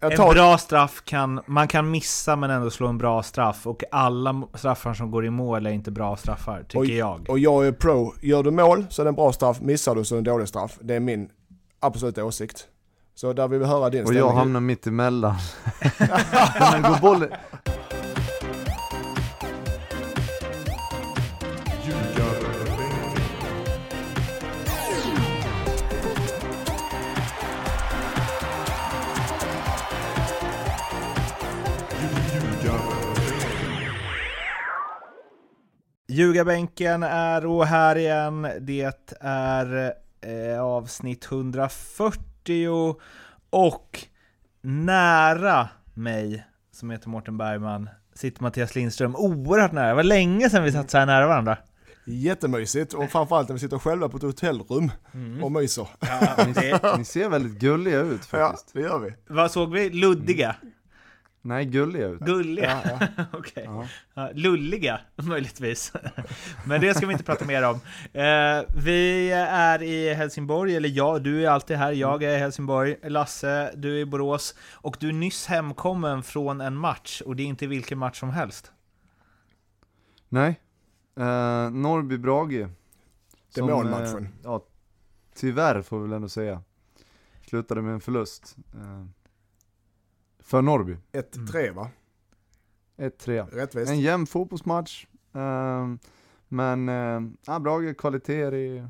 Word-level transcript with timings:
Jag 0.00 0.12
En 0.12 0.34
bra 0.34 0.58
straff 0.58 1.02
kan, 1.04 1.40
man 1.46 1.68
kan 1.68 1.90
missa 1.90 2.36
men 2.36 2.50
ändå 2.50 2.70
slå 2.70 2.86
en 2.86 2.98
bra 2.98 3.22
straff 3.22 3.66
och 3.66 3.82
alla 3.90 4.42
straffar 4.54 4.94
som 4.94 5.10
går 5.10 5.26
i 5.26 5.30
mål 5.30 5.66
är 5.66 5.70
inte 5.70 5.90
bra 5.90 6.16
straffar, 6.16 6.62
tycker 6.62 6.78
Oj. 6.80 6.96
jag. 6.96 7.30
och 7.30 7.38
jag 7.38 7.66
är 7.66 7.72
pro. 7.72 8.14
Gör 8.22 8.42
du 8.42 8.50
mål 8.50 8.86
så 8.90 9.02
är 9.02 9.04
det 9.04 9.08
en 9.08 9.14
bra 9.14 9.32
straff, 9.32 9.60
missar 9.60 9.94
du 9.94 10.04
så 10.04 10.14
är 10.14 10.16
det 10.16 10.20
en 10.20 10.24
dålig 10.34 10.48
straff. 10.48 10.78
Det 10.80 10.94
är 10.94 11.00
min 11.00 11.28
absoluta 11.80 12.24
åsikt. 12.24 12.66
Så 13.14 13.32
där 13.32 13.48
vill 13.48 13.58
vi 13.58 13.66
höra 13.66 13.90
din 13.90 14.04
Och 14.04 14.14
jag 14.14 14.16
ställning. 14.16 14.36
hamnar 14.38 14.60
mitt 14.60 14.86
emellan. 14.86 15.34
Men 16.72 16.82
går 16.82 17.00
bollen... 17.00 17.28
Ljugarbänken 36.20 37.02
är 37.02 37.46
och 37.46 37.66
här 37.66 37.96
igen. 37.96 38.48
Det 38.60 38.92
är 39.20 39.92
eh, 40.20 40.60
avsnitt 40.62 41.24
140 41.30 42.96
och 43.50 44.04
nära 44.62 45.68
mig, 45.94 46.46
som 46.72 46.90
heter 46.90 47.08
Mårten 47.08 47.38
Bergman, 47.38 47.88
sitter 48.14 48.42
Mattias 48.42 48.74
Lindström. 48.74 49.16
Oerhört 49.16 49.72
nära. 49.72 49.88
Det 49.88 49.94
var 49.94 50.02
länge 50.02 50.50
sedan 50.50 50.64
vi 50.64 50.72
satt 50.72 50.90
så 50.90 50.98
här 50.98 51.06
nära 51.06 51.26
varandra. 51.26 51.58
Jättemysigt 52.06 52.92
och 52.92 53.10
framförallt 53.10 53.48
när 53.48 53.54
vi 53.54 53.60
sitter 53.60 53.78
själva 53.78 54.08
på 54.08 54.16
ett 54.16 54.22
hotellrum 54.22 54.90
Mm. 55.14 55.44
och 55.44 55.52
myser. 55.52 55.88
Ja, 56.00 56.44
det, 56.54 56.96
Ni 56.98 57.04
ser 57.04 57.28
väldigt 57.28 57.60
gulliga 57.60 58.00
ut 58.00 58.28
Ja, 58.32 58.38
faktiskt. 58.38 58.70
det 58.74 58.80
gör 58.80 58.98
vi. 58.98 59.14
vad 59.28 59.50
såg 59.50 59.72
vi? 59.72 59.90
Luddiga? 59.90 60.56
Nej, 61.46 61.64
gulliga 61.64 62.06
ut. 62.06 62.20
Gulliga? 62.20 62.80
Ja, 62.84 63.08
ja. 63.16 63.24
Okej. 63.38 63.64
Ja. 63.66 63.86
Ja, 64.14 64.30
lulliga, 64.34 65.00
möjligtvis. 65.16 65.92
Men 66.66 66.80
det 66.80 66.94
ska 66.94 67.06
vi 67.06 67.12
inte 67.12 67.24
prata 67.24 67.44
mer 67.44 67.62
om. 67.62 67.74
Eh, 68.12 68.64
vi 68.84 69.30
är 69.48 69.82
i 69.82 70.14
Helsingborg, 70.14 70.76
eller 70.76 70.88
jag, 70.88 71.22
du 71.22 71.44
är 71.46 71.50
alltid 71.50 71.76
här, 71.76 71.92
jag 71.92 72.22
är 72.22 72.36
i 72.36 72.38
Helsingborg. 72.38 72.96
Lasse, 73.02 73.72
du 73.76 73.96
är 73.96 74.00
i 74.00 74.06
Borås. 74.06 74.54
Och 74.72 74.96
du 75.00 75.08
är 75.08 75.12
nyss 75.12 75.46
hemkommen 75.46 76.22
från 76.22 76.60
en 76.60 76.76
match, 76.76 77.20
och 77.26 77.36
det 77.36 77.42
är 77.42 77.46
inte 77.46 77.66
vilken 77.66 77.98
match 77.98 78.20
som 78.20 78.30
helst. 78.30 78.72
Nej. 80.28 80.60
Uh, 81.18 81.24
Norrby-Brage. 81.70 82.68
Som, 83.48 83.66
Demonmatchen. 83.66 84.24
eh, 84.24 84.30
ja, 84.44 84.64
tyvärr 85.34 85.82
får 85.82 85.98
vi 85.98 86.02
väl 86.02 86.12
ändå 86.12 86.28
säga. 86.28 86.62
Slutade 87.48 87.82
med 87.82 87.92
en 87.94 88.00
förlust. 88.00 88.56
eh, 88.74 89.06
för 90.46 90.62
Norrby. 90.62 90.96
1-3 91.12 91.74
va? 91.74 91.88
1-3. 92.98 93.50
Rättvist. 93.50 93.90
En 93.90 94.00
jämn 94.00 94.26
fotbollsmatch. 94.26 95.06
eh, 95.34 95.86
men 96.48 96.88
ja, 97.46 97.58
Brage 97.58 97.98
kvaliteter 97.98 98.54
i, 98.54 98.86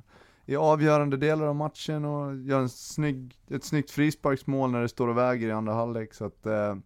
i 0.47 0.57
avgörande 0.57 1.17
delar 1.17 1.47
av 1.47 1.57
matchen 1.57 2.05
och 2.05 2.37
gör 2.37 2.61
en 2.61 2.69
snygg, 2.69 3.35
ett 3.51 3.65
snyggt 3.65 3.91
frisparksmål 3.91 4.71
när 4.71 4.83
det 4.83 4.89
står 4.89 5.09
och 5.09 5.19
väger 5.19 5.49
i 5.49 5.53
andra 5.53 5.75
halvlek. 5.75 6.15
Så 6.15 6.25
att, 6.25 6.47
eh, 6.47 6.77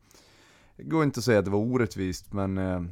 det 0.76 0.82
går 0.82 1.04
inte 1.04 1.18
att 1.18 1.24
säga 1.24 1.38
att 1.38 1.44
det 1.44 1.50
var 1.50 1.58
orättvist, 1.58 2.32
men, 2.32 2.58
eh, 2.58 2.82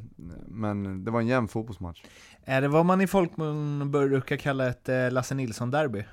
men 0.47 1.05
det 1.05 1.11
var 1.11 1.21
en 1.21 1.27
jämn 1.27 1.49
fotbollsmatch. 1.49 2.03
Är 2.45 2.61
det 2.61 2.69
vad 2.69 2.87
man 2.87 3.01
i 3.01 3.07
folkmun 3.07 3.91
brukar 3.91 4.37
kalla 4.37 4.69
ett 4.69 4.89
eh, 4.89 5.11
Lasse 5.11 5.35
Nilsson-derby? 5.35 6.05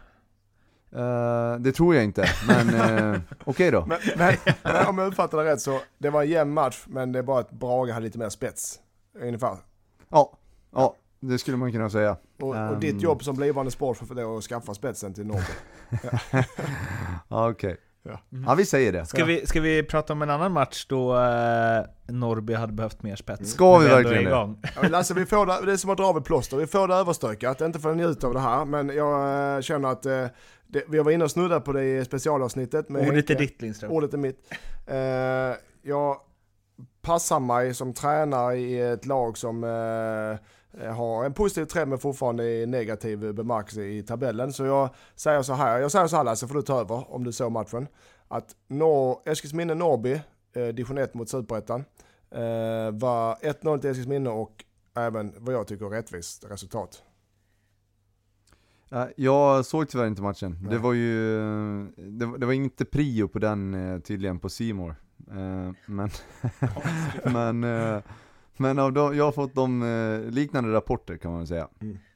Eh, 0.92 1.56
det 1.60 1.72
tror 1.72 1.96
jag 1.96 2.04
inte, 2.04 2.26
men 2.48 2.70
eh, 3.14 3.22
okej 3.46 3.72
då. 3.72 3.86
Men, 3.86 4.00
men, 4.18 4.36
men 4.64 4.86
om 4.88 4.98
jag 4.98 5.08
uppfattar 5.08 5.38
det 5.38 5.44
rätt 5.52 5.62
så, 5.62 5.80
det 5.98 6.10
var 6.10 6.22
en 6.24 6.30
jämn 6.30 6.54
match, 6.54 6.84
men 6.88 7.12
det 7.12 7.20
är 7.20 7.24
bara 7.24 7.40
att 7.40 7.52
Brage 7.52 7.90
hade 7.92 8.04
lite 8.06 8.18
mer 8.20 8.30
spets. 8.30 8.80
Ungefär. 9.20 9.58
Ja, 10.10 10.38
ja, 10.74 10.96
det 11.20 11.38
skulle 11.38 11.58
man 11.58 11.72
kunna 11.72 11.90
säga. 11.90 12.18
Och, 12.42 12.50
och 12.50 12.56
Ehm. 12.56 12.80
ditt 12.80 13.02
jobb 13.02 13.24
som 13.24 13.36
blivande 13.36 13.72
sportchef 13.72 14.12
är 14.12 14.38
att 14.38 14.44
skaffa 14.44 14.74
spetsen 14.74 15.14
till 15.14 15.26
Norrby. 15.26 15.54
Ja, 17.30 17.50
okej. 17.50 17.78
Ja. 18.06 18.20
Ja, 18.46 18.56
vi 18.56 18.66
säger 18.66 18.92
det. 18.92 19.06
Ska, 19.06 19.26
vi, 19.26 19.48
ska 19.48 19.62
vi 19.62 19.84
prata 19.84 20.14
om 20.14 20.22
en 20.22 20.30
annan 20.30 20.52
match 20.52 20.86
då 20.90 21.16
eh, 21.16 21.86
Norrby 22.08 22.54
hade 22.54 22.74
behövt 22.74 23.04
mer 23.04 23.16
spets? 23.16 23.52
Ska 23.52 23.78
vi 23.78 23.88
verkligen 23.88 24.28
igång. 24.28 24.62
Ja, 24.76 24.88
Lasse, 24.88 25.14
vi 25.14 25.26
får 25.26 25.46
det, 25.46 25.66
det 25.66 25.72
är 25.72 25.78
som 25.78 25.90
att 25.90 25.98
dra 25.98 26.06
av 26.06 26.18
ett 26.18 26.26
plåster. 26.26 26.58
Vi 26.58 26.68
får 26.68 26.88
det 26.88 26.96
överstökat, 26.96 27.62
inte 27.62 27.80
för 27.80 27.92
att 27.92 27.98
njuta 27.98 28.28
av 28.28 28.34
det 28.34 28.40
här, 28.40 28.66
men 28.66 28.90
jag 28.90 29.56
eh, 29.56 29.62
känner 29.62 29.90
att 29.90 30.06
eh, 30.06 30.26
det, 30.68 30.84
vi 30.88 31.00
var 31.00 31.12
inne 31.12 31.24
och 31.24 31.32
snuddade 31.32 31.62
på 31.62 31.74
det 31.74 31.84
i 31.84 32.06
specialavsnittet. 32.06 32.90
Med 32.90 33.10
Ordet 33.10 33.30
är 33.30 33.36
ditt 33.36 33.62
Lindström. 33.62 33.92
Ordet 33.92 34.14
är 34.14 34.18
mitt. 34.18 34.54
Eh, 34.88 34.98
jag 35.82 36.18
passar 37.02 37.40
mig 37.40 37.74
som 37.74 37.94
tränare 37.94 38.58
i 38.58 38.82
ett 38.82 39.06
lag 39.06 39.38
som 39.38 39.64
eh, 39.64 40.38
har 40.84 41.26
en 41.26 41.34
positiv 41.34 41.66
trend 41.66 41.90
men 41.90 42.00
fortfarande 42.00 42.50
i 42.50 42.66
negativ 42.66 43.34
bemärkelse 43.34 43.84
i 43.84 44.04
tabellen. 44.04 44.54
Så 44.54 44.66
jag 44.66 44.90
säger 45.16 45.42
så 45.42 45.54
här, 45.54 45.80
jag 45.80 45.92
säger 45.92 46.08
så 46.08 46.16
här 46.16 46.24
Lasse, 46.24 46.48
får 46.48 46.56
du 46.56 46.62
ta 46.62 46.80
över 46.82 47.14
om 47.14 47.24
du 47.24 47.32
såg 47.32 47.52
matchen. 47.52 47.88
Att 48.28 48.56
Nor- 48.68 49.20
Eskilsminne-Norrby, 49.26 50.20
eh, 50.56 50.68
division 50.68 50.98
1 50.98 51.14
mot 51.14 51.30
Superettan, 51.30 51.80
eh, 52.32 52.92
var 52.92 53.38
1-0 53.42 53.80
till 53.80 53.90
Eskilsminne 53.90 54.30
och 54.30 54.66
även 54.96 55.34
vad 55.38 55.56
jag 55.56 55.68
tycker 55.68 55.86
rättvist 55.86 56.46
resultat. 56.50 57.04
Ja, 58.90 59.08
Jag 59.16 59.66
såg 59.66 59.90
tyvärr 59.90 60.08
inte 60.08 60.22
matchen. 60.22 60.58
Nej. 60.62 60.72
Det 60.72 60.78
var 60.78 60.94
ju, 60.94 61.38
det, 61.98 62.26
var- 62.26 62.38
det 62.38 62.46
var 62.46 62.54
inte 62.54 62.86
prio 62.86 63.28
på 63.28 63.40
den 63.40 63.74
eh, 63.94 64.00
tydligen 64.00 64.40
på 64.40 64.50
Simor. 64.50 64.96
Men, 65.86 66.10
men, 67.24 67.64
eh, 67.64 68.02
men 68.58 68.80
av 68.80 68.94
de, 68.94 69.18
jag 69.18 69.26
har 69.26 69.32
fått 69.32 69.56
de 69.56 69.82
eh, 69.84 70.32
liknande 70.32 70.74
rapporter 70.74 71.18
kan 71.18 71.32
man 71.32 71.40
väl 71.40 71.48
säga. 71.48 71.68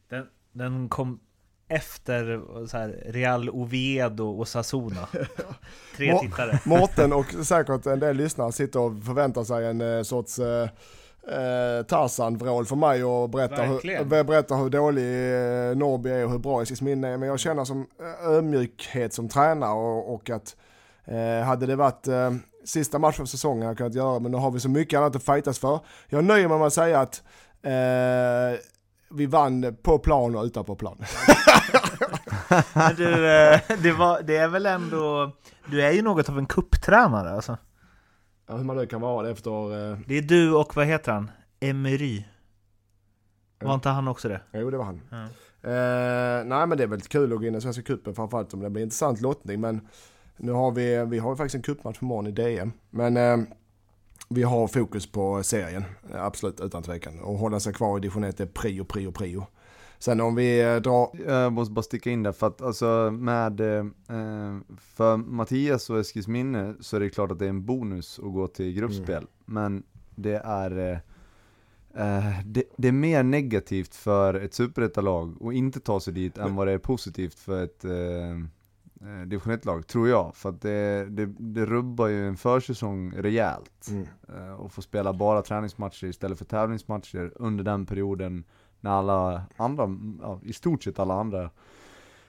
Den, 0.10 0.26
den 0.54 0.90
kom 0.90 1.20
efter 1.68 2.42
så 2.68 2.78
här, 2.78 3.04
Real 3.06 3.50
Oviedo 3.50 4.24
och 4.30 4.48
Sassona. 4.48 5.08
Tre 5.98 6.14
Må- 6.14 6.20
tittare. 6.20 6.60
Mårten 6.66 7.14
och 7.14 7.26
säkert 7.46 7.86
en 7.86 8.00
del 8.00 8.16
lyssnare 8.18 8.52
sitter 8.52 8.80
och 8.80 9.04
förväntar 9.04 9.44
sig 9.44 9.66
en 9.66 9.82
eh, 9.82 10.02
sorts 10.04 10.40
eh, 10.40 10.70
eh, 11.28 11.84
Tarzan-vrål 11.88 12.66
för 12.66 12.76
mig 12.76 13.04
och 13.04 13.30
berätta 13.30 13.62
hur, 13.64 13.74
Verkligen. 13.74 14.10
berätta 14.10 14.56
hur 14.56 14.70
dålig 14.70 15.04
eh, 15.04 15.78
Norrby 15.78 16.10
är 16.10 16.26
och 16.26 16.32
hur 16.32 16.40
bra 16.40 16.62
Eskilsminne 16.62 17.08
är. 17.08 17.18
Men 17.18 17.30
jag 17.30 17.40
känner 17.40 17.66
som 17.66 17.88
eh, 18.00 18.30
ödmjukhet 18.30 19.14
som 19.14 19.30
tränare 19.30 19.72
och, 19.74 20.14
och 20.14 20.30
att 20.30 20.56
eh, 21.06 21.46
hade 21.46 21.66
det 21.66 21.76
varit 21.76 22.08
eh, 22.08 22.32
sista 22.70 23.00
matchen 23.00 23.26
för 23.26 23.26
säsongen 23.26 23.68
jag 23.68 23.78
kunnat 23.78 23.94
göra 23.94 24.20
men 24.20 24.32
nu 24.32 24.38
har 24.38 24.52
vi 24.52 24.60
så 24.60 24.70
mycket 24.70 24.98
annat 24.98 25.16
att 25.16 25.24
fightas 25.24 25.60
för. 25.60 25.80
Jag 26.08 26.24
nöjer 26.24 26.48
mig 26.48 26.58
med 26.58 26.68
att 26.68 26.74
säga 26.74 27.00
att 27.00 27.24
eh, 27.62 28.60
vi 29.12 29.26
vann 29.26 29.76
på 29.84 30.00
plan 30.00 30.36
och 30.36 30.44
utanpå 30.44 30.76
plan. 30.76 30.98
Men 32.74 32.96
du, 32.96 33.28
eh, 33.32 33.60
det, 33.84 33.92
var, 33.92 34.22
det 34.22 34.38
är 34.38 34.48
väl 34.48 34.66
ändå... 34.66 35.32
Du 35.66 35.82
är 35.82 35.92
ju 35.92 36.02
något 36.02 36.30
av 36.30 36.38
en 36.38 36.46
kupptränare 36.46 37.30
alltså. 37.32 37.58
Ja, 38.48 38.56
hur 38.58 38.64
man 38.64 38.76
nu 38.78 38.86
kan 38.86 39.02
vara 39.02 39.24
det 39.24 39.32
efter... 39.32 39.92
Eh, 39.92 39.98
Det 40.08 40.18
är 40.18 40.22
du 40.22 40.54
och 40.54 40.76
vad 40.76 40.86
heter 40.86 41.12
han? 41.12 41.32
Emery. 41.60 42.24
Var 43.62 43.74
inte 43.74 43.90
han 43.90 44.08
också 44.08 44.30
det? 44.30 44.42
jo 44.54 44.70
det 44.70 44.78
var 44.78 44.86
han. 44.86 45.02
Ja. 45.12 45.18
Eh, 45.70 46.46
nej 46.46 46.68
men 46.68 46.78
det 46.78 46.84
är 46.84 46.88
väldigt 46.88 47.10
kul 47.10 47.34
att 47.34 47.40
gå 47.40 47.46
in 47.46 47.56
i 47.56 47.62
Svenska 47.62 47.84
cupen 47.84 48.16
framförallt 48.16 48.54
om 48.54 48.60
det 48.60 48.70
blir 48.70 48.84
intressant 48.84 49.22
lottning. 49.22 49.62
Men 49.62 49.88
nu 50.40 50.52
har 50.52 50.72
vi, 50.72 51.06
vi 51.06 51.20
har 51.20 51.36
faktiskt 51.36 51.56
en 51.56 51.62
cupmatch 51.62 52.00
på 52.00 52.06
morgon 52.06 52.28
i 52.28 52.32
DM. 52.32 52.72
Men 52.90 53.18
eh, 53.18 53.38
vi 54.30 54.44
har 54.44 54.68
fokus 54.68 55.12
på 55.12 55.44
serien, 55.44 55.84
eh, 56.14 56.24
absolut 56.24 56.62
utan 56.62 56.84
tvekan. 56.84 57.20
Och 57.20 57.38
hålla 57.38 57.60
sig 57.60 57.74
kvar 57.74 57.98
i 57.98 58.02
division 58.02 58.24
1 58.24 58.40
är 58.40 58.46
prio, 58.46 58.86
prio, 58.86 59.12
prio. 59.12 59.46
Sen 60.00 60.22
om 60.22 60.36
vi 60.36 60.62
eh, 60.62 60.76
drar... 60.76 61.10
Jag 61.28 61.54
måste 61.54 61.74
bara 61.74 61.84
sticka 61.84 62.10
in 62.10 62.24
där 62.24 62.32
för 62.32 62.48
att 62.48 62.62
alltså 62.62 63.12
med, 63.12 63.60
eh, 63.60 63.86
för 64.78 65.18
Mattias 65.18 65.90
och 65.90 66.00
Eskilsminne 66.00 66.74
så 66.80 66.96
är 66.96 67.00
det 67.00 67.10
klart 67.10 67.32
att 67.32 67.40
det 67.40 67.46
är 67.46 67.50
en 67.50 67.66
bonus 67.66 68.20
att 68.20 68.34
gå 68.34 68.48
till 68.48 68.74
gruppspel. 68.74 69.28
Men 69.46 69.84
det 70.16 70.42
är, 70.46 71.02
det, 72.46 72.64
det 72.78 72.88
är 72.88 72.92
mer 72.92 73.24
negativt 73.24 73.96
för 73.96 74.34
ett 74.34 74.54
superettalag 74.54 75.48
att 75.48 75.54
inte 75.54 75.80
ta 75.80 76.00
sig 76.00 76.14
dit 76.14 76.38
än 76.38 76.56
vad 76.56 76.68
det 76.68 76.74
är 76.74 76.78
positivt 76.78 77.40
för 77.40 77.64
ett 77.64 77.86
eh, 79.02 79.28
division 79.28 79.54
1-lag, 79.54 79.88
tror 79.88 80.10
jag. 80.10 80.36
För 80.36 80.50
att 80.50 80.62
det, 80.62 81.06
det, 81.10 81.26
det 81.26 81.66
rubbar 81.66 82.08
ju 82.08 82.28
en 82.28 82.38
försäsong 82.38 83.14
rejält. 83.18 83.88
Mm. 83.90 84.08
Eh, 84.36 84.54
och 84.54 84.72
få 84.72 84.82
spela 84.82 85.14
bara 85.14 85.42
träningsmatcher 85.42 86.06
istället 86.08 86.38
för 86.38 86.46
tävlingsmatcher 86.46 87.32
under 87.36 87.64
den 87.64 87.86
perioden 87.86 88.44
när 88.82 88.92
alla 88.92 89.44
andra, 89.58 89.98
ja, 90.22 90.40
i 90.44 90.54
stort 90.54 90.84
sett 90.84 91.00
alla 91.00 91.14
andra 91.14 91.50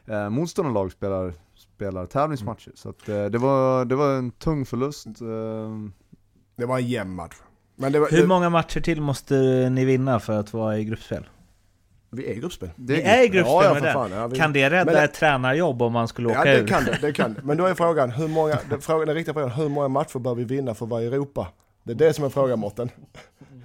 eh, 0.07 0.31
motståndarlag 0.31 0.93
spelar, 0.93 1.35
spelar 1.55 2.07
tävlingsmatcher. 2.07 2.73
Så 2.75 2.89
att, 2.89 3.09
eh, 3.09 3.25
det, 3.25 3.39
var, 3.39 3.85
det 3.85 3.95
var 3.97 4.15
en 4.19 4.31
tung 4.31 4.67
förlust. 4.67 5.07
Eh, 5.07 5.91
Det 6.57 6.67
var 6.67 6.79
en 6.79 6.87
jämn 6.89 7.15
match. 7.15 7.37
Men 7.77 7.93
det 7.93 8.01
var, 8.01 8.09
Hur 8.11 8.21
det, 8.23 8.27
många 8.27 8.51
matcher 8.51 8.81
till 8.81 9.01
måste 9.01 9.35
ni 9.71 9.85
vinna 9.85 10.21
för 10.21 10.33
att 10.33 10.53
vara 10.53 10.79
i 10.79 10.85
gruppspel? 10.85 11.29
Vi 12.12 12.27
är 12.27 12.33
i 12.33 12.35
gruppspel. 12.41 12.71
Det 12.77 12.95
Vi 12.95 13.03
är 13.03 13.23
i 13.25 13.29
gruppspel 13.29 13.55
Ja, 13.55 13.65
ja, 13.65 13.71
med 13.75 13.79
för 13.79 13.85
den. 13.87 13.95
fan, 13.95 14.11
ja, 14.12 14.27
vi- 14.27 14.37
Kan 14.37 14.53
det 14.53 14.71
rädda 14.71 14.85
Men 14.85 14.95
det- 14.95 15.03
ett 15.05 15.15
tränarjobb 15.15 15.83
om 15.83 15.93
man 15.93 16.09
skulle 16.09 16.29
Ja, 16.33 16.41
åka 16.41 16.51
det 16.51 16.59
ur? 16.59 16.67
kan 16.67 16.85
det, 16.85 16.99
det 17.01 17.12
kan 17.12 17.35
det. 17.35 17.43
Men 17.43 17.57
då 17.57 17.67
är 17.67 17.75
frågan, 17.75 18.11
hur 18.11 18.29
många, 18.29 18.59
den, 18.71 18.81
frågan, 18.81 19.07
den 19.07 19.17
riktiga 19.17 19.35
frågan, 19.35 19.51
hur 19.51 19.69
många 19.69 19.89
matcher 19.89 20.19
bör 20.19 20.35
vi 20.35 20.45
vinna 20.45 20.75
för 20.75 20.85
att 20.85 20.91
vara 20.91 21.03
i 21.03 21.07
Europa? 21.07 21.49
Det 21.83 21.93
är 21.93 21.97
det 21.97 22.12
som 22.12 22.25
är 22.25 22.29
frågan 22.29 22.59
Mårten. 22.59 22.91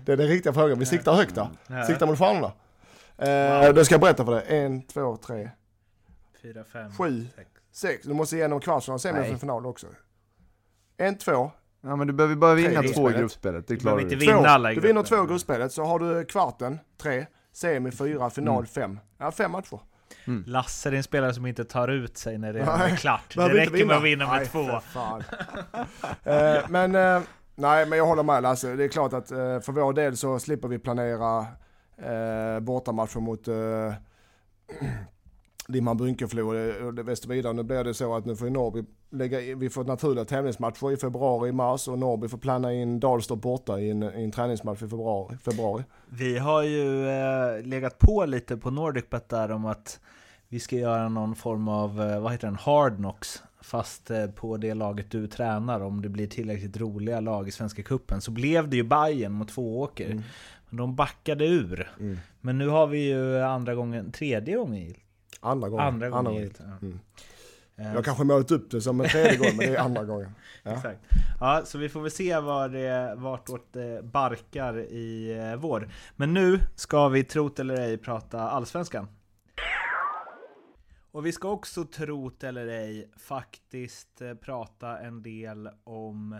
Det 0.05 0.11
är 0.11 0.17
den 0.17 0.27
riktiga 0.27 0.53
frågan, 0.53 0.79
vi 0.79 0.85
siktar 0.85 1.13
högt 1.13 1.35
där. 1.35 1.47
Ja. 1.67 1.83
Siktar 1.85 2.05
mot 2.07 2.17
stjärnorna. 2.19 2.51
Eh, 3.67 3.73
då 3.73 3.85
ska 3.85 3.93
jag 3.93 4.01
berätta 4.01 4.25
för 4.25 4.31
dig. 4.31 4.43
En, 4.47 4.81
två, 4.81 5.17
tre, 5.17 5.49
Fyra, 6.41 6.63
fem, 6.73 6.91
Sju. 6.91 7.25
sex. 7.35 7.49
sex. 7.71 8.03
Du 8.07 8.13
måste 8.13 8.35
igenom 8.35 8.59
kvartsfinal, 8.59 8.99
semifinal 8.99 9.65
också. 9.65 9.87
En, 10.97 11.17
två, 11.17 11.51
Ja 11.81 11.95
men 11.95 12.07
du 12.07 12.13
behöver 12.13 12.35
bara 12.35 12.53
vinna 12.53 12.81
Tre 12.81 12.89
två 12.89 13.09
i 13.11 13.13
gruppspelet. 13.13 13.67
det 13.67 13.77
klarar 13.77 13.97
du. 13.97 14.03
inte 14.03 14.15
vinna 14.15 14.37
två. 14.41 14.45
alla 14.45 14.71
i 14.71 14.75
Du 14.75 14.81
vinner 14.81 15.03
två 15.03 15.23
i 15.23 15.27
gruppspelet 15.27 15.71
så 15.71 15.83
har 15.83 15.99
du 15.99 16.25
kvarten, 16.25 16.79
tre, 17.01 17.25
semi, 17.55 17.91
fyra, 17.91 18.29
final, 18.29 18.55
Mm. 18.55 18.65
fem. 18.65 18.99
Ja, 19.17 19.31
fem 19.31 19.51
matcher. 19.51 19.79
Lasse 20.45 20.89
är 20.89 20.93
en 20.93 21.03
spelare 21.03 21.33
som 21.33 21.45
inte 21.45 21.63
tar 21.63 21.87
ut 21.87 22.17
sig 22.17 22.37
när 22.37 22.53
det 22.53 22.65
Nej, 22.77 22.91
är 22.91 22.95
klart. 22.95 23.35
Det 23.35 23.49
räcker 23.49 23.85
med 23.85 23.97
att 23.97 24.03
vinna 24.03 24.27
med 24.31 24.37
Nej, 24.37 24.47
två. 24.47 24.69
eh, 26.31 26.57
men, 26.69 26.95
eh, 26.95 27.21
nej, 27.55 27.85
men 27.85 27.97
jag 27.97 28.05
håller 28.05 28.23
med 28.23 28.43
Lasse. 28.43 28.75
Det 28.75 28.83
är 28.83 28.87
klart 28.87 29.13
att 29.13 29.31
eh, 29.31 29.59
för 29.59 29.71
vår 29.71 29.93
del 29.93 30.17
så 30.17 30.39
slipper 30.39 30.67
vi 30.67 30.79
planera 30.79 31.39
eh, 31.97 32.59
bortamatcher 32.59 33.19
mot 33.19 33.47
eh, 33.47 33.93
Limhamn 35.67 35.97
Bunkeflo 35.97 36.55
och 36.85 36.93
det 36.93 37.03
Västervidare. 37.03 37.53
Nu 37.53 37.63
blir 37.63 37.83
det 37.83 37.93
så 37.93 38.15
att 38.15 38.25
nu 38.25 38.35
får 38.35 38.49
Norrby 38.49 38.83
lägga 39.09 39.55
vi 39.55 39.69
får 39.69 39.83
naturliga 39.83 40.25
tävlingsmatcher 40.25 40.91
i 40.91 40.97
februari, 40.97 41.51
mars 41.51 41.87
och 41.87 41.99
Norrby 41.99 42.27
får 42.27 42.37
planera 42.37 42.73
in 42.73 42.99
Dalstorp 42.99 43.41
borta 43.41 43.79
i 43.79 43.89
en, 43.89 44.03
i 44.03 44.23
en 44.23 44.31
träningsmatch 44.31 44.77
i 44.77 44.79
februari. 44.79 45.37
februari. 45.37 45.83
Vi 46.09 46.37
har 46.37 46.63
ju 46.63 47.09
eh, 47.09 47.63
legat 47.63 47.99
på 47.99 48.25
lite 48.25 48.57
på 48.57 48.71
NordicBet 48.71 49.29
där 49.29 49.51
om 49.51 49.65
att 49.65 49.99
vi 50.47 50.59
ska 50.59 50.75
göra 50.75 51.09
någon 51.09 51.35
form 51.35 51.67
av, 51.67 52.01
eh, 52.01 52.19
vad 52.19 52.31
heter 52.31 52.47
den, 52.47 52.55
Hard 52.55 52.95
Knocks 52.95 53.43
Fast 53.61 54.11
eh, 54.11 54.27
på 54.27 54.57
det 54.57 54.73
laget 54.73 55.11
du 55.11 55.27
tränar 55.27 55.79
om 55.79 56.01
det 56.01 56.09
blir 56.09 56.27
tillräckligt 56.27 56.77
roliga 56.77 57.19
lag 57.19 57.47
i 57.47 57.51
Svenska 57.51 57.83
Cupen 57.83 58.21
Så 58.21 58.31
blev 58.31 58.69
det 58.69 58.75
ju 58.75 58.83
Bayern 58.83 59.31
mot 59.31 59.47
Tvååker 59.47 60.11
Mm. 60.11 60.23
De 60.69 60.95
backade 60.95 61.45
ur 61.45 61.91
Mm. 61.99 62.17
Men 62.41 62.57
nu 62.57 62.67
har 62.67 62.87
vi 62.87 63.07
ju 63.07 63.39
andra 63.39 63.75
gången, 63.75 64.11
tredje 64.11 64.55
gången 64.55 64.93
Andra 65.41 65.69
gången. 65.69 65.85
Andra 65.87 66.09
gången 66.09 66.25
gången. 66.25 66.41
gillt 66.41 66.59
ja. 66.59 66.87
Mm. 66.87 66.99
Eh, 67.77 67.93
Jag 67.93 68.05
kanske 68.05 68.23
målat 68.23 68.51
upp 68.51 68.71
det 68.71 68.81
som 68.81 69.01
en 69.01 69.09
tredje 69.09 69.37
gång, 69.37 69.47
men 69.47 69.57
det 69.57 69.75
är 69.75 69.79
andra 69.81 70.03
gången. 70.11 70.31
Ja. 70.63 70.71
Exakt. 70.71 70.99
Ja, 71.39 71.61
så 71.65 71.77
vi 71.77 71.89
får 71.89 72.01
väl 72.01 72.11
se 72.11 72.39
var 72.39 72.69
det, 72.69 73.15
vartåt 73.17 73.73
det 73.73 74.03
barkar 74.03 74.77
i 74.79 75.37
eh, 75.37 75.55
vår. 75.55 75.89
Men 76.15 76.33
nu 76.33 76.59
ska 76.75 77.07
vi, 77.09 77.23
trot 77.23 77.59
eller 77.59 77.75
ej, 77.79 77.97
prata 77.97 78.39
Allsvenskan. 78.49 79.07
Och 81.11 81.25
vi 81.25 81.31
ska 81.31 81.49
också, 81.49 81.83
trot 81.85 82.43
eller 82.43 82.67
ej, 82.67 83.11
faktiskt 83.17 84.21
eh, 84.21 84.33
prata 84.33 84.99
en 84.99 85.23
del 85.23 85.69
om 85.83 86.39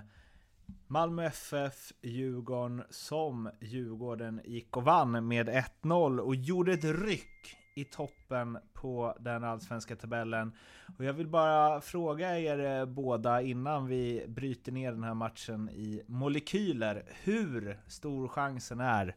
Malmö 0.87 1.25
FF, 1.25 1.91
Djurgården, 2.01 2.83
som 2.89 3.49
Djurgården 3.61 4.41
gick 4.45 4.77
och 4.77 4.83
vann 4.83 5.27
med 5.27 5.49
1-0 5.83 6.19
och 6.19 6.35
gjorde 6.35 6.73
ett 6.73 6.83
ryck 6.83 7.57
i 7.77 7.83
toppen 7.85 8.57
på 8.73 9.17
den 9.19 9.43
allsvenska 9.43 9.95
tabellen. 9.95 10.51
Och 10.97 11.05
jag 11.05 11.13
vill 11.13 11.27
bara 11.27 11.81
fråga 11.81 12.39
er 12.39 12.59
eh, 12.79 12.85
båda 12.85 13.41
innan 13.41 13.87
vi 13.87 14.25
bryter 14.27 14.71
ner 14.71 14.91
den 14.91 15.03
här 15.03 15.13
matchen 15.13 15.69
i 15.69 16.01
molekyler. 16.07 17.03
Hur 17.23 17.79
stor 17.87 18.27
chansen 18.27 18.79
är 18.79 19.15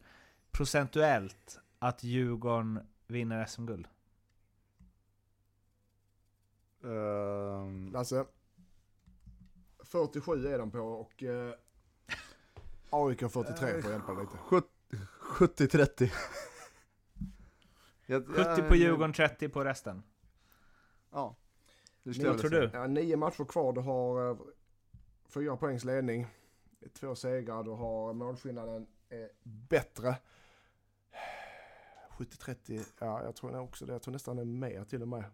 procentuellt 0.50 1.60
att 1.78 2.04
Djurgården 2.04 2.80
vinner 3.06 3.46
SM-guld? 3.46 3.88
Ehm, 6.84 7.90
Lasse. 7.92 8.24
47 9.84 10.46
är 10.46 10.58
de 10.58 10.70
på 10.70 10.78
och 10.78 11.22
eh, 11.22 11.54
AIK 12.90 13.18
43 13.20 13.82
får 13.82 13.90
hjälpa 13.90 14.12
lite. 14.12 14.36
sjut- 14.36 14.64
70-30. 15.20 16.10
Jag- 18.10 18.26
70 18.26 18.62
på 18.68 18.74
Djurgården, 18.76 19.12
30 19.12 19.48
på 19.48 19.64
resten. 19.64 20.02
Ja. 21.10 21.36
Vad 22.02 22.38
tror 22.38 22.50
du? 22.50 22.70
Ja, 22.72 22.86
nio 22.86 23.16
matcher 23.16 23.44
kvar, 23.44 23.72
du 23.72 23.80
har 23.80 24.30
eh, 24.30 24.36
fyra 25.28 25.56
poängs 25.56 25.84
ledning. 25.84 26.26
Två 26.94 27.14
segrar, 27.14 27.62
du 27.64 27.70
har 27.70 28.12
målskillnaden 28.12 28.86
är 29.08 29.28
bättre. 29.42 30.16
70-30, 32.10 32.84
ja 32.98 33.22
jag 33.22 33.36
tror 33.36 33.58
också 33.58 33.86
det. 33.86 33.92
Jag 33.92 34.02
tror 34.02 34.12
nästan 34.12 34.36
det 34.36 34.42
är 34.42 34.46
mer 34.46 34.84
till 34.84 35.02
och 35.02 35.08
med. 35.08 35.24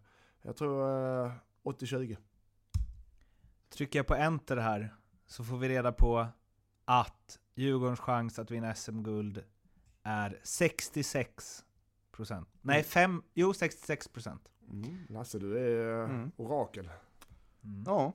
Jag 0.42 0.56
tror 0.56 0.82
eh, 1.26 1.32
80-20. 1.64 2.16
Trycker 3.68 3.98
jag 3.98 4.06
på 4.06 4.14
enter 4.14 4.56
här 4.56 4.94
så 5.26 5.44
får 5.44 5.56
vi 5.56 5.68
reda 5.68 5.92
på 5.92 6.26
att 6.84 7.38
Djurgårdens 7.54 8.00
chans 8.00 8.38
att 8.38 8.50
vinna 8.50 8.74
SM-guld 8.74 9.44
är 10.02 10.40
66 10.42 11.64
Nej, 12.60 12.76
Mm. 12.76 12.84
fem, 12.84 13.22
jo 13.34 13.54
66 13.54 14.10
Mm. 14.70 14.98
Lasse, 15.08 15.38
du 15.38 15.58
är 15.58 16.02
eh, 16.02 16.10
Mm. 16.10 16.32
orakel. 16.36 16.90
Mm. 17.64 17.84
Ja. 17.86 18.12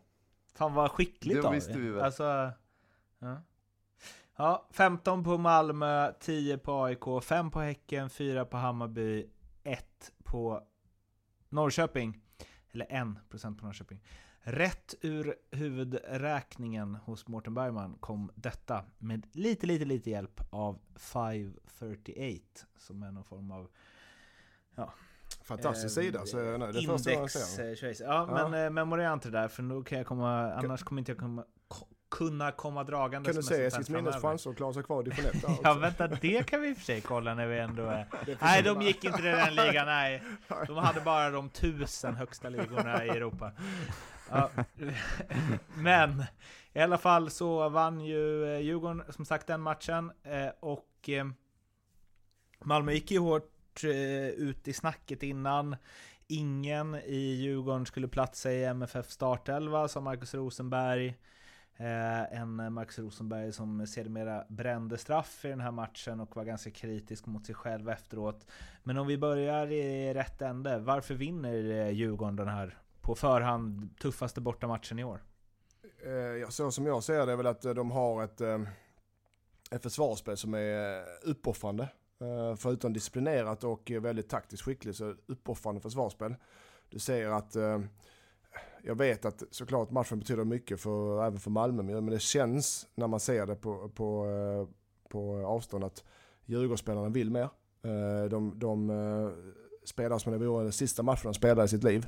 Fan 0.54 0.74
vad 0.74 0.92
skickligt 0.92 1.42
Det 1.42 1.48
av 1.48 1.54
visste 1.54 1.78
vi 1.78 1.90
väl. 1.90 2.01
Alltså, 2.04 2.51
ja. 3.19 3.42
ja, 4.36 4.68
15 4.72 5.24
på 5.24 5.38
Malmö, 5.38 6.13
10 6.19 6.57
på 6.57 6.84
AIK, 6.84 7.24
5 7.24 7.51
på 7.51 7.60
Häcken, 7.60 8.10
4 8.10 8.46
på 8.46 8.57
Hammarby, 8.57 9.30
1 9.63 10.12
på 10.24 10.63
Norrköping. 11.50 12.22
Eller 12.72 12.86
1% 12.86 13.57
på 13.57 13.66
Norrköping. 13.66 14.04
Rätt 14.42 14.96
ur 15.01 15.36
huvudräkningen 15.51 16.96
hos 16.96 17.28
Mårten 17.28 17.54
Bergman 17.54 17.98
kom 18.00 18.31
detta 18.36 18.86
med 18.98 19.28
lite, 19.31 19.68
lite, 19.68 19.86
lite 19.86 20.10
hjälp 20.10 20.42
av 20.50 20.80
538 20.96 22.66
som 22.78 23.04
är 23.04 23.12
någon 23.12 23.24
form 23.24 23.51
av 23.51 23.69
Fantastisk 25.43 25.97
Eh, 25.97 26.03
sida. 26.03 26.25
Så, 26.25 26.37
nej, 26.37 26.57
det 26.59 26.65
är 26.65 26.71
första 26.71 26.85
gången 26.87 26.99
jag 27.05 27.15
Index 27.15 27.33
ser 27.33 27.63
den. 27.63 27.91
eh. 27.91 27.95
Ja, 27.99 28.27
Ja. 28.39 28.49
men 28.49 28.63
eh, 28.65 28.69
memorera 28.69 29.13
inte 29.13 29.29
det 29.29 29.37
där 29.39 29.47
för 29.47 29.63
då 29.63 29.83
kan 29.83 29.97
jag 29.97 30.07
komma, 30.07 30.53
annars 30.53 30.83
kommer 30.83 30.99
inte 31.01 31.11
jag 31.11 31.19
komma, 31.19 31.43
ko- 31.67 31.87
kunna 32.11 32.51
komma 32.51 32.83
dragandes 32.83 33.35
Kan 33.35 33.43
du 33.45 33.55
här 33.61 33.67
Eskilsminnes 33.67 34.03
framöver. 34.13 34.27
chanser 34.29 34.49
att 34.49 34.55
klara 34.57 34.73
sig 34.73 34.83
kvar 34.83 35.01
i 35.01 35.03
division 35.03 35.25
1 35.33 35.41
där 35.41 35.49
också. 35.49 35.61
Ja 35.63 35.73
vänta, 35.73 36.07
det 36.07 36.43
kan 36.47 36.61
vi 36.61 36.69
i 36.69 36.73
och 36.73 36.77
för 36.77 36.83
sig 36.83 37.01
kolla 37.01 37.33
när 37.33 37.47
vi 37.47 37.59
ändå 37.59 37.83
är... 37.83 38.07
Nej, 38.41 38.63
de 38.63 38.81
gick 38.81 39.03
inte 39.03 39.17
till 39.17 39.25
den 39.25 39.55
ligan, 39.55 39.85
nej. 39.85 40.23
De 40.67 40.77
hade 40.77 41.01
bara 41.01 41.29
de 41.29 41.49
tusen 41.49 42.15
högsta 42.15 42.49
ligorna 42.49 43.05
i 43.05 43.09
Europa. 43.09 43.51
Ja. 44.31 44.49
Men 45.75 46.23
i 46.73 46.79
alla 46.79 46.97
fall 46.97 47.29
så 47.29 47.69
vann 47.69 47.99
ju 48.01 48.53
eh, 48.55 48.59
Djurgården 48.59 49.03
som 49.09 49.25
sagt 49.25 49.47
den 49.47 49.61
matchen 49.61 50.12
eh, 50.24 50.48
och 50.59 51.09
Malmö 52.63 52.91
gick 52.91 53.12
ju 53.12 53.19
hårt 53.19 53.51
Eh, 53.83 54.29
ut 54.29 54.67
i 54.67 54.74
snacket 54.74 55.24
innan. 55.24 55.75
Ingen 56.27 56.95
i 56.95 57.17
Djurgården 57.17 57.86
skulle 57.86 58.07
platsa 58.07 58.51
i 58.51 58.65
MFF 58.65 59.09
startelva, 59.09 59.88
sa 59.88 60.01
Marcus 60.01 60.33
Rosenberg. 60.33 61.07
Eh, 61.77 62.39
en 62.41 62.74
Marcus 62.74 63.00
Rosenberg 63.00 63.53
som 63.53 63.88
sedermera 63.88 64.45
brände 64.50 64.98
straff 64.98 65.45
i 65.45 65.48
den 65.48 65.62
här 65.62 65.71
matchen 65.71 66.19
och 66.19 66.36
var 66.36 66.43
ganska 66.43 66.71
kritisk 66.71 67.25
mot 67.25 67.45
sig 67.45 67.55
själv 67.55 67.89
efteråt. 67.89 68.48
Men 68.83 68.98
om 68.98 69.07
vi 69.07 69.17
börjar 69.17 69.71
i 69.71 70.13
rätt 70.13 70.41
ände, 70.41 70.79
varför 70.79 71.13
vinner 71.13 71.71
eh, 71.71 71.89
Djurgården 71.89 72.36
den 72.36 72.48
här 72.48 72.77
på 73.01 73.15
förhand 73.15 73.98
tuffaste 74.00 74.41
bortamatchen 74.41 75.00
i 75.00 75.03
år? 75.03 75.24
Eh, 76.41 76.50
så 76.50 76.71
som 76.71 76.86
jag 76.86 77.03
ser 77.03 77.25
det 77.25 77.31
är 77.31 77.38
väl 77.38 77.48
att 77.48 77.65
eh, 77.65 77.74
de 77.74 77.91
har 77.91 78.24
ett, 78.24 78.41
ett 79.71 79.83
försvarsspel 79.83 80.38
som 80.38 80.53
är 80.53 81.03
uppoffrande. 81.24 81.89
Eh, 82.21 82.55
förutom 82.55 82.93
disciplinerat 82.93 83.63
och 83.63 83.91
väldigt 84.01 84.29
taktiskt 84.29 84.63
skicklig 84.63 84.95
så 84.95 85.15
uppoffrande 85.25 85.81
försvarsspel. 85.81 86.35
Du 86.89 86.99
ser 86.99 87.27
att, 87.27 87.55
eh, 87.55 87.79
jag 88.83 88.95
vet 88.95 89.25
att 89.25 89.43
såklart 89.51 89.91
matchen 89.91 90.19
betyder 90.19 90.43
mycket 90.43 90.81
för, 90.81 91.25
även 91.25 91.39
för 91.39 91.51
Malmö, 91.51 91.83
men 91.83 92.05
det 92.05 92.19
känns 92.19 92.88
när 92.95 93.07
man 93.07 93.19
ser 93.19 93.45
det 93.45 93.55
på, 93.55 93.89
på, 93.89 94.25
eh, 94.25 94.75
på 95.09 95.45
avstånd 95.45 95.83
att 95.83 96.03
Djurgårdsspelarna 96.45 97.09
vill 97.09 97.31
mer. 97.31 97.49
De, 98.29 98.59
de 98.59 98.91
spelar 99.85 100.17
som 100.17 100.33
om 100.33 100.39
det 100.39 100.47
vore 100.47 100.63
den 100.63 100.71
sista 100.71 101.03
matchen 101.03 101.21
de 101.23 101.33
spelar 101.33 101.63
i 101.63 101.67
sitt 101.67 101.83
liv. 101.83 102.07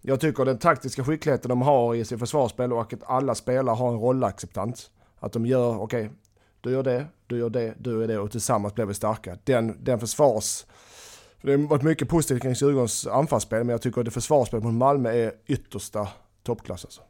Jag 0.00 0.20
tycker 0.20 0.44
den 0.44 0.58
taktiska 0.58 1.04
skickligheten 1.04 1.48
de 1.48 1.62
har 1.62 1.94
i 1.94 2.04
sitt 2.04 2.18
försvarsspel 2.18 2.72
och 2.72 2.92
att 2.92 3.02
alla 3.02 3.34
spelare 3.34 3.74
har 3.74 3.92
en 3.92 4.00
rollacceptans. 4.00 4.90
Att 5.18 5.32
de 5.32 5.46
gör, 5.46 5.80
okej, 5.80 6.10
du 6.60 6.70
gör 6.70 6.82
det, 6.82 7.06
du 7.26 7.38
gör 7.38 7.50
det, 7.50 7.74
du 7.78 7.90
gör 8.00 8.08
det 8.08 8.18
och 8.18 8.30
tillsammans 8.30 8.74
blir 8.74 8.84
vi 8.86 8.94
starka. 8.94 9.38
Den, 9.44 9.84
den 9.84 10.00
försvars... 10.00 10.66
för 11.38 11.46
Det 11.48 11.52
har 11.56 11.68
varit 11.68 11.82
mycket 11.82 12.08
positivt 12.08 12.42
kring 12.42 12.52
Djurgårdens 12.52 13.06
anfallsspel 13.06 13.58
men 13.64 13.68
jag 13.68 13.82
tycker 13.82 14.00
att 14.00 14.04
det 14.04 14.10
försvarsspelet 14.10 14.64
mot 14.64 14.74
Malmö 14.74 15.10
är 15.10 15.32
yttersta 15.46 16.08
toppklass 16.42 16.84
alltså. 16.84 17.02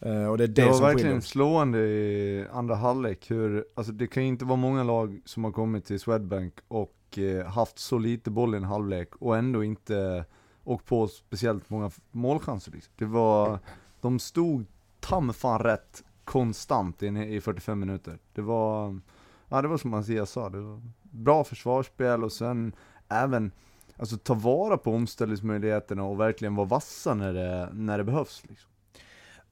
Eh, 0.00 0.24
Och 0.26 0.38
det 0.38 0.44
är 0.44 0.48
det, 0.48 0.54
Det 0.62 0.66
var 0.66 0.72
som 0.72 0.82
verkligen 0.86 1.08
skiljer. 1.10 1.20
slående 1.20 1.78
i 1.78 2.46
andra 2.52 2.74
halvlek 2.74 3.30
hur, 3.30 3.64
alltså 3.74 3.92
det 3.92 4.06
kan 4.06 4.22
ju 4.22 4.28
inte 4.28 4.44
vara 4.44 4.56
många 4.56 4.82
lag 4.82 5.20
som 5.24 5.44
har 5.44 5.52
kommit 5.52 5.84
till 5.84 6.00
Swedbank 6.00 6.54
och 6.68 7.18
eh, 7.18 7.46
haft 7.46 7.78
så 7.78 7.98
lite 7.98 8.30
boll 8.30 8.54
i 8.54 8.56
en 8.56 8.64
halvlek 8.64 9.16
och 9.16 9.36
ändå 9.36 9.64
inte 9.64 10.24
åkt 10.64 10.86
på 10.86 11.08
speciellt 11.08 11.70
många 11.70 11.90
målchanser 12.10 12.72
liksom. 12.72 12.92
Det 12.96 13.04
var, 13.04 13.58
de 14.00 14.18
stod 14.18 14.66
ta 15.00 15.32
fan 15.32 15.58
rätt 15.58 16.04
konstant 16.30 17.02
i, 17.02 17.06
i 17.06 17.40
45 17.40 17.80
minuter. 17.80 18.18
Det 18.32 18.42
var, 18.42 19.00
ja 19.48 19.62
det 19.62 19.68
var 19.68 19.78
som 19.78 19.90
Mattias 19.90 20.30
sa, 20.30 20.48
det 20.48 20.60
var 20.60 20.80
bra 21.02 21.44
försvarsspel 21.44 22.24
och 22.24 22.32
sen 22.32 22.72
även 23.08 23.52
Alltså 24.00 24.16
ta 24.16 24.34
vara 24.34 24.76
på 24.76 24.94
omställningsmöjligheterna 24.94 26.04
och 26.04 26.20
verkligen 26.20 26.54
vara 26.54 26.66
vassa 26.66 27.14
när 27.14 27.32
det, 27.32 27.68
när 27.72 27.98
det 27.98 28.04
behövs. 28.04 28.42
Liksom. 28.48 28.70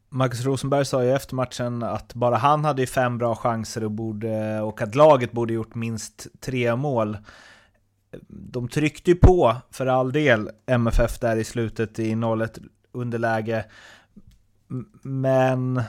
Marcus 0.09 0.45
Rosenberg 0.45 0.85
sa 0.85 1.05
ju 1.05 1.13
efter 1.13 1.35
matchen 1.35 1.83
att 1.83 2.15
bara 2.15 2.37
han 2.37 2.65
hade 2.65 2.87
fem 2.87 3.19
bra 3.19 3.37
chanser 3.37 3.85
och, 3.85 3.91
borde, 3.91 4.61
och 4.61 4.83
att 4.83 4.95
laget 4.95 5.33
borde 5.33 5.53
gjort 5.53 5.75
minst 5.75 6.27
tre 6.41 6.77
mål. 6.77 7.19
De 8.29 8.69
tryckte 8.69 9.11
ju 9.11 9.17
på, 9.17 9.57
för 9.71 9.87
all 9.87 10.13
del, 10.13 10.51
MFF 10.67 11.19
där 11.19 11.37
i 11.37 11.45
slutet 11.45 11.99
i 11.99 12.13
0-1 12.13 12.69
underläge. 12.93 13.65
Men 15.03 15.83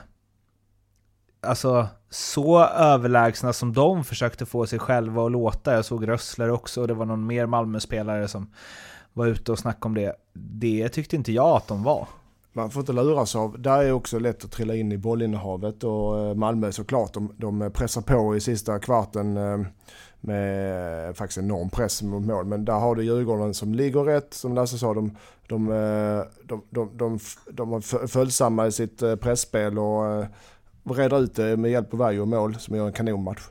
alltså 1.41 1.87
så 2.09 2.63
överlägsna 2.63 3.53
som 3.53 3.73
de 3.73 4.03
försökte 4.03 4.45
få 4.45 4.67
sig 4.67 4.79
själva 4.79 5.25
att 5.25 5.31
låta. 5.31 5.73
Jag 5.73 5.85
såg 5.85 6.07
Rössler 6.07 6.51
också 6.51 6.81
och 6.81 6.87
det 6.87 6.93
var 6.93 7.05
någon 7.05 7.25
mer 7.25 7.45
Malmö-spelare 7.45 8.27
som 8.27 8.53
var 9.13 9.27
ute 9.27 9.51
och 9.51 9.59
snackade 9.59 9.85
om 9.85 9.95
det. 9.95 10.15
Det 10.33 10.89
tyckte 10.89 11.15
inte 11.15 11.31
jag 11.31 11.57
att 11.57 11.67
de 11.67 11.83
var. 11.83 12.07
Man 12.53 12.69
får 12.69 12.79
inte 12.79 12.93
luras 12.93 13.35
av, 13.35 13.61
där 13.61 13.83
är 13.83 13.91
också 13.91 14.19
lätt 14.19 14.45
att 14.45 14.51
trilla 14.51 14.75
in 14.75 14.91
i 14.91 14.97
bollinnehavet 14.97 15.83
och 15.83 16.19
eh, 16.19 16.35
Malmö 16.35 16.71
såklart, 16.71 17.13
de, 17.13 17.33
de 17.37 17.71
pressar 17.73 18.01
på 18.01 18.35
i 18.35 18.39
sista 18.39 18.79
kvarten 18.79 19.37
eh, 19.37 19.59
med 20.19 21.17
faktiskt 21.17 21.37
enorm 21.37 21.69
press 21.69 22.01
mot 22.01 22.25
mål. 22.25 22.45
Men 22.45 22.65
där 22.65 22.73
har 22.73 22.95
du 22.95 23.03
Djurgården 23.03 23.53
som 23.53 23.73
ligger 23.73 24.03
rätt, 24.03 24.33
som 24.33 24.55
Lasse 24.55 24.77
sa, 24.77 24.93
de, 24.93 25.17
de, 25.47 25.71
eh, 25.71 26.23
de, 26.43 26.61
de, 26.69 26.89
de, 26.97 26.97
de, 26.97 27.19
de 27.51 27.69
var 27.69 28.07
följsamma 28.07 28.67
i 28.67 28.71
sitt 28.71 28.99
pressspel 29.21 29.79
och 29.79 30.25
reda 30.93 31.17
ut 31.17 31.35
det 31.35 31.57
med 31.57 31.71
hjälp 31.71 31.93
av 31.93 31.99
varje 31.99 32.25
mål 32.25 32.55
som 32.55 32.75
gör 32.75 32.87
en 32.87 32.93
kanonmatch. 32.93 33.41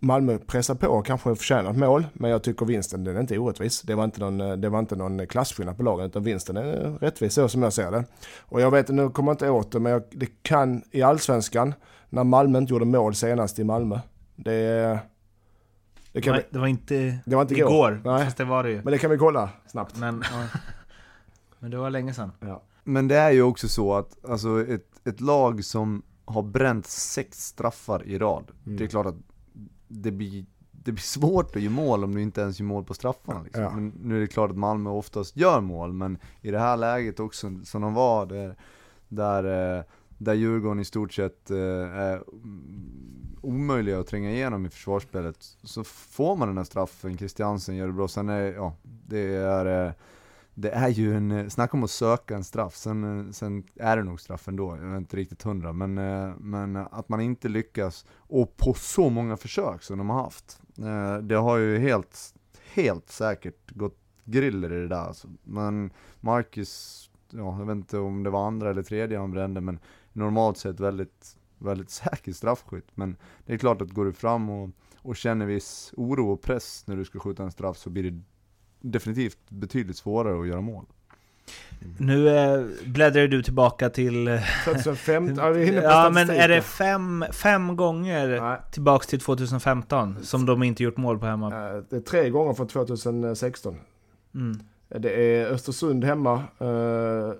Malmö 0.00 0.38
pressar 0.38 0.74
på 0.74 0.86
och 0.86 1.06
kanske 1.06 1.34
förtjänar 1.36 1.70
ett 1.70 1.76
mål, 1.76 2.06
men 2.12 2.30
jag 2.30 2.42
tycker 2.42 2.66
vinsten 2.66 3.04
den 3.04 3.16
är 3.16 3.20
inte 3.20 3.38
orättvis. 3.38 3.82
Det 3.82 3.94
var 3.94 4.04
inte 4.04 4.20
någon, 4.20 4.60
det 4.60 4.68
var 4.68 4.78
inte 4.78 4.96
någon 4.96 5.26
klasskillnad 5.26 5.76
på 5.76 5.82
lagen, 5.82 6.06
utan 6.06 6.22
vinsten 6.22 6.56
är 6.56 6.98
rättvis 7.00 7.34
så 7.34 7.48
som 7.48 7.62
jag 7.62 7.72
ser 7.72 7.90
det. 7.90 8.04
Och 8.40 8.60
jag 8.60 8.70
vet, 8.70 8.88
nu 8.88 9.10
kommer 9.10 9.30
jag 9.30 9.34
inte 9.34 9.50
åt 9.50 9.72
det, 9.72 9.80
men 9.80 9.92
jag, 9.92 10.02
det 10.10 10.42
kan 10.42 10.82
i 10.90 11.02
allsvenskan, 11.02 11.74
när 12.08 12.24
Malmö 12.24 12.58
inte 12.58 12.72
gjorde 12.72 12.84
mål 12.84 13.14
senast 13.14 13.58
i 13.58 13.64
Malmö. 13.64 13.98
Det, 14.36 14.98
det, 16.12 16.20
kan 16.20 16.32
Nej, 16.32 16.42
vi, 16.42 16.52
det 16.52 16.58
var 16.58 16.66
inte, 16.66 17.18
det 17.26 17.34
var 17.34 17.42
inte 17.42 17.54
igår, 17.54 17.92
igår 17.92 18.00
Nej. 18.04 18.24
fast 18.24 18.36
det 18.36 18.44
var 18.44 18.62
det 18.62 18.70
ju. 18.70 18.82
Men 18.82 18.92
det 18.92 18.98
kan 18.98 19.10
vi 19.10 19.18
kolla 19.18 19.50
snabbt. 19.66 19.98
Men, 19.98 20.24
men 21.58 21.70
det 21.70 21.76
var 21.76 21.90
länge 21.90 22.14
sedan. 22.14 22.32
Ja. 22.40 22.62
Men 22.84 23.08
det 23.08 23.16
är 23.16 23.30
ju 23.30 23.42
också 23.42 23.68
så 23.68 23.94
att 23.94 24.24
alltså 24.28 24.66
ett, 24.68 25.06
ett 25.06 25.20
lag 25.20 25.64
som 25.64 26.02
har 26.30 26.42
bränt 26.42 26.86
sex 26.86 27.46
straffar 27.46 28.06
i 28.06 28.18
rad. 28.18 28.50
Mm. 28.66 28.78
Det 28.78 28.84
är 28.84 28.88
klart 28.88 29.06
att 29.06 29.16
det 29.88 30.10
blir, 30.10 30.46
det 30.70 30.92
blir 30.92 31.02
svårt 31.02 31.56
att 31.56 31.62
göra 31.62 31.72
mål 31.72 32.04
om 32.04 32.14
du 32.14 32.22
inte 32.22 32.40
ens 32.40 32.60
gör 32.60 32.66
mål 32.66 32.84
på 32.84 32.94
straffarna. 32.94 33.42
Liksom. 33.42 33.62
Ja. 33.62 33.70
Men 33.70 33.92
nu 34.02 34.16
är 34.16 34.20
det 34.20 34.26
klart 34.26 34.50
att 34.50 34.56
Malmö 34.56 34.90
oftast 34.90 35.36
gör 35.36 35.60
mål, 35.60 35.92
men 35.92 36.18
i 36.40 36.50
det 36.50 36.58
här 36.58 36.76
läget 36.76 37.20
också, 37.20 37.50
som 37.64 37.82
de 37.82 37.94
var, 37.94 38.26
där, 38.26 38.56
där, 39.08 39.76
eh, 39.78 39.84
där 40.18 40.34
Djurgården 40.34 40.80
i 40.80 40.84
stort 40.84 41.12
sett 41.12 41.50
eh, 41.50 41.58
är 41.96 42.22
omöjliga 43.42 44.00
att 44.00 44.06
tränga 44.06 44.30
igenom 44.30 44.66
i 44.66 44.70
försvarsspelet, 44.70 45.36
så 45.62 45.84
får 45.84 46.36
man 46.36 46.48
den 46.48 46.56
här 46.56 46.64
straffen, 46.64 47.18
Christiansen 47.18 47.76
gör 47.76 47.86
det 47.86 47.92
bra, 47.92 48.08
sen 48.08 48.28
är, 48.28 48.52
ja, 48.52 48.76
det 48.82 49.34
är 49.34 49.86
eh, 49.86 49.92
det 50.54 50.70
är 50.70 50.88
ju 50.88 51.16
en, 51.16 51.30
eh, 51.30 51.48
snacka 51.48 51.76
om 51.76 51.84
att 51.84 51.90
söka 51.90 52.36
en 52.36 52.44
straff, 52.44 52.76
sen, 52.76 53.26
eh, 53.26 53.32
sen 53.32 53.64
är 53.76 53.96
det 53.96 54.02
nog 54.02 54.20
straff 54.20 54.48
ändå, 54.48 54.76
jag 54.76 54.92
är 54.92 54.96
inte 54.96 55.16
riktigt 55.16 55.42
hundra, 55.42 55.72
men, 55.72 55.98
eh, 55.98 56.34
men 56.38 56.76
att 56.76 57.08
man 57.08 57.20
inte 57.20 57.48
lyckas, 57.48 58.06
och 58.12 58.56
på 58.56 58.74
så 58.74 59.10
många 59.10 59.36
försök 59.36 59.82
som 59.82 59.98
de 59.98 60.10
har 60.10 60.22
haft, 60.22 60.60
det 61.22 61.34
har 61.34 61.56
ju 61.56 61.78
helt, 61.78 62.34
helt 62.74 63.10
säkert 63.10 63.70
gått 63.70 63.96
griller 64.24 64.72
i 64.72 64.80
det 64.80 64.88
där 64.88 64.96
alltså. 64.96 65.28
Men 65.42 65.92
Marcus, 66.20 67.10
ja, 67.30 67.58
jag 67.58 67.66
vet 67.66 67.76
inte 67.76 67.98
om 67.98 68.22
det 68.22 68.30
var 68.30 68.46
andra 68.46 68.70
eller 68.70 68.82
tredje 68.82 69.18
han 69.18 69.30
brände, 69.30 69.60
men 69.60 69.78
normalt 70.12 70.58
sett 70.58 70.80
väldigt, 70.80 71.36
väldigt 71.58 71.90
säker 72.00 72.32
straffskytt. 72.32 72.88
Men 72.94 73.16
det 73.46 73.52
är 73.52 73.58
klart 73.58 73.82
att 73.82 73.90
går 73.90 74.04
du 74.04 74.12
fram 74.12 74.50
och, 74.50 74.70
och 74.96 75.16
känner 75.16 75.46
viss 75.46 75.94
oro 75.96 76.30
och 76.30 76.42
press 76.42 76.84
när 76.86 76.96
du 76.96 77.04
ska 77.04 77.18
skjuta 77.18 77.42
en 77.42 77.52
straff 77.52 77.76
så 77.76 77.90
blir 77.90 78.10
det 78.10 78.22
definitivt 78.80 79.38
betydligt 79.48 79.96
svårare 79.96 80.40
att 80.40 80.48
göra 80.48 80.60
mål. 80.60 80.84
Nu 81.98 82.28
eh, 82.28 82.66
bläddrar 82.86 83.26
du 83.26 83.42
tillbaka 83.42 83.90
till... 83.90 84.40
2015, 84.64 85.44
ja, 85.44 85.50
vi 85.50 85.64
hinner 85.64 85.80
på 85.80 85.86
Ja 85.86 86.10
men 86.10 86.30
är 86.30 86.48
det 86.48 86.62
fem, 86.62 87.24
fem 87.32 87.76
gånger 87.76 88.40
Nej. 88.40 88.58
tillbaks 88.72 89.06
till 89.06 89.20
2015 89.20 90.16
som 90.22 90.46
de 90.46 90.62
inte 90.62 90.82
gjort 90.82 90.96
mål 90.96 91.18
på 91.18 91.26
hemma? 91.26 91.50
Det 91.90 91.96
är 91.96 92.00
tre 92.00 92.30
gånger 92.30 92.54
från 92.54 92.68
2016. 92.68 93.76
Mm. 94.34 94.58
Det 94.88 95.10
är 95.10 95.46
Östersund 95.46 96.04
hemma 96.04 96.34
eh, 96.58 97.32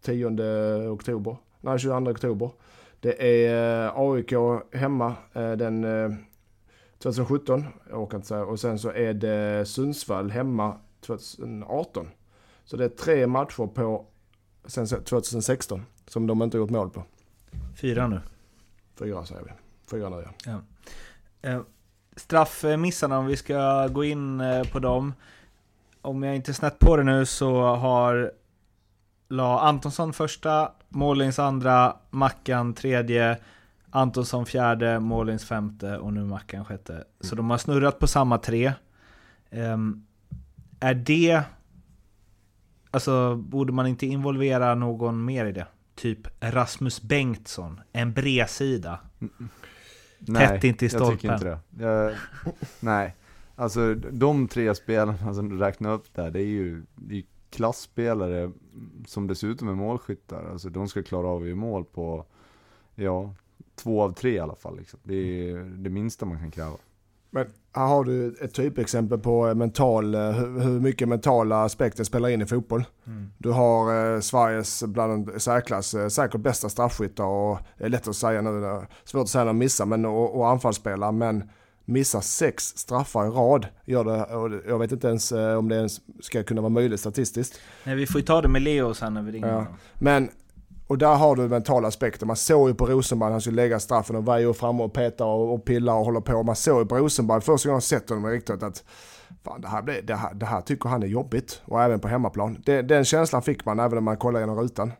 10 0.00 0.88
oktober, 0.88 1.36
nej 1.60 1.78
22 1.78 2.10
oktober. 2.10 2.50
Det 3.00 3.46
är 3.46 3.86
eh, 3.86 3.92
AIK 3.96 4.32
hemma 4.72 5.14
eh, 5.32 5.52
den 5.52 5.84
eh, 5.84 6.10
2017, 7.02 7.64
jag 7.90 8.02
orkar 8.02 8.16
inte 8.16 8.28
säga. 8.28 8.44
Och 8.44 8.60
sen 8.60 8.78
så 8.78 8.92
är 8.92 9.14
det 9.14 9.68
Sundsvall 9.68 10.30
hemma 10.30 10.76
2018. 11.00 12.08
Så 12.64 12.76
det 12.76 12.84
är 12.84 12.88
tre 12.88 13.26
matcher 13.26 13.66
på 13.66 14.06
sen 14.64 14.86
2016 14.86 15.82
som 16.06 16.26
de 16.26 16.42
inte 16.42 16.56
gjort 16.56 16.70
mål 16.70 16.90
på. 16.90 17.04
Fyra 17.80 18.08
nu. 18.08 18.20
Fyra 18.98 19.24
säger 19.24 19.42
vi. 19.42 19.50
Fyra 19.90 20.08
nu 20.08 20.24
ja. 20.44 20.52
ja. 20.52 21.50
Eh, 21.50 21.60
straffmissarna 22.16 23.18
om 23.18 23.26
vi 23.26 23.36
ska 23.36 23.88
gå 23.88 24.04
in 24.04 24.40
eh, 24.40 24.64
på 24.72 24.78
dem. 24.78 25.14
Om 26.02 26.22
jag 26.22 26.36
inte 26.36 26.54
snett 26.54 26.78
på 26.78 26.96
det 26.96 27.04
nu 27.04 27.26
så 27.26 27.62
har 27.62 28.32
la 29.28 29.60
Antonsson 29.60 30.12
första, 30.12 30.72
Målings 30.88 31.38
andra, 31.38 31.96
Mackan 32.10 32.74
tredje, 32.74 33.38
Antonsson 33.94 34.46
fjärde, 34.46 35.00
Målins 35.00 35.44
femte 35.44 35.98
och 35.98 36.12
nu 36.12 36.24
Mackan 36.24 36.64
sjätte. 36.64 36.92
Mm. 36.92 37.04
Så 37.20 37.36
de 37.36 37.50
har 37.50 37.58
snurrat 37.58 37.98
på 37.98 38.06
samma 38.06 38.38
tre. 38.38 38.72
Um, 39.50 40.06
är 40.80 40.94
det... 40.94 41.42
Alltså, 42.90 43.36
borde 43.36 43.72
man 43.72 43.86
inte 43.86 44.06
involvera 44.06 44.74
någon 44.74 45.24
mer 45.24 45.46
i 45.46 45.52
det? 45.52 45.66
Typ 45.94 46.18
Rasmus 46.40 47.02
Bengtsson, 47.02 47.80
en 47.92 48.12
bredsida. 48.12 48.98
Mm. 49.20 49.48
Nej, 50.18 50.48
Tätt 50.48 50.64
inte 50.64 50.86
i 50.86 50.88
stolpen. 50.88 51.08
jag 51.08 51.20
tycker 51.20 51.34
inte 51.34 51.60
det. 51.70 51.84
Jag, 51.84 52.14
nej, 52.80 53.16
alltså 53.56 53.94
de 53.94 54.48
tre 54.48 54.74
spelarna 54.74 55.34
som 55.34 55.48
du 55.48 55.58
räknar 55.58 55.92
upp 55.92 56.14
där, 56.14 56.30
det 56.30 56.40
är 56.40 56.46
ju, 56.46 56.82
det 56.94 57.18
är 57.18 57.24
klassspelare 57.50 58.52
som 59.06 59.26
dessutom 59.26 59.68
är 59.68 59.74
målskyttar. 59.74 60.50
Alltså 60.52 60.68
de 60.68 60.88
ska 60.88 61.02
klara 61.02 61.26
av 61.26 61.46
göra 61.46 61.56
mål 61.56 61.84
på, 61.84 62.26
ja, 62.94 63.34
två 63.76 64.02
av 64.02 64.12
tre 64.12 64.30
i 64.30 64.38
alla 64.38 64.54
fall. 64.54 64.76
Liksom. 64.76 65.00
Det 65.02 65.14
är 65.14 65.54
det 65.82 65.90
minsta 65.90 66.26
man 66.26 66.38
kan 66.38 66.50
kräva. 66.50 66.76
Men 67.34 67.46
här 67.74 67.86
har 67.86 68.04
du 68.04 68.36
ett 68.40 68.54
typexempel 68.54 69.18
på 69.18 69.54
mental, 69.54 70.14
eh, 70.14 70.30
hur 70.30 70.80
mycket 70.80 71.08
mentala 71.08 71.64
aspekter 71.64 72.04
spelar 72.04 72.28
in 72.28 72.42
i 72.42 72.46
fotboll. 72.46 72.84
Mm. 73.06 73.32
Du 73.38 73.50
har 73.50 74.14
eh, 74.14 74.20
Sveriges 74.20 74.82
bland 74.82 75.26
de 75.26 75.40
särklass, 75.40 75.94
eh, 75.94 76.08
säkert 76.08 76.40
bästa 76.40 76.68
straffskyttar 76.68 77.24
och 77.24 77.58
det 77.78 77.84
är 77.84 77.88
lätt 77.88 78.08
att 78.08 78.16
säga 78.16 78.42
nu, 78.42 78.86
svårt 79.04 79.22
att 79.22 79.28
säga 79.28 79.44
när 79.44 79.48
de 79.48 79.58
missar, 79.58 79.86
men, 79.86 80.04
och, 80.04 80.36
och 80.38 80.48
anfallsspelare, 80.48 81.12
men 81.12 81.50
missar 81.84 82.20
sex 82.20 82.64
straffar 82.64 83.26
i 83.26 83.28
rad. 83.28 83.66
Gör 83.84 84.04
det, 84.04 84.24
och 84.24 84.50
jag 84.68 84.78
vet 84.78 84.92
inte 84.92 85.08
ens 85.08 85.32
eh, 85.32 85.58
om 85.58 85.68
det 85.68 85.76
ens 85.76 86.00
ska 86.20 86.42
kunna 86.42 86.60
vara 86.60 86.70
möjligt 86.70 87.00
statistiskt. 87.00 87.60
Nej, 87.84 87.94
vi 87.94 88.06
får 88.06 88.20
ju 88.20 88.26
ta 88.26 88.42
det 88.42 88.48
med 88.48 88.62
Leo 88.62 88.94
sen 88.94 89.14
när 89.14 89.22
vi 89.22 89.32
ringer 89.32 89.48
ja. 89.48 89.66
Men 89.94 90.30
och 90.92 90.98
där 90.98 91.14
har 91.14 91.36
du 91.36 91.48
mentala 91.48 91.88
aspekter. 91.88 92.26
Man 92.26 92.36
såg 92.36 92.68
ju 92.68 92.74
på 92.74 92.86
Rosenberg, 92.86 93.30
han 93.30 93.40
skulle 93.40 93.56
lägga 93.56 93.80
straffen 93.80 94.16
och 94.16 94.24
var 94.24 94.52
fram 94.52 94.80
och 94.80 94.92
peta 94.92 95.24
och, 95.24 95.54
och 95.54 95.64
pilla 95.64 95.94
och 95.94 96.04
hålla 96.04 96.20
på. 96.20 96.42
Man 96.42 96.56
såg 96.56 96.80
ju 96.80 96.86
på 96.86 96.96
Rosenberg, 96.96 97.40
första 97.40 97.68
gången 97.68 97.76
jag 97.76 97.82
sett 97.82 98.08
honom 98.08 98.30
riktigt 98.30 98.62
att 98.62 98.84
fan, 99.44 99.60
det, 99.60 99.68
här, 99.68 100.02
det, 100.02 100.14
här, 100.14 100.34
det 100.34 100.46
här 100.46 100.60
tycker 100.60 100.88
han 100.88 101.02
är 101.02 101.06
jobbigt. 101.06 101.62
Och 101.64 101.82
även 101.82 102.00
på 102.00 102.08
hemmaplan. 102.08 102.62
Det, 102.66 102.82
den 102.82 103.04
känslan 103.04 103.42
fick 103.42 103.64
man 103.64 103.78
även 103.78 103.94
när 103.94 104.00
man 104.00 104.16
kollade 104.16 104.42
genom 104.42 104.60
rutan. 104.60 104.92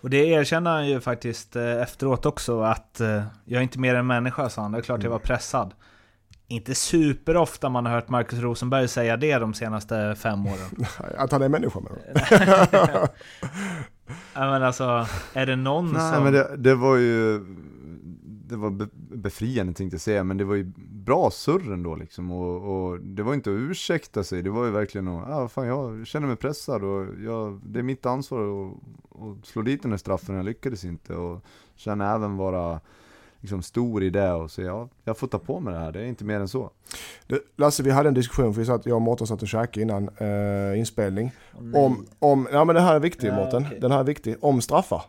Och 0.00 0.10
det 0.10 0.16
erkänner 0.16 0.70
han 0.70 0.88
ju 0.88 1.00
faktiskt 1.00 1.56
eh, 1.56 1.82
efteråt 1.82 2.26
också 2.26 2.60
att 2.60 3.00
eh, 3.00 3.22
jag 3.44 3.58
är 3.58 3.62
inte 3.62 3.78
mer 3.78 3.94
än 3.94 4.06
människa 4.06 4.48
sa 4.48 4.62
han. 4.62 4.72
Det 4.72 4.78
är 4.78 4.82
klart 4.82 5.02
jag 5.02 5.10
var 5.10 5.18
pressad. 5.18 5.74
Inte 6.48 6.74
superofta 6.74 7.68
man 7.68 7.86
har 7.86 7.92
hört 7.92 8.08
Marcus 8.08 8.38
Rosenberg 8.38 8.88
säga 8.88 9.16
det 9.16 9.38
de 9.38 9.54
senaste 9.54 10.14
fem 10.18 10.46
åren. 10.46 10.86
Att 11.18 11.32
han 11.32 11.42
är 11.42 11.48
människa 11.48 11.80
med 11.80 11.92
Ja 14.34 14.40
men 14.40 14.62
alltså, 14.62 15.06
är 15.32 15.46
det 15.46 15.56
någon 15.56 15.92
Nej, 15.92 16.14
som... 16.14 16.24
men 16.24 16.32
det, 16.32 16.56
det 16.56 16.74
var 16.74 16.96
ju, 16.96 17.38
det 18.22 18.56
var 18.56 18.88
befriande 19.16 19.72
tänkte 19.72 19.94
jag 19.94 20.00
säga, 20.00 20.24
men 20.24 20.36
det 20.36 20.44
var 20.44 20.54
ju 20.54 20.72
bra 21.04 21.30
surr 21.30 21.72
ändå 21.72 21.96
liksom. 21.96 22.30
Och, 22.30 22.90
och 22.90 23.00
det 23.00 23.22
var 23.22 23.34
inte 23.34 23.50
att 23.50 23.54
ursäkta 23.54 24.24
sig, 24.24 24.42
det 24.42 24.50
var 24.50 24.64
ju 24.64 24.70
verkligen 24.70 25.08
att, 25.08 25.30
ah, 25.30 25.48
fan 25.48 25.66
jag 25.66 26.06
känner 26.06 26.26
mig 26.26 26.36
pressad 26.36 26.84
och 26.84 27.06
jag, 27.24 27.60
det 27.64 27.78
är 27.78 27.82
mitt 27.82 28.06
ansvar 28.06 28.40
att, 28.40 28.76
att 29.20 29.46
slå 29.46 29.62
dit 29.62 29.82
den 29.82 29.90
här 29.90 29.98
straffen, 29.98 30.34
jag 30.34 30.44
lyckades 30.44 30.84
inte. 30.84 31.14
Och 31.14 31.44
känner 31.76 32.14
även 32.14 32.36
vara 32.36 32.80
liksom 33.40 33.62
stor 33.62 34.02
i 34.02 34.10
det 34.10 34.32
och 34.32 34.50
säga 34.50 34.66
ja, 34.68 34.88
jag 35.04 35.16
får 35.18 35.26
ta 35.26 35.38
på 35.38 35.60
mig 35.60 35.74
det 35.74 35.80
här, 35.80 35.92
det 35.92 36.00
är 36.00 36.04
inte 36.04 36.24
mer 36.24 36.40
än 36.40 36.48
så. 36.48 36.70
Du, 37.26 37.44
Lasse, 37.56 37.82
vi 37.82 37.90
hade 37.90 38.08
en 38.08 38.14
diskussion, 38.14 38.54
för 38.54 38.60
vi 38.60 38.66
satt, 38.66 38.86
jag 38.86 38.96
och 38.96 39.02
Mårten 39.02 39.26
satt 39.26 39.42
och 39.42 39.48
käkade 39.48 39.82
innan 39.82 40.08
eh, 40.18 40.78
inspelning. 40.78 41.32
om, 41.74 42.06
om, 42.18 42.48
ja 42.52 42.64
men 42.64 42.74
det 42.74 42.80
här 42.80 42.94
är 42.94 43.00
viktigt 43.00 43.24
Ja, 43.28 43.34
Mårten, 43.34 43.64
okej. 43.66 43.80
den 43.80 43.90
här 43.92 44.00
är 44.00 44.04
viktig, 44.04 44.36
om 44.40 44.60
straffar. 44.60 45.02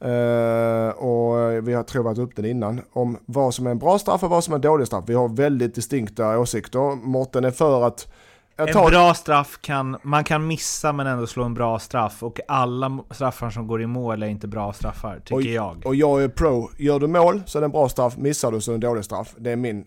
Eh, 0.00 0.88
och 0.88 1.68
vi 1.68 1.72
har 1.72 1.82
trovat 1.82 2.18
upp 2.18 2.36
den 2.36 2.44
innan, 2.44 2.80
om 2.92 3.18
vad 3.26 3.54
som 3.54 3.66
är 3.66 3.70
en 3.70 3.78
bra 3.78 3.98
straff 3.98 4.22
och 4.22 4.30
vad 4.30 4.44
som 4.44 4.52
är 4.52 4.56
en 4.56 4.60
dålig 4.60 4.86
straff. 4.86 5.04
Vi 5.06 5.14
har 5.14 5.28
väldigt 5.28 5.74
distinkta 5.74 6.38
åsikter. 6.38 6.96
Mårten 6.96 7.44
är 7.44 7.50
för 7.50 7.86
att... 7.86 8.12
En 8.56 8.66
bra 8.90 9.14
straff 9.14 9.58
kan, 9.60 9.96
man 10.02 10.24
kan 10.24 10.46
missa 10.46 10.92
men 10.92 11.06
ändå 11.06 11.26
slå 11.26 11.44
en 11.44 11.54
bra 11.54 11.78
straff 11.78 12.22
och 12.22 12.40
alla 12.48 12.98
straffar 13.10 13.50
som 13.50 13.66
går 13.66 13.82
i 13.82 13.86
mål 13.86 14.22
är 14.22 14.26
inte 14.26 14.48
bra 14.48 14.72
straffar, 14.72 15.18
tycker 15.18 15.36
Oj. 15.36 15.52
jag. 15.52 15.82
och 15.86 15.94
jag 15.94 16.22
är 16.22 16.28
pro, 16.28 16.70
gör 16.78 17.00
du 17.00 17.06
mål 17.06 17.42
så 17.46 17.58
är 17.58 17.60
det 17.60 17.64
en 17.66 17.70
bra 17.70 17.88
straff, 17.88 18.16
missar 18.16 18.52
du 18.52 18.60
så 18.60 18.70
är 18.70 18.72
det 18.72 18.76
en 18.76 18.80
dålig 18.90 19.04
straff. 19.04 19.34
Det 19.38 19.50
är 19.50 19.56
min 19.56 19.86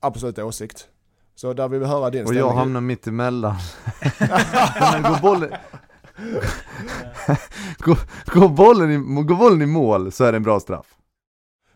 absoluta 0.00 0.44
åsikt. 0.44 0.88
Så 1.34 1.52
där 1.52 1.68
vill 1.68 1.80
vi 1.80 1.86
höra 1.86 2.10
din 2.10 2.26
Och 2.26 2.34
jag 2.34 2.36
ställning. 2.36 2.58
hamnar 2.58 2.80
mitt 2.80 3.06
emellan. 3.06 3.54
Men 4.92 5.02
går 5.02 5.20
bollen... 5.22 5.50
går, 7.78 7.98
går, 8.40 8.48
bollen 8.48 8.90
i, 8.90 9.22
går 9.24 9.36
bollen 9.36 9.62
i 9.62 9.66
mål 9.66 10.12
så 10.12 10.24
är 10.24 10.32
det 10.32 10.36
en 10.36 10.42
bra 10.42 10.60
straff. 10.60 10.86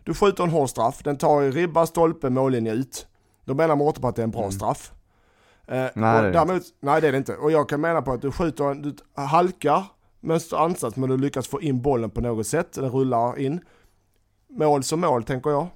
Du 0.03 0.13
skjuter 0.13 0.43
en 0.43 0.49
hård 0.49 0.69
straff, 0.69 0.97
den 1.03 1.17
tar 1.17 1.41
i 1.41 1.51
ribba, 1.51 1.85
stolpe, 1.87 2.29
mållinje 2.29 2.73
ut. 2.73 3.07
Då 3.45 3.53
menar 3.53 3.75
Mårten 3.75 4.01
på 4.01 4.07
att 4.07 4.15
det 4.15 4.21
är 4.21 4.23
en 4.23 4.31
bra 4.31 4.41
Mm. 4.41 4.51
straff. 4.51 4.91
Eh, 5.71 5.77
Nej, 5.77 5.87
och 5.87 6.01
det 6.01 6.07
är 6.07 6.23
det 6.23 6.31
däremot, 6.31 6.63
nej 6.79 7.01
det 7.01 7.07
är 7.07 7.11
det 7.11 7.17
inte. 7.17 7.35
Och 7.37 7.51
jag 7.51 7.69
kan 7.69 7.81
mena 7.81 8.01
på 8.01 8.11
att 8.13 8.21
du 8.21 8.31
skjuter, 8.31 8.73
du 8.75 8.95
halkar 9.13 9.85
med 10.19 10.35
en 10.51 10.57
ansats 10.57 10.95
men 10.97 11.09
du 11.09 11.17
lyckas 11.17 11.47
få 11.47 11.61
in 11.61 11.81
bollen 11.81 12.09
på 12.09 12.21
något 12.21 12.47
sätt, 12.47 12.73
den 12.73 12.89
rullar 12.89 13.39
in. 13.39 13.59
Mål 14.49 14.83
som 14.83 15.01
mål 15.01 15.23
tänker 15.23 15.49
jag. 15.49 15.67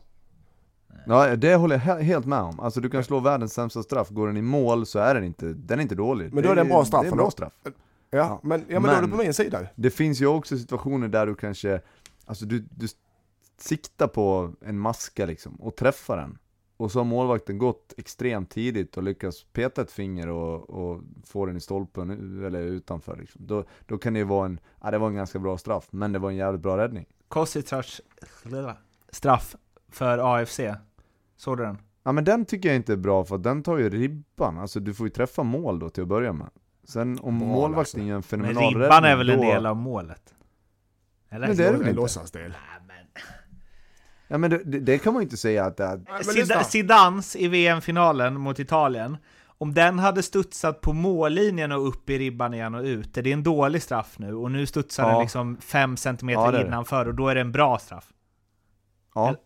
Ja, 1.08 1.36
det 1.36 1.56
håller 1.56 1.76
jag 1.76 1.82
he- 1.98 2.02
helt 2.02 2.26
med 2.26 2.40
om. 2.40 2.60
Alltså 2.60 2.82
du 2.82 2.90
kan 2.90 3.04
slå 3.04 3.20
världens 3.20 3.54
sämsta 3.54 3.84
straff, 3.84 4.10
går 4.10 4.28
den 4.28 4.38
i 4.38 4.42
mål 4.42 4.86
så 4.86 5.00
är 5.00 5.16
den 5.16 5.24
inte, 5.24 5.46
den 5.46 5.80
är 5.80 5.84
inte 5.84 5.96
dålig. 5.96 6.34
Men 6.34 6.44
då 6.44 6.50
är 6.52 6.56
det 6.56 6.62
en 6.62 6.68
bra 6.68 6.86
straff 6.86 7.02
Det 7.02 7.08
är 7.08 7.12
en 7.12 7.18
bra 7.18 7.32
straff. 7.32 7.54
Ja, 8.10 8.40
men, 8.44 8.66
ja, 8.68 8.80
men, 8.80 8.84
då 8.84 8.90
är 8.90 8.96
du 8.96 9.08
Men- 9.08 9.12
på 9.18 9.18
min 9.24 9.34
sida. 9.34 9.60
Det 9.76 9.90
finns 9.90 10.22
ju 10.22 10.28
också 10.28 10.58
situationer 10.58 11.08
där 11.08 11.26
du 11.28 11.36
kanske, 11.36 11.82
alltså 12.26 12.46
du, 12.46 12.60
du 12.60 12.88
siktar 13.60 14.08
på 14.08 14.54
en 14.66 14.80
maska 14.80 15.26
liksom 15.26 15.56
och 15.56 15.76
träffar 15.76 16.18
den. 16.18 16.38
Och 16.78 16.92
så 16.92 17.00
har 17.00 17.04
målvakten 17.06 17.58
gått 17.58 17.94
extremt 17.98 18.50
tidigt 18.50 18.98
och 18.98 19.04
lyckats 19.04 19.44
peta 19.44 19.82
ett 19.82 19.92
finger 19.92 20.28
och, 20.30 20.70
och 20.70 21.02
få 21.26 21.46
den 21.46 21.58
i 21.58 21.60
stolpen 21.60 22.10
eller 22.46 22.60
utanför 22.62 23.16
liksom. 23.16 23.42
Då, 23.48 23.64
då 23.86 23.98
kan 23.98 24.14
det 24.14 24.20
ju 24.20 24.26
vara 24.26 24.46
en, 24.46 24.60
ja 24.82 24.92
det 24.92 24.98
var 24.98 25.08
en 25.08 25.16
ganska 25.16 25.40
bra 25.40 25.58
straff, 25.58 25.88
men 25.92 26.12
det 26.12 26.20
var 26.20 26.30
en 26.30 26.36
jävligt 26.36 26.62
bra 26.62 26.78
räddning. 26.78 27.06
Kosticas 27.28 28.02
straff 29.10 29.56
för 29.90 30.36
AFC. 30.36 30.60
Såg 31.36 31.58
du 31.58 31.64
den? 31.64 31.78
Ja 32.04 32.12
men 32.12 32.24
den 32.24 32.46
tycker 32.46 32.70
jag 32.70 32.76
inte 32.76 32.94
är 32.94 32.98
bra 32.98 33.24
för 33.26 33.38
den 33.38 33.64
tar 33.64 33.78
ju 33.78 33.90
ribban, 33.90 34.58
alltså 34.58 34.80
du 34.80 34.94
får 34.94 35.08
ju 35.08 35.12
träffa 35.12 35.44
mål 35.44 35.80
då 35.80 35.90
till 35.90 36.04
att 36.04 36.10
börja 36.10 36.34
med. 36.34 36.50
Sen 36.84 37.20
om 37.22 37.40
Bra, 37.40 37.48
målvakten 37.48 37.78
Lasse. 37.78 37.98
gör 38.00 38.06
en 38.06 38.14
Men 38.14 38.24
fenomenal 38.24 38.64
ribban 38.74 38.82
räddning, 39.04 39.12
är 39.12 39.16
väl 39.18 39.30
en 39.30 39.38
då- 39.38 39.44
del 39.44 39.66
av 39.66 39.76
målet? 39.76 40.34
Eller? 41.30 41.48
Men 41.48 41.58
det 41.58 41.64
är 41.64 41.68
det 41.68 41.72
väl 41.78 41.82
en 41.82 41.88
inte? 41.88 42.02
låtsasdel. 42.02 42.54
Ja 44.28 44.38
men 44.38 44.50
det, 44.50 44.58
det, 44.80 44.98
kan 44.98 45.14
man 45.14 45.22
ju 45.22 45.24
inte 45.24 45.38
säga 45.38 45.66
att 45.66 45.78
det 45.78 45.84
är. 45.84 46.64
Zidans 46.64 47.36
i 47.36 47.48
VM-finalen 47.48 48.40
mot 48.40 48.60
Italien. 48.60 49.18
Om 49.58 49.74
den 49.74 50.00
hade 50.00 50.24
studsat 50.24 50.82
på 50.82 50.94
mållinjen 50.94 51.72
och 51.72 51.88
upp 51.88 52.10
i 52.10 52.18
ribban 52.20 52.54
igen 52.54 52.76
och 52.76 52.84
ut, 52.84 53.14
det 53.14 53.20
är 53.30 53.34
en 53.34 53.44
dålig 53.44 53.82
straff 53.82 54.20
nu. 54.20 54.34
Och 54.34 54.52
nu 54.52 54.66
studsar 54.66 55.04
Ja. 55.04 55.10
den 55.12 55.22
liksom 55.22 55.58
5 55.58 55.98
cm 55.98 56.30
Ja, 56.30 56.62
innanför 56.62 57.08
och 57.08 57.16
då 57.16 57.28
är 57.28 57.36
det 57.36 57.42
en 57.42 57.52
bra 57.52 57.80
straff. 57.80 58.06
Ja. 59.16 59.28
Eller-. 59.28 59.40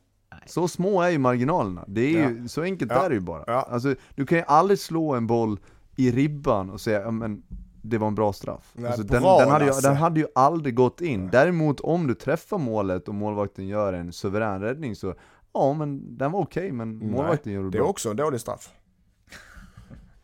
Så 0.45 0.67
små 0.67 1.01
är 1.01 1.09
ju 1.09 1.17
marginalerna. 1.17 1.83
Det 1.87 2.01
är 2.01 2.29
ju, 2.29 2.47
så 2.47 2.61
enkelt 2.61 2.91
Ja. 2.91 3.05
är 3.05 3.09
det 3.09 3.15
ju 3.15 3.21
bara. 3.21 3.43
Ja. 3.47 3.67
Alltså, 3.71 3.95
du 4.15 4.25
kan 4.25 4.37
ju 4.37 4.43
aldrig 4.47 4.79
slå 4.79 5.13
en 5.13 5.27
boll 5.27 5.59
i 5.95 6.11
ribban 6.11 6.69
och 6.69 6.81
säga 6.81 7.01
ja, 7.01 7.11
men 7.11 7.43
det 7.81 7.97
var 7.97 8.07
en 8.07 8.15
bra 8.15 8.33
straff. 8.33 8.71
Nej, 8.73 8.91
alltså, 8.91 9.03
bra, 9.07 9.19
den, 9.37 9.39
den, 9.39 9.49
hade 9.49 9.65
ju, 9.65 9.71
den 9.81 9.95
hade 9.95 10.19
ju 10.19 10.27
aldrig 10.35 10.75
gått 10.75 11.01
in. 11.01 11.29
Däremot 11.31 11.79
om 11.79 12.07
du 12.07 12.13
träffar 12.15 12.57
målet 12.57 13.07
och 13.07 13.15
målvakten 13.15 13.67
gör 13.67 13.93
en 13.93 14.13
suverän 14.13 14.61
räddning 14.61 14.95
så, 14.95 15.13
ja 15.53 15.73
men 15.73 16.17
den 16.17 16.31
var 16.31 16.39
okej 16.39 16.71
men 16.71 16.97
målvakten 17.11 17.53
gjorde 17.53 17.67
det 17.67 17.71
Det 17.71 17.77
är 17.77 17.81
bra. 17.81 17.89
också 17.89 18.09
en 18.09 18.15
dålig 18.15 18.41
straff. 18.41 18.69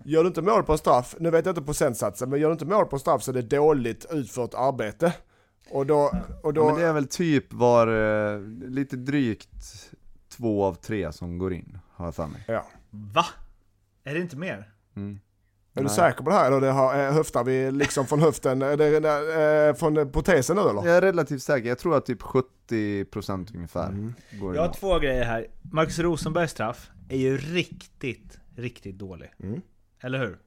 Gör 0.07 0.23
du 0.23 0.27
inte 0.27 0.41
mål 0.41 0.63
på 0.63 0.71
en 0.71 0.77
straff, 0.77 1.15
nu 1.19 1.29
vet 1.31 1.45
jag 1.45 1.51
inte 1.51 1.61
procentsatsen, 1.65 2.29
men 2.29 2.39
gör 2.39 2.49
du 2.49 2.53
inte 2.53 2.65
mål 2.65 2.85
på 2.85 2.95
en 2.95 2.99
straff 2.99 3.23
så 3.23 3.31
är 3.31 3.35
det 3.35 3.41
dåligt 3.41 4.05
utfört 4.11 4.53
arbete. 4.53 5.13
Och 5.71 5.85
då, 5.85 6.11
och 6.43 6.53
då 6.53 6.61
Ja, 6.61 6.65
men 6.65 6.75
det 6.75 6.85
är 6.87 6.93
väl 6.93 7.07
typ 7.07 7.53
var 7.53 7.87
eh, 8.33 8.41
lite 8.69 8.95
drygt 8.95 9.89
två 10.29 10.63
av 10.65 10.73
tre 10.73 11.11
som 11.11 11.37
går 11.37 11.53
in, 11.53 11.77
har 11.93 12.05
jag 12.05 12.15
för 12.15 12.27
mig. 12.27 12.43
ja. 12.47 12.65
Va? 12.89 13.25
Är 14.03 14.13
det 14.13 14.19
inte 14.19 14.37
mer? 14.37 14.71
Mm. 14.95 15.19
Är 15.77 15.79
du 15.81 15.87
Nej. 15.87 15.95
säker 15.95 16.23
på 16.23 16.29
det 16.29 16.35
här 16.35 16.47
eller 16.47 16.61
det 16.61 16.71
har, 16.71 17.05
eh, 17.05 17.13
höftar 17.13 17.43
vi 17.43 17.71
liksom 17.71 18.05
från 18.07 18.19
höften, 18.19 18.61
är 18.61 18.77
det, 18.77 19.69
eh, 19.69 19.75
från 19.75 20.11
protesen 20.11 20.55
nu 20.55 20.61
eller? 20.61 20.87
Jag 20.87 20.97
är 20.97 21.01
relativt 21.01 21.43
säker, 21.43 21.69
jag 21.69 21.79
tror 21.79 21.97
att 21.97 22.05
typ 22.05 22.21
70% 22.21 23.55
ungefär 23.55 23.87
Mm. 23.87 24.13
Jag 24.31 24.61
har 24.61 24.73
två 24.73 24.99
grejer 24.99 25.23
här. 25.23 25.47
Marcus 25.61 25.99
Rosenbergs 25.99 26.51
straff 26.51 26.89
är 27.09 27.17
ju 27.17 27.37
riktigt, 27.37 28.39
riktigt 28.55 28.97
dålig. 28.97 29.33
Mm. 29.43 29.61
Eller 30.01 30.19
hur? 30.19 30.37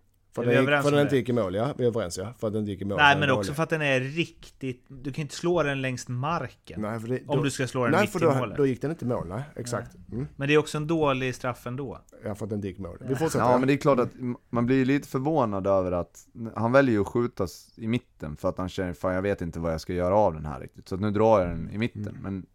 För, 0.45 0.51
vi 0.51 0.61
gick, 0.61 0.69
för 0.69 0.85
om 0.85 0.93
den 0.93 1.01
inte 1.01 1.17
gick 1.17 1.29
i 1.29 1.33
mål 1.33 1.55
ja, 1.55 1.75
vi 1.77 1.85
är 1.85 1.89
överens 1.89 2.19
ja. 2.19 2.35
För 2.39 2.47
att 2.47 2.53
den 2.53 2.61
inte 2.61 2.73
gick 2.73 2.83
i 2.83 2.85
mål. 2.85 2.97
Nej 2.97 3.19
men 3.19 3.31
också 3.31 3.49
dålig. 3.49 3.57
för 3.57 3.63
att 3.63 3.71
den 3.71 3.83
är 3.83 4.01
riktigt... 4.01 4.85
Du 4.89 5.13
kan 5.13 5.23
inte 5.23 5.35
slå 5.35 5.63
den 5.63 5.83
längs 5.83 6.09
marken. 6.09 6.81
Nej, 6.81 7.01
för 7.01 7.09
det, 7.09 7.21
Om 7.27 7.37
då- 7.37 7.45
du 7.45 7.51
ska 7.51 7.67
slå 7.67 7.83
den 7.83 7.93
Nej 7.93 8.01
mitt 8.01 8.11
för 8.11 8.19
i 8.19 8.23
då, 8.23 8.35
målet. 8.35 8.57
då 8.57 8.67
gick 8.67 8.81
den 8.83 8.91
inte 8.91 9.05
i 9.05 9.09
mål, 9.09 9.29
nej 9.29 9.43
exakt. 9.57 9.97
Mm. 10.13 10.27
Men 10.37 10.49
det 10.49 10.55
är 10.55 10.59
också 10.59 10.79
en 10.79 10.87
dålig 10.87 11.35
straff 11.35 11.67
ändå. 11.67 11.99
Ja 12.25 12.35
för 12.35 12.45
att 12.45 12.51
den 12.51 12.59
inte 12.59 12.69
gick 12.69 12.79
i 12.79 12.83
mål. 12.83 12.99
Vi 13.01 13.15
fortsätter. 13.15 13.45
Ja 13.45 13.59
men 13.59 13.69
det 13.69 13.75
är 13.75 13.77
klart 13.77 13.99
att 13.99 14.11
man 14.51 14.67
blir 14.67 14.85
lite 14.85 15.09
förvånad 15.09 15.67
över 15.67 15.93
att 15.93 16.27
han 16.55 16.73
väljer 16.73 16.95
ju 16.95 17.01
att 17.01 17.07
skjutas 17.07 17.73
i 17.77 17.87
mitten 17.89 18.37
för 18.37 18.49
att 18.49 18.59
han 18.59 18.69
känner 18.69 18.93
fan 18.93 19.15
jag 19.15 19.23
vet 19.23 19.43
inte 19.43 19.61
vad 19.61 19.73
jag 19.73 19.81
ska 19.81 19.93
göra 19.93 20.15
av 20.15 20.35
den 20.35 20.47
här 20.47 20.61
riktigt. 20.61 20.89
Så 20.89 20.95
att 20.95 21.01
nu 21.01 21.11
drar 21.11 21.41
jag 21.41 21.49
den 21.49 21.71
i 21.71 21.79
mitten. 21.79 22.09
Mm. 22.09 22.23
Men 22.23 22.47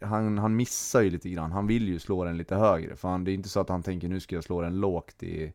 han, 0.00 0.38
han 0.38 0.56
missar 0.56 1.02
ju 1.02 1.10
lite 1.10 1.28
grann. 1.30 1.52
Han 1.52 1.66
vill 1.66 1.88
ju 1.88 1.98
slå 1.98 2.24
den 2.24 2.36
lite 2.36 2.54
högre. 2.54 2.96
För 2.96 3.08
han, 3.08 3.24
det 3.24 3.30
är 3.30 3.34
inte 3.34 3.48
så 3.48 3.60
att 3.60 3.68
han 3.68 3.82
tänker 3.82 4.08
nu 4.08 4.20
ska 4.20 4.34
jag 4.34 4.44
slå 4.44 4.60
den 4.60 4.80
lågt 4.80 5.22
i, 5.22 5.52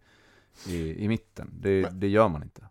i, 0.67 1.03
i 1.03 1.07
mitten. 1.07 1.49
Det, 1.53 1.89
det 1.89 2.07
gör 2.07 2.29
man 2.29 2.43
inte. 2.43 2.69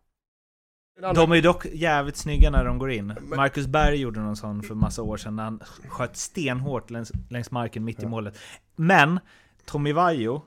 De 1.00 1.32
är 1.32 1.36
ju 1.36 1.42
dock 1.42 1.66
jävligt 1.66 2.16
snygga 2.16 2.50
när 2.50 2.64
de 2.64 2.78
går 2.78 2.90
in. 2.90 3.16
Marcus 3.36 3.66
Berg 3.66 3.96
gjorde 3.96 4.20
någon 4.20 4.36
sån 4.36 4.62
för 4.62 4.74
massa 4.74 5.02
år 5.02 5.16
sedan 5.16 5.36
när 5.36 5.44
han 5.44 5.60
sköt 5.88 6.16
stenhårt 6.16 6.90
längs, 6.90 7.12
längs 7.30 7.50
marken 7.50 7.84
mitt 7.84 8.02
i 8.02 8.06
målet. 8.06 8.38
Men 8.76 9.20
Tommy 9.64 9.92
Vaiho, 9.92 10.42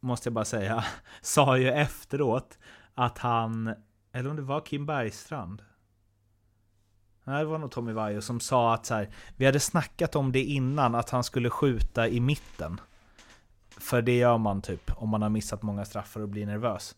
måste 0.00 0.26
jag 0.28 0.34
bara 0.34 0.44
säga, 0.44 0.84
sa 1.20 1.58
ju 1.58 1.68
efteråt 1.68 2.58
att 2.94 3.18
han, 3.18 3.74
eller 4.12 4.30
om 4.30 4.36
det 4.36 4.42
var 4.42 4.60
Kim 4.60 4.86
Bergstrand. 4.86 5.62
Nej, 7.24 7.38
det 7.38 7.50
var 7.50 7.58
nog 7.58 7.70
Tommy 7.70 7.92
Vaiho 7.92 8.20
som 8.20 8.40
sa 8.40 8.74
att 8.74 8.86
så 8.86 8.94
här, 8.94 9.10
vi 9.36 9.46
hade 9.46 9.60
snackat 9.60 10.16
om 10.16 10.32
det 10.32 10.42
innan, 10.44 10.94
att 10.94 11.10
han 11.10 11.24
skulle 11.24 11.50
skjuta 11.50 12.08
i 12.08 12.20
mitten. 12.20 12.80
För 13.80 14.02
det 14.02 14.16
gör 14.16 14.38
man 14.38 14.62
typ 14.62 14.90
om 14.96 15.08
man 15.08 15.22
har 15.22 15.28
missat 15.28 15.62
många 15.62 15.84
straffar 15.84 16.20
och 16.20 16.28
blir 16.28 16.46
nervös. 16.46 16.94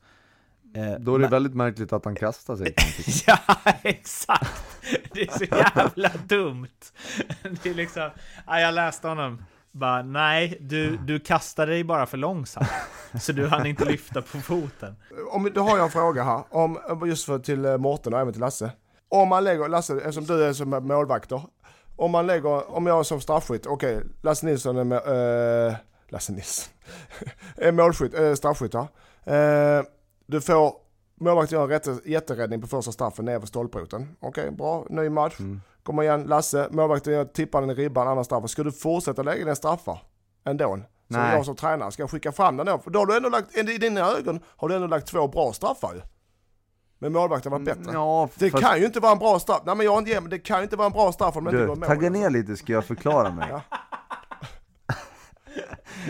Eh, 0.77 0.83
Då 1.01 1.15
är 1.15 1.19
det 1.19 1.23
men- 1.23 1.31
väldigt 1.31 1.55
märkligt 1.55 1.93
att 1.93 2.05
han 2.05 2.15
kastar 2.15 2.57
sig. 2.57 2.75
Ja, 3.27 3.39
exakt! 3.83 4.81
Det 5.13 5.21
är 5.23 5.39
så 5.39 5.45
jävla 5.45 6.11
dumt. 6.29 6.67
Det 7.63 7.71
är 7.71 7.75
liksom, 7.75 8.11
ja, 8.47 8.61
jag 8.61 8.75
läste 8.75 9.09
honom. 9.09 9.43
Bara, 9.73 10.03
nej, 10.03 10.59
du, 10.61 10.97
du 10.97 11.21
kastade 11.21 11.73
dig 11.73 11.85
bara 11.85 12.07
för 12.07 12.17
långsamt. 12.17 12.69
Så 13.21 13.33
du 13.33 13.47
hann 13.47 13.67
inte 13.67 13.85
lyfta 13.85 14.23
på 14.23 14.39
foten. 14.39 14.97
Om, 15.33 15.51
då 15.55 15.61
har 15.63 15.77
jag 15.77 15.85
en 15.85 15.91
fråga 15.91 16.23
här, 16.25 16.43
om, 16.51 16.79
just 17.09 17.25
för 17.27 17.39
till 17.39 17.65
eh, 17.65 17.77
Mårten 17.77 18.15
och 18.15 18.21
även 18.21 18.33
till 18.33 18.41
Lasse. 18.41 18.71
Om 19.09 19.29
man 19.29 19.45
lägger, 19.45 19.69
Lasse, 19.69 19.97
eftersom 19.97 20.25
du 20.25 20.45
är 20.45 20.53
som 20.53 20.71
målvakter. 20.71 21.43
Om 21.97 22.11
man 22.11 22.27
lägger, 22.27 22.71
om 22.75 22.87
jag 22.87 22.99
är 22.99 23.03
som 23.03 23.21
straffskytt, 23.21 23.67
okej, 23.67 24.03
Lasse 24.23 24.47
Nilsson 24.47 24.77
är 24.77 24.85
med, 24.85 24.99
eh, 25.69 25.75
Lasse 26.09 26.33
Nilsson, 26.33 26.73
är 27.57 27.73
målskytt, 27.83 28.15
äh, 28.15 28.35
straffskytt 28.35 28.75
här. 28.75 28.89
Eh, 29.79 29.85
du 30.27 30.41
får, 30.41 30.73
målvakten 31.21 31.57
gör 31.59 31.63
en 31.65 31.71
rätte, 31.71 31.99
jätteräddning 32.05 32.61
på 32.61 32.67
första 32.67 32.93
straffen 32.93 33.25
nere 33.25 33.39
vid 33.39 33.49
stolproten. 33.49 34.17
Okej, 34.21 34.51
bra, 34.51 34.87
ny 34.91 35.09
match. 35.09 35.41
Mm. 35.41 35.61
Kommer 35.83 36.03
igen, 36.03 36.23
Lasse, 36.23 36.69
målvakten 36.71 37.13
gör- 37.13 37.25
tippar 37.25 37.61
den 37.61 37.71
i 37.71 37.75
ribban, 37.75 38.09
andra 38.09 38.25
straffen. 38.25 38.49
Ska 38.49 38.63
du 38.63 38.73
fortsätta 38.73 39.23
lägga 39.23 39.45
den 39.45 39.57
straffar 39.57 40.03
ändå? 40.45 40.65
Som 40.75 40.83
Nej. 41.07 41.37
jag 41.37 41.45
som 41.45 41.57
tränare, 41.57 41.93
ska 41.93 42.03
jag 42.03 42.11
skicka 42.11 42.33
fram 42.33 42.57
den 42.57 42.67
då? 42.67 42.79
För 42.79 42.91
då 42.91 42.99
har 42.99 43.07
du 43.07 43.17
ändå 43.17 43.29
lagt, 43.29 43.57
i 43.57 43.63
dina 43.79 44.01
ögon 44.01 44.41
har 44.57 44.69
du 44.69 44.75
ändå 44.75 44.87
lagt 44.87 45.07
två 45.07 45.29
bra 45.29 45.53
straffar 45.53 45.95
ju. 45.95 46.01
Men 46.99 47.13
målvakten 47.13 47.53
var 47.53 47.59
bättre. 47.59 47.91
Ja, 47.93 48.29
Det 48.35 48.51
fast- 48.51 48.65
kan 48.65 48.79
ju 48.81 48.87
inte 48.87 49.01
vara 49.01 49.13
en 49.13 49.19
bra 49.19 49.39
straff. 49.39 49.63
Nej 49.67 49.77
men 49.77 49.85
jag 49.87 49.93
har 49.93 49.99
inte 49.99 50.11
ge 50.11 50.21
mig, 50.21 50.31
det 50.31 50.39
kan 50.39 50.57
ju 50.59 50.63
inte 50.63 50.77
vara 50.77 50.87
en 50.87 50.93
bra 50.93 51.13
straff 51.13 51.37
om 51.37 51.45
den 51.45 51.55
inte 51.55 51.67
går 51.67 51.73
i 51.73 51.81
Du, 51.81 51.81
mål. 51.81 51.89
tagga 51.89 52.11
ner 52.11 52.31
lite 52.31 52.57
ska 52.57 52.73
jag 52.73 52.85
förklara 52.85 53.31
mig. 53.31 53.49
Ja. 53.71 53.79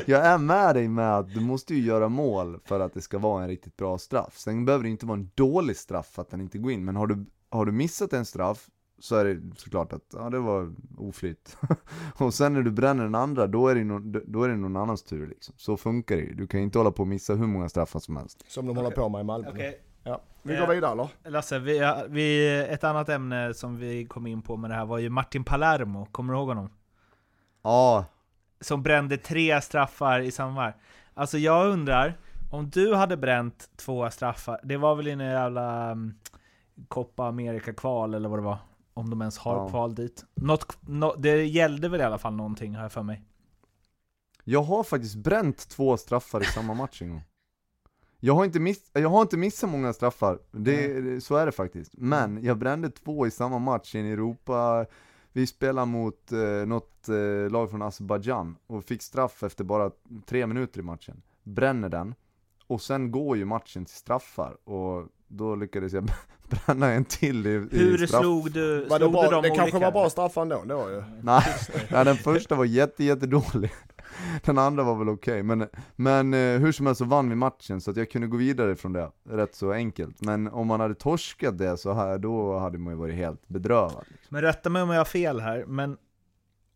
Jag 0.07 0.27
är 0.27 0.39
med 0.39 0.75
dig 0.75 0.89
med 0.89 1.17
att 1.19 1.35
du 1.35 1.41
måste 1.41 1.75
ju 1.75 1.81
göra 1.83 2.09
mål 2.09 2.61
för 2.65 2.81
att 2.81 2.95
det 2.95 3.01
ska 3.01 3.19
vara 3.19 3.43
en 3.43 3.49
riktigt 3.49 3.77
bra 3.77 3.99
straff. 3.99 4.39
Sen 4.39 4.65
behöver 4.65 4.85
det 4.85 4.91
inte 4.91 5.07
vara 5.07 5.19
en 5.19 5.31
dålig 5.35 5.77
straff 5.77 6.07
för 6.07 6.23
att 6.23 6.31
den 6.31 6.41
inte 6.41 6.59
går 6.59 6.73
in, 6.73 6.85
men 6.85 6.97
har 6.97 7.07
du, 7.07 7.27
har 7.51 7.67
du 7.67 7.73
missat 7.73 8.13
en 8.13 8.25
straff 8.25 8.69
så 9.01 9.17
är 9.17 9.25
det 9.25 9.41
såklart 9.57 9.93
att, 9.93 10.05
ja 10.13 10.31
det 10.31 10.39
var 10.39 10.75
oflyt. 10.97 11.57
och 12.19 12.35
sen 12.35 12.53
när 12.53 12.63
du 12.63 12.71
bränner 12.71 13.05
den 13.05 13.15
andra, 13.15 13.47
då 13.47 13.69
är, 13.69 13.75
det 13.75 13.85
no, 13.85 13.99
då 14.27 14.43
är 14.43 14.49
det 14.49 14.57
någon 14.57 14.77
annans 14.77 15.03
tur 15.03 15.27
liksom. 15.27 15.55
Så 15.59 15.77
funkar 15.77 16.17
det 16.17 16.23
ju. 16.23 16.35
Du 16.35 16.47
kan 16.47 16.61
ju 16.61 16.65
inte 16.65 16.79
hålla 16.79 16.91
på 16.91 17.03
och 17.03 17.09
missa 17.09 17.35
hur 17.35 17.47
många 17.47 17.69
straffar 17.69 18.01
som 18.01 18.17
helst. 18.17 18.45
Som 18.49 18.67
de 18.67 18.77
håller 18.77 18.91
på 18.91 19.09
med 19.09 19.21
i 19.21 19.25
Malmö. 19.25 19.51
Okej, 19.51 19.83
Ja. 20.03 20.21
Vi 20.43 20.55
Eh, 20.55 20.61
går 20.61 20.75
vidare 20.75 20.93
eller? 20.93 21.09
Lasse, 21.31 21.59
vi, 21.59 21.95
vi, 22.09 22.59
ett 22.71 22.85
annat 22.85 23.09
ämne 23.09 23.55
som 23.55 23.77
vi 23.77 24.05
kom 24.05 24.27
in 24.27 24.43
på 24.43 24.57
med 24.57 24.71
det 24.71 24.75
här 24.75 24.87
var 24.87 24.99
ju 24.99 25.11
Martin 25.11 25.45
Palermo, 25.45 26.07
kommer 26.13 26.33
du 26.33 26.39
ihåg 26.39 26.49
honom? 26.49 26.71
Ja, 27.63 28.05
Som 28.61 28.83
brände 28.83 29.17
tre 29.17 29.61
straffar 29.61 30.21
i 30.21 30.31
samma 30.31 30.55
varv. 30.57 30.73
Alltså 31.15 31.39
jag 31.39 31.67
undrar, 31.73 32.19
om 32.51 32.71
du 32.71 32.95
hade 32.95 33.17
bränt 33.17 33.71
två 33.77 34.11
straffar, 34.11 34.61
det 34.65 34.77
var 34.77 34.95
väl 34.95 35.09
i 35.09 35.11
en 35.11 35.21
jävla 35.21 35.93
um, 35.93 36.19
Copa 36.89 37.27
America-kval 37.27 38.15
eller 38.15 38.29
vad 38.29 38.39
det 38.39 38.43
var? 38.45 38.59
Om 38.95 39.11
de 39.11 39.21
ens 39.23 39.39
har 39.39 39.55
Ja. 39.57 39.69
kval 39.69 39.95
dit. 39.95 40.25
Något, 40.35 40.79
nå- 40.81 41.15
det 41.19 41.45
gällde 41.45 41.89
väl 41.89 42.01
i 42.01 42.05
alla 42.05 42.19
fall 42.19 42.35
någonting, 42.35 42.75
har 42.75 42.83
jag 42.83 42.93
för 42.93 43.03
mig. 43.03 43.23
jag 44.45 44.63
har 44.63 44.85
faktiskt 44.85 45.17
bränt 45.17 45.69
två 45.69 45.97
straffar 45.97 46.41
i 46.41 46.45
samma 46.45 46.75
match 46.75 47.03
en 47.03 47.11
gång. 47.11 47.23
Jag 48.21 48.35
har 48.35 48.45
inte, 48.45 48.61
miss, 48.61 48.91
jag 48.93 49.09
har 49.09 49.23
inte 49.23 49.37
missat 49.37 49.71
många 49.71 49.93
straffar, 49.93 50.39
det, 50.51 51.01
det, 51.01 51.21
så 51.21 51.37
är 51.37 51.47
det 51.47 51.53
faktiskt. 51.53 51.93
Men 51.97 52.45
jag 52.45 52.59
brände 52.59 52.91
två 52.91 53.27
i 53.27 53.31
samma 53.31 53.59
match 53.59 53.95
i 53.95 53.99
en 53.99 54.07
Europa, 54.13 54.87
vi 55.39 55.47
spelade 55.47 55.87
mot 55.87 56.33
eh, 56.33 56.39
något 56.67 57.09
eh, 57.09 57.51
lag 57.51 57.71
från 57.71 57.83
Azerbajdzjan 57.83 58.57
och 58.67 58.85
fick 58.85 59.03
straff 59.03 59.43
efter 59.43 59.65
bara 59.65 59.91
tre 60.27 60.47
minuter 60.47 60.81
i 60.81 60.83
matchen. 60.83 61.23
Bränner 61.43 61.89
den, 61.89 62.15
och 62.67 62.81
sen 62.81 63.11
går 63.11 63.37
ju 63.37 63.45
matchen 63.45 63.85
till 63.85 63.95
straffar 63.95 64.57
och 64.69 65.07
då 65.29 65.55
lyckades 65.55 65.93
jag 65.93 66.11
bränna 66.67 66.91
en 66.93 67.05
till 67.05 67.47
i, 67.47 67.51
i 67.51 67.55
Hur 67.71 68.07
straff. 68.07 68.21
slog 68.21 68.53
du, 68.53 68.85
Var 68.85 68.99
det 68.99 69.05
slog 69.05 69.13
bra? 69.13 69.23
du 69.25 69.31
dem 69.31 69.43
det 69.43 69.49
kanske 69.49 69.63
olika? 69.77 69.79
var 69.91 69.93
bra 69.93 70.11
straffar 70.11 70.43
ändå, 70.43 70.65
det 70.65 70.75
var 70.75 70.89
ju. 70.91 71.03
Nej, 71.23 71.43
nej, 71.91 72.05
den 72.05 72.17
första 72.17 72.55
var 72.55 72.65
jätte, 72.65 73.05
jättedålig. 73.05 73.71
Den 74.45 74.59
andra 74.59 74.83
var 74.83 74.95
väl 74.95 75.09
okej, 75.09 75.43
men, 75.43 75.69
men 75.97 76.35
eh, 76.35 76.61
hur 76.61 76.73
som 76.73 76.87
helst 76.87 76.99
så 76.99 77.05
vann 77.05 77.29
vi 77.29 77.35
matchen 77.35 77.81
så 77.81 77.91
att 77.91 77.97
jag 77.97 78.11
kunde 78.11 78.27
gå 78.27 78.37
vidare 78.37 78.77
från 78.77 78.93
det, 78.93 79.11
rätt 79.25 79.55
så 79.55 79.73
enkelt. 79.73 80.21
Men 80.21 80.49
om 80.49 80.67
man 80.67 80.81
hade 80.81 80.95
torskat 80.95 81.59
det 81.59 81.77
så 81.77 81.93
här, 81.93 82.19
då 82.19 82.59
hade 82.59 82.79
man 82.79 82.93
ju 82.93 82.99
varit 82.99 83.15
helt 83.15 83.49
bedrövad. 83.49 84.05
Liksom. 84.09 84.27
Men 84.29 84.43
rätta 84.43 84.71
mig 84.71 84.83
om 84.83 84.91
jag 84.91 85.01
har 85.01 85.05
fel 85.05 85.41
här, 85.41 85.65
men 85.67 85.97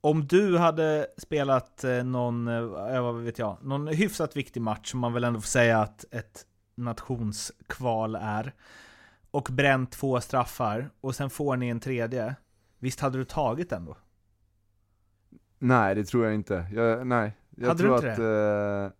om 0.00 0.26
du 0.26 0.58
hade 0.58 1.06
spelat 1.18 1.84
eh, 1.84 2.04
någon, 2.04 2.48
eh, 2.48 3.02
vad 3.02 3.22
vet 3.22 3.38
jag, 3.38 3.56
någon 3.62 3.86
hyfsat 3.86 4.36
viktig 4.36 4.60
match, 4.62 4.90
som 4.90 5.00
man 5.00 5.12
väl 5.12 5.24
ändå 5.24 5.40
får 5.40 5.46
säga 5.46 5.80
att 5.80 6.04
ett 6.10 6.46
nationskval 6.74 8.14
är, 8.14 8.54
och 9.30 9.48
bränt 9.52 9.92
två 9.92 10.20
straffar, 10.20 10.90
och 11.00 11.14
sen 11.14 11.30
får 11.30 11.56
ni 11.56 11.68
en 11.68 11.80
tredje, 11.80 12.34
visst 12.78 13.00
hade 13.00 13.18
du 13.18 13.24
tagit 13.24 13.70
den 13.70 13.84
då? 13.84 13.96
Nej, 15.62 15.94
det 15.94 16.04
tror 16.04 16.24
jag 16.24 16.34
inte. 16.34 16.66
Jag, 16.72 17.06
nej, 17.06 17.32
jag 17.56 17.68
Hade 17.68 17.82
du 17.82 17.88
tror 17.88 17.96
inte 17.96 18.12
att... 18.12 18.18
Eh, 18.18 18.96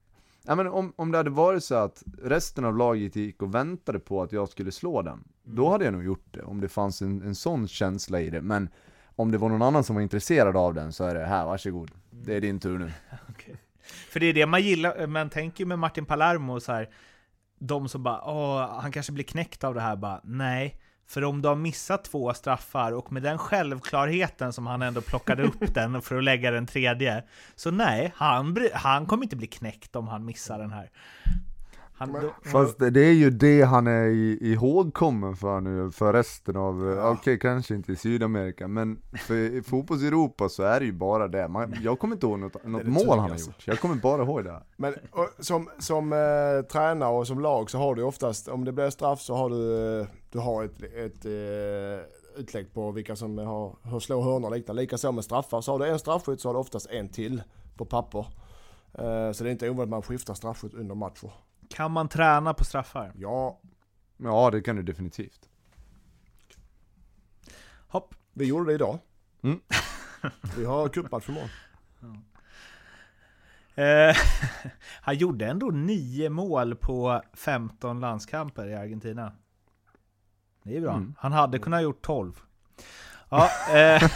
ja, 0.46 0.54
men 0.54 0.68
om, 0.68 0.92
om 0.96 1.12
det 1.12 1.18
hade 1.18 1.30
varit 1.30 1.64
så 1.64 1.74
att 1.74 2.02
resten 2.22 2.64
av 2.64 2.76
laget 2.76 3.16
gick 3.16 3.42
och 3.42 3.54
väntade 3.54 3.98
på 3.98 4.22
att 4.22 4.32
jag 4.32 4.48
skulle 4.48 4.72
slå 4.72 5.02
den, 5.02 5.24
då 5.44 5.70
hade 5.70 5.84
jag 5.84 5.94
nog 5.94 6.04
gjort 6.04 6.26
det, 6.30 6.42
om 6.42 6.60
det 6.60 6.68
fanns 6.68 7.02
en, 7.02 7.22
en 7.22 7.34
sån 7.34 7.68
känsla 7.68 8.20
i 8.20 8.30
det. 8.30 8.42
Men 8.42 8.68
om 9.16 9.30
det 9.30 9.38
var 9.38 9.48
någon 9.48 9.62
annan 9.62 9.84
som 9.84 9.96
var 9.96 10.02
intresserad 10.02 10.56
av 10.56 10.74
den 10.74 10.92
så 10.92 11.04
är 11.04 11.14
det 11.14 11.26
här, 11.26 11.44
varsågod. 11.44 11.90
Det 12.10 12.36
är 12.36 12.40
din 12.40 12.60
tur 12.60 12.78
nu. 12.78 12.92
För 14.10 14.20
det 14.20 14.26
är 14.26 14.34
det 14.34 14.46
man 14.46 14.62
gillar, 14.62 15.06
man 15.06 15.30
tänker 15.30 15.64
ju 15.64 15.68
med 15.68 15.78
Martin 15.78 16.04
Palermo 16.04 16.60
så 16.60 16.72
här, 16.72 16.88
de 17.58 17.88
som 17.88 18.02
bara 18.02 18.22
åh, 18.24 18.80
han 18.80 18.92
kanske 18.92 19.12
blir 19.12 19.24
knäckt 19.24 19.64
av 19.64 19.74
det 19.74 19.80
här, 19.80 19.96
bara 19.96 20.20
nej. 20.24 20.80
För 21.06 21.24
om 21.24 21.42
du 21.42 21.48
har 21.48 21.56
missat 21.56 22.04
två 22.04 22.34
straffar 22.34 22.92
och 22.92 23.12
med 23.12 23.22
den 23.22 23.38
självklarheten 23.38 24.52
som 24.52 24.66
han 24.66 24.82
ändå 24.82 25.00
plockade 25.00 25.42
upp 25.42 25.60
den 25.74 26.02
för 26.02 26.18
att 26.18 26.24
lägga 26.24 26.50
den 26.50 26.66
tredje, 26.66 27.24
så 27.56 27.70
nej, 27.70 28.12
han, 28.16 28.68
han 28.74 29.06
kommer 29.06 29.22
inte 29.22 29.36
bli 29.36 29.46
knäckt 29.46 29.96
om 29.96 30.08
han 30.08 30.24
missar 30.24 30.58
den 30.58 30.72
här. 30.72 30.90
Han, 32.12 32.22
då, 32.22 32.50
Fast 32.50 32.78
det 32.78 33.00
är 33.00 33.12
ju 33.12 33.30
det 33.30 33.62
han 33.62 33.86
är 33.86 34.04
i- 34.06 34.38
ihågkommen 34.52 35.36
för 35.36 35.60
nu, 35.60 35.90
för 35.90 36.12
resten 36.12 36.56
av, 36.56 36.92
eh, 36.92 37.10
okej 37.10 37.38
kanske 37.38 37.74
inte 37.74 37.92
i 37.92 37.96
Sydamerika, 37.96 38.68
men 38.68 38.98
för 39.26 39.34
i 39.34 39.62
fotbolls-Europa 39.62 40.48
så 40.48 40.62
är 40.62 40.80
det 40.80 40.86
ju 40.86 40.92
bara 40.92 41.28
det. 41.28 41.48
Man, 41.48 41.74
jag 41.82 41.98
kommer 41.98 42.14
inte 42.16 42.26
ihåg 42.26 42.38
något, 42.38 42.64
något 42.64 42.86
mål 42.86 43.18
han 43.18 43.30
har 43.30 43.38
gjort, 43.38 43.66
jag 43.66 43.80
kommer 43.80 43.94
bara 43.94 44.22
ihåg 44.22 44.44
det. 44.44 44.62
Men 44.76 44.94
och, 45.10 45.28
som, 45.44 45.68
som 45.78 46.12
eh, 46.12 46.18
tränare 46.72 47.12
och 47.18 47.26
som 47.26 47.40
lag 47.40 47.70
så 47.70 47.78
har 47.78 47.94
du 47.94 48.02
oftast, 48.02 48.48
om 48.48 48.64
det 48.64 48.72
blir 48.72 48.90
straff 48.90 49.20
så 49.20 49.34
har 49.34 49.50
du, 49.50 50.00
eh, 50.00 50.06
du 50.30 50.38
har 50.38 50.64
ett, 50.64 50.82
ett 50.82 51.24
eh, 51.24 52.40
utlägg 52.40 52.74
på 52.74 52.90
vilka 52.90 53.16
som 53.16 53.38
har, 53.38 53.76
har 53.82 54.00
slår 54.00 54.22
hörnor 54.22 54.48
och 54.50 54.56
liknande. 54.56 54.82
Likaså 54.82 55.12
med 55.12 55.24
straffar. 55.24 55.60
Så 55.60 55.72
har 55.72 55.78
du 55.78 55.86
en 55.88 55.98
straffskytt 55.98 56.40
så 56.40 56.48
har 56.48 56.54
du 56.54 56.60
oftast 56.60 56.86
en 56.90 57.08
till 57.08 57.42
på 57.76 57.84
papper. 57.84 58.26
Eh, 58.94 59.32
så 59.32 59.44
det 59.44 59.50
är 59.50 59.52
inte 59.52 59.66
ovanligt 59.70 59.82
att 59.82 59.88
man 59.90 60.02
skiftar 60.02 60.34
straffskytt 60.34 60.74
under 60.74 60.94
matcher. 60.94 61.30
Kan 61.72 61.92
man 61.92 62.08
träna 62.08 62.54
på 62.54 62.64
straffar? 62.64 63.12
Ja, 63.14 63.60
Ja 64.16 64.50
det 64.50 64.60
kan 64.60 64.76
du 64.76 64.82
definitivt. 64.82 65.48
Hopp. 67.88 68.14
vi 68.32 68.46
gjorde 68.46 68.70
det 68.70 68.74
idag. 68.74 68.98
Mm. 69.42 69.60
Vi 70.56 70.64
har 70.64 70.88
cupmatch 70.88 71.28
imorgon. 71.28 71.48
Eh, 73.74 74.16
han 75.00 75.16
gjorde 75.16 75.46
ändå 75.46 75.66
nio 75.66 76.30
mål 76.30 76.74
på 76.74 77.22
15 77.32 78.00
landskamper 78.00 78.66
i 78.66 78.74
Argentina. 78.74 79.32
Det 80.62 80.76
är 80.76 80.80
bra. 80.80 80.92
Mm. 80.92 81.14
Han 81.18 81.32
hade 81.32 81.58
kunnat 81.58 81.82
gjort 81.82 82.02
12. 82.02 82.32
Ja, 83.28 83.50
eh, 83.74 84.10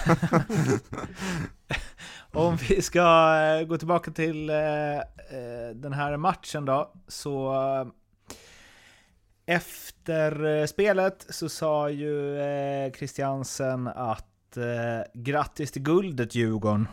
om 2.36 2.56
vi 2.56 2.82
ska 2.82 3.00
eh, 3.60 3.66
gå 3.66 3.78
tillbaka 3.78 4.10
till 4.10 4.50
eh, 4.50 4.96
eh, 4.96 5.02
den 5.74 5.92
här 5.92 6.16
matchen 6.16 6.64
då, 6.64 6.92
så 7.08 7.54
efter 9.46 10.66
spelet 10.66 11.26
så 11.30 11.48
sa 11.48 11.90
ju 11.90 12.36
Christiansen 12.96 13.86
att 13.88 14.26
grattis 15.14 15.72
till 15.72 15.82
guldet 15.82 16.34
Djurgården. 16.34 16.88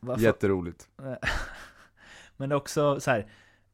Varför- 0.00 0.22
Jätteroligt. 0.22 0.88
men 2.36 2.52
också 2.52 3.00
så 3.00 3.10
här. 3.10 3.26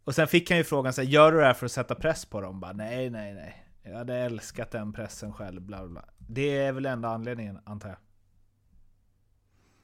Och 0.04 0.14
sen 0.14 0.28
fick 0.28 0.50
han 0.50 0.58
ju 0.58 0.64
frågan 0.64 0.92
så 0.92 1.00
här, 1.02 1.08
gör 1.08 1.32
du 1.32 1.38
det 1.38 1.44
här 1.44 1.54
för 1.54 1.66
att 1.66 1.72
sätta 1.72 1.94
press 1.94 2.24
på 2.26 2.40
dem? 2.40 2.60
Bara, 2.60 2.72
nej, 2.72 3.10
nej, 3.10 3.34
nej. 3.34 3.64
Jag 3.82 3.96
hade 3.98 4.16
älskat 4.16 4.70
den 4.70 4.92
pressen 4.92 5.32
själv, 5.32 5.62
bla 5.62 5.78
bla 5.78 5.88
bla. 5.88 6.04
Det 6.18 6.58
är 6.58 6.72
väl 6.72 6.86
enda 6.86 7.08
anledningen, 7.08 7.58
antar 7.64 7.88
jag. 7.88 7.98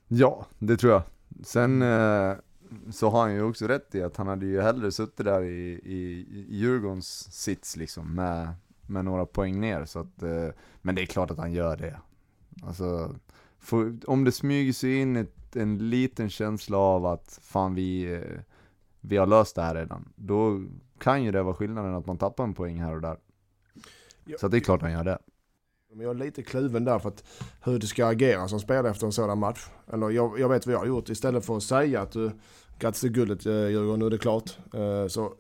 Ja, 0.09 0.47
det 0.59 0.77
tror 0.77 0.93
jag. 0.93 1.03
Sen 1.43 1.83
eh, 1.83 2.33
så 2.91 3.11
har 3.11 3.21
han 3.21 3.35
ju 3.35 3.43
också 3.43 3.67
rätt 3.67 3.95
i 3.95 4.03
att 4.03 4.17
han 4.17 4.27
hade 4.27 4.47
ju 4.47 4.61
hellre 4.61 4.93
suttit 4.93 5.25
där 5.25 5.43
i, 5.43 5.81
i, 5.85 6.27
i 6.31 6.57
Djurgårdens 6.57 7.33
sits 7.33 7.77
liksom 7.77 8.15
med, 8.15 8.55
med 8.87 9.05
några 9.05 9.27
poäng 9.27 9.61
ner. 9.61 9.85
Så 9.85 9.99
att, 9.99 10.23
eh, 10.23 10.49
men 10.83 10.95
det 10.95 11.03
är 11.03 11.07
klart 11.07 11.31
att 11.31 11.39
han 11.39 11.53
gör 11.53 11.77
det. 11.77 12.01
Alltså, 12.63 13.15
för, 13.59 13.99
om 14.07 14.25
det 14.25 14.33
smyger 14.33 14.73
sig 14.73 14.97
in 14.97 15.17
ett, 15.17 15.57
en 15.57 15.91
liten 15.91 16.31
känsla 16.31 16.79
av 16.79 17.07
att 17.07 17.39
fan 17.43 17.75
vi, 17.75 18.15
eh, 18.15 18.41
vi 19.01 19.17
har 19.17 19.27
löst 19.27 19.57
det 19.57 19.63
här 19.63 19.75
redan. 19.75 20.13
Då 20.17 20.65
kan 20.99 21.25
ju 21.25 21.33
det 21.33 21.43
vara 21.43 21.55
skillnaden 21.55 21.95
att 21.95 22.07
man 22.07 22.19
tappar 22.19 22.45
en 22.45 22.55
poäng 22.55 22.81
här 22.81 22.95
och 22.95 23.01
där. 23.01 23.19
Ja. 24.25 24.37
Så 24.41 24.49
det 24.49 24.57
är 24.57 24.61
klart 24.61 24.83
han 24.83 24.93
gör 24.93 25.05
det. 25.05 25.19
Men 25.97 26.07
jag 26.07 26.17
är 26.21 26.25
lite 26.25 26.43
kluven 26.43 26.85
där 26.85 26.99
för 26.99 27.09
att 27.09 27.25
hur 27.65 27.79
du 27.79 27.87
ska 27.87 28.07
agera 28.07 28.49
som 28.49 28.61
spelare 28.61 28.91
efter 28.91 29.07
en 29.07 29.13
sådan 29.13 29.39
match. 29.39 29.67
Eller 29.93 30.11
jag, 30.11 30.41
jag 30.41 30.49
vet 30.49 30.67
vad 30.67 30.75
jag 30.75 30.79
har 30.79 30.87
gjort. 30.87 31.09
Istället 31.09 31.45
för 31.47 31.57
att 31.57 31.63
säga 31.63 32.01
att 32.03 32.13
du 32.13 32.31
grattis 32.79 33.01
till 33.01 33.11
guldet 33.13 33.47
eh, 33.47 33.53
Djurgården, 33.53 33.99
nu 34.01 34.07
är 34.07 34.11
det 34.11 34.19
klart. 34.19 34.59
Eh, 34.75 35.07
Så 35.09 35.33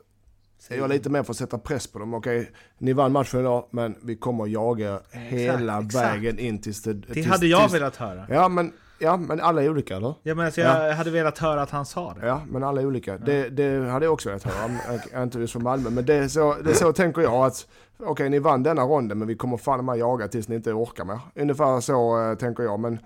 är 0.69 0.77
jag 0.79 0.91
lite 0.91 1.11
mer 1.11 1.23
för 1.23 1.33
att 1.33 1.37
sätta 1.37 1.59
press 1.59 1.87
på 1.87 1.99
dem. 1.99 2.15
Okej, 2.15 2.51
ni 2.79 2.93
vann 2.93 3.13
matchen 3.13 3.41
idag 3.41 3.69
men 3.71 3.97
vi 4.03 4.17
kommer 4.17 4.45
att 4.45 4.51
jaga 4.51 5.01
hela 5.11 5.83
exakt. 5.83 5.95
vägen 5.95 6.39
in 6.39 6.61
tills 6.61 6.83
det... 6.83 6.93
Det 6.95 7.13
tills, 7.15 7.27
hade 7.27 7.47
jag 7.47 7.61
tills, 7.63 7.75
velat 7.75 7.97
höra. 7.97 8.27
Ja 8.29 8.49
men, 8.49 8.73
ja 9.05 9.17
men 9.17 9.41
alla 9.41 9.63
är 9.63 9.69
olika 9.69 9.97
eller? 9.97 10.15
Ja, 10.23 10.35
men 10.35 10.47
alltså, 10.47 10.61
jag 10.61 10.95
hade 10.95 11.11
velat 11.11 11.39
höra 11.39 11.63
att 11.63 11.71
han 11.71 11.87
sa 11.87 12.15
det. 12.15 12.27
Ja, 12.27 12.41
men 12.49 12.63
alla 12.63 12.81
är 12.81 12.87
olika. 12.87 13.19
Det, 13.19 13.49
det 13.49 13.91
hade 13.91 14.07
jag 14.07 14.13
också 14.13 14.29
velat 14.29 14.43
höra. 14.43 14.79
Jag 14.89 15.21
är 15.21 15.23
inte 15.23 15.39
just 15.39 15.53
från 15.53 15.63
Malmö. 15.63 15.91
Men 15.91 16.05
det 16.05 16.15
är 16.15 16.29
så, 16.29 16.57
det 16.65 16.71
är 16.71 16.75
så 16.75 16.93
tänker 16.93 17.23
jag 17.23 17.45
att 17.45 17.67
okej, 17.99 18.31
ni 18.31 18.39
vann 18.39 18.63
denna 18.63 18.83
ronden 18.83 19.19
men 19.19 19.29
vi 19.29 19.37
kommer 19.37 19.57
fan 19.57 19.85
med 19.85 19.99
jaga 19.99 20.29
tills 20.29 20.49
ni 20.49 20.55
inte 20.55 20.73
orkar 20.73 21.05
mer. 21.05 21.19
Ungefär 21.35 21.81
så 21.81 22.31
eh, 22.31 22.35
tänker 22.39 22.63
jag. 22.63 22.81
Men, 22.81 22.99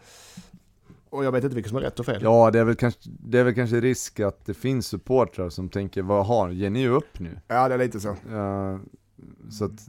och 1.10 1.24
jag 1.24 1.32
vet 1.32 1.44
inte 1.44 1.54
vilket 1.54 1.70
som 1.70 1.78
är 1.78 1.82
rätt 1.82 2.00
och 2.00 2.06
fel. 2.06 2.22
Ja, 2.22 2.50
det 2.50 2.58
är 2.58 2.64
väl 2.64 2.76
kanske, 2.76 3.00
det 3.04 3.38
är 3.38 3.44
väl 3.44 3.54
kanske 3.54 3.80
risk 3.80 4.20
att 4.20 4.46
det 4.46 4.54
finns 4.54 4.86
supportrar 4.86 5.48
som 5.48 5.68
tänker, 5.68 6.02
vad 6.02 6.26
har, 6.26 6.48
ger 6.48 6.70
ni 6.70 6.88
upp 6.88 7.18
nu? 7.18 7.40
Ja, 7.48 7.68
det 7.68 7.74
är 7.74 7.78
lite 7.78 8.00
så. 8.00 8.08
Eh, 8.08 8.78
så 9.50 9.64
att 9.64 9.88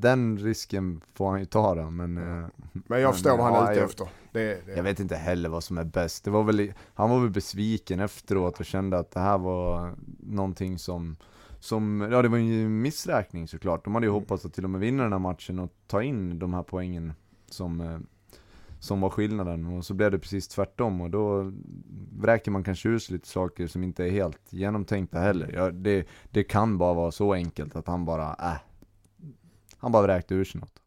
den 0.00 0.38
risken 0.38 1.00
får 1.14 1.30
han 1.30 1.40
ju 1.40 1.44
ta 1.46 1.74
då, 1.74 1.90
men... 1.90 2.16
eh, 2.18 2.46
Men 2.72 3.00
jag 3.00 3.14
förstår 3.14 3.30
Men, 3.30 3.38
vad 3.38 3.54
han 3.54 3.66
är 3.66 3.72
ute 3.72 3.84
efter. 3.84 4.08
Det, 4.32 4.66
det. 4.66 4.76
Jag 4.76 4.82
vet 4.82 5.00
inte 5.00 5.16
heller 5.16 5.48
vad 5.48 5.64
som 5.64 5.78
är 5.78 5.84
bäst. 5.84 6.24
Det 6.24 6.30
var 6.30 6.42
väl, 6.42 6.72
han 6.94 7.10
var 7.10 7.20
väl 7.20 7.30
besviken 7.30 8.00
efteråt 8.00 8.60
och 8.60 8.66
kände 8.66 8.98
att 8.98 9.10
det 9.10 9.20
här 9.20 9.38
var 9.38 9.94
någonting 10.20 10.78
som, 10.78 11.16
som 11.60 12.08
ja 12.12 12.22
det 12.22 12.28
var 12.28 12.38
ju 12.38 12.64
en 12.64 12.82
missräkning 12.82 13.48
såklart. 13.48 13.84
De 13.84 13.94
hade 13.94 14.06
ju 14.06 14.12
hoppats 14.12 14.44
att 14.44 14.54
till 14.54 14.64
och 14.64 14.70
med 14.70 14.80
vinna 14.80 15.02
den 15.02 15.12
här 15.12 15.18
matchen 15.18 15.58
och 15.58 15.72
ta 15.86 16.02
in 16.02 16.38
de 16.38 16.54
här 16.54 16.62
poängen 16.62 17.12
som, 17.50 17.80
eh, 17.80 17.98
som 18.80 19.00
var 19.00 19.10
skillnaden. 19.10 19.66
Och 19.66 19.84
så 19.84 19.94
blev 19.94 20.10
det 20.10 20.18
precis 20.18 20.48
tvärtom 20.48 21.00
och 21.00 21.10
då 21.10 21.52
vräker 22.18 22.50
man 22.50 22.64
kanske 22.64 22.88
ur 22.88 22.98
sig 22.98 23.12
lite 23.12 23.28
saker 23.28 23.66
som 23.66 23.84
inte 23.84 24.04
är 24.04 24.10
helt 24.10 24.40
genomtänkta 24.52 25.18
heller. 25.18 25.50
Ja, 25.54 25.70
det, 25.70 26.08
det 26.30 26.44
kan 26.44 26.78
bara 26.78 26.94
vara 26.94 27.10
så 27.10 27.32
enkelt 27.32 27.76
att 27.76 27.86
han 27.86 28.04
bara, 28.04 28.28
äh, 28.40 28.60
han 29.78 29.92
bara 29.92 30.02
vräkte 30.02 30.34
ur 30.34 30.44
sig 30.44 30.60
något. 30.60 30.82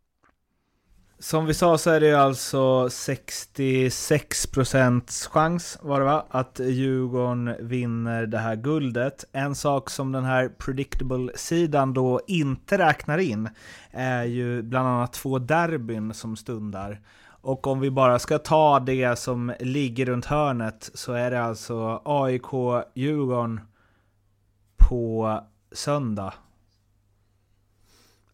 Som 1.19 1.45
vi 1.45 1.54
sa 1.54 1.77
så 1.77 1.89
är 1.89 1.99
det 1.99 2.08
ju 2.08 2.15
alltså 2.15 2.88
66% 2.88 5.30
chans 5.30 5.77
var 5.82 5.99
det 5.99 6.06
va? 6.06 6.25
Att 6.30 6.60
Djurgården 6.60 7.56
vinner 7.60 8.25
det 8.25 8.38
här 8.38 8.56
guldet. 8.56 9.25
En 9.32 9.56
sak 9.56 9.89
som 9.89 10.12
den 10.12 10.23
här 10.23 10.49
predictable-sidan 10.49 11.93
då 11.93 12.21
inte 12.27 12.77
räknar 12.77 13.17
in 13.17 13.49
är 13.91 14.23
ju 14.23 14.62
bland 14.62 14.88
annat 14.88 15.13
två 15.13 15.39
derbyn 15.39 16.13
som 16.13 16.36
stundar. 16.36 17.01
Och 17.41 17.67
om 17.67 17.80
vi 17.80 17.91
bara 17.91 18.19
ska 18.19 18.38
ta 18.38 18.80
det 18.80 19.19
som 19.19 19.54
ligger 19.60 20.06
runt 20.06 20.25
hörnet 20.25 20.91
så 20.93 21.13
är 21.13 21.32
det 21.32 21.43
alltså 21.43 22.01
AIK-Djurgården 22.06 23.60
på 24.77 25.39
söndag. 25.71 26.34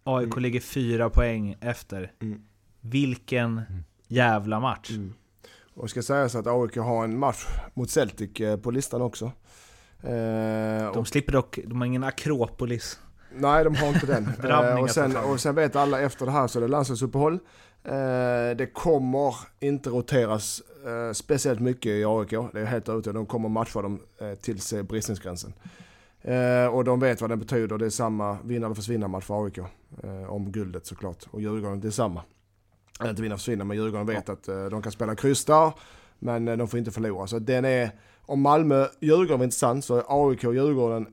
AIK 0.08 0.38
ligger 0.38 0.60
fyra 0.60 1.10
poäng 1.10 1.56
efter. 1.62 2.12
Mm. 2.22 2.42
Vilken 2.82 3.62
jävla 4.08 4.60
match. 4.60 4.90
Mm. 4.92 5.14
Och 5.74 5.90
ska 5.90 6.02
sägas 6.02 6.36
att 6.36 6.48
AIK 6.48 6.78
har 6.78 7.04
en 7.04 7.20
match 7.20 7.46
mot 7.74 7.90
Celtic 7.90 8.40
eh, 8.40 8.58
på 8.58 8.72
listan 8.72 9.02
också. 9.02 9.26
Eh, 10.04 10.92
De 10.94 11.00
och, 11.00 11.08
slipper 11.08 11.34
dock, 11.34 11.60
de 11.66 11.82
har 11.82 11.86
ingen 11.86 12.04
Akropolis. 12.04 13.00
nej, 13.36 13.64
de 13.64 13.76
har 13.76 13.88
inte 13.88 14.06
den. 14.06 14.30
Eh, 14.50 14.80
och, 14.82 14.90
sen, 14.90 15.18
och 15.18 15.40
sen 15.40 15.56
vet 15.56 15.76
alla 15.76 16.02
efter 16.02 16.26
det 16.26 16.32
här 16.32 16.48
så 16.48 16.60
är 16.60 16.62
det 16.62 16.68
landslagsuppehåll. 16.68 17.40
Eh, 17.84 18.56
det 18.58 18.74
kommer 18.74 19.36
inte 19.60 19.90
roteras 19.90 20.62
eh, 20.86 21.14
speciellt 21.14 21.60
mycket 21.60 21.90
i 21.90 22.06
AIK. 22.06 22.30
Det 22.54 22.62
är 22.62 22.66
helt 22.66 22.90
ute. 22.90 23.12
De 23.12 23.26
kommer 23.26 23.50
matcha 23.50 23.82
dem 23.82 24.00
eh, 24.22 24.34
tills 24.34 24.74
bristningsgränsen. 24.74 25.54
Eh, 26.22 26.66
och 26.66 26.84
de 26.84 27.00
vet 27.00 27.22
vad 27.22 27.30
det 27.30 27.38
betyder. 27.38 27.78
Det 27.78 27.86
är 27.86 27.90
samma 27.90 28.38
vinna 28.44 28.66
eller 28.66 28.76
försvinna 28.76 29.08
match 29.08 29.26
för 29.26 29.46
AIK. 29.46 29.58
Eh, 30.04 30.30
om 30.30 30.52
guldet 30.52 30.86
såklart. 30.86 31.26
Och 31.32 31.42
Djurgården 31.42 31.80
det 31.80 31.88
är 31.88 31.92
samma. 31.92 32.24
Eller 33.00 33.10
Inte 33.10 33.22
vinna 33.22 33.34
eller 33.34 33.38
försvinna, 33.38 33.64
men 33.64 33.78
Djurgården 33.78 34.08
vet 34.08 34.30
att 34.30 34.48
eh, 34.48 34.66
de 34.66 34.82
kan 34.82 34.92
spela 34.92 35.16
kryss 35.16 35.46
där. 35.46 35.74
Men 36.20 36.48
eh, 36.48 36.58
de 36.58 36.68
får 36.68 36.80
inte 36.80 36.92
förlora. 36.92 37.28
Så 37.28 37.40
den 37.40 37.66
är, 37.66 37.92
om 38.22 38.42
Malmö-Djurgården 38.42 39.40
var 39.40 39.44
intressant 39.44 39.86
så 39.86 39.96
är 39.96 40.04
AIK 40.08 40.44
och 40.44 40.56
Djurgården 40.56 41.08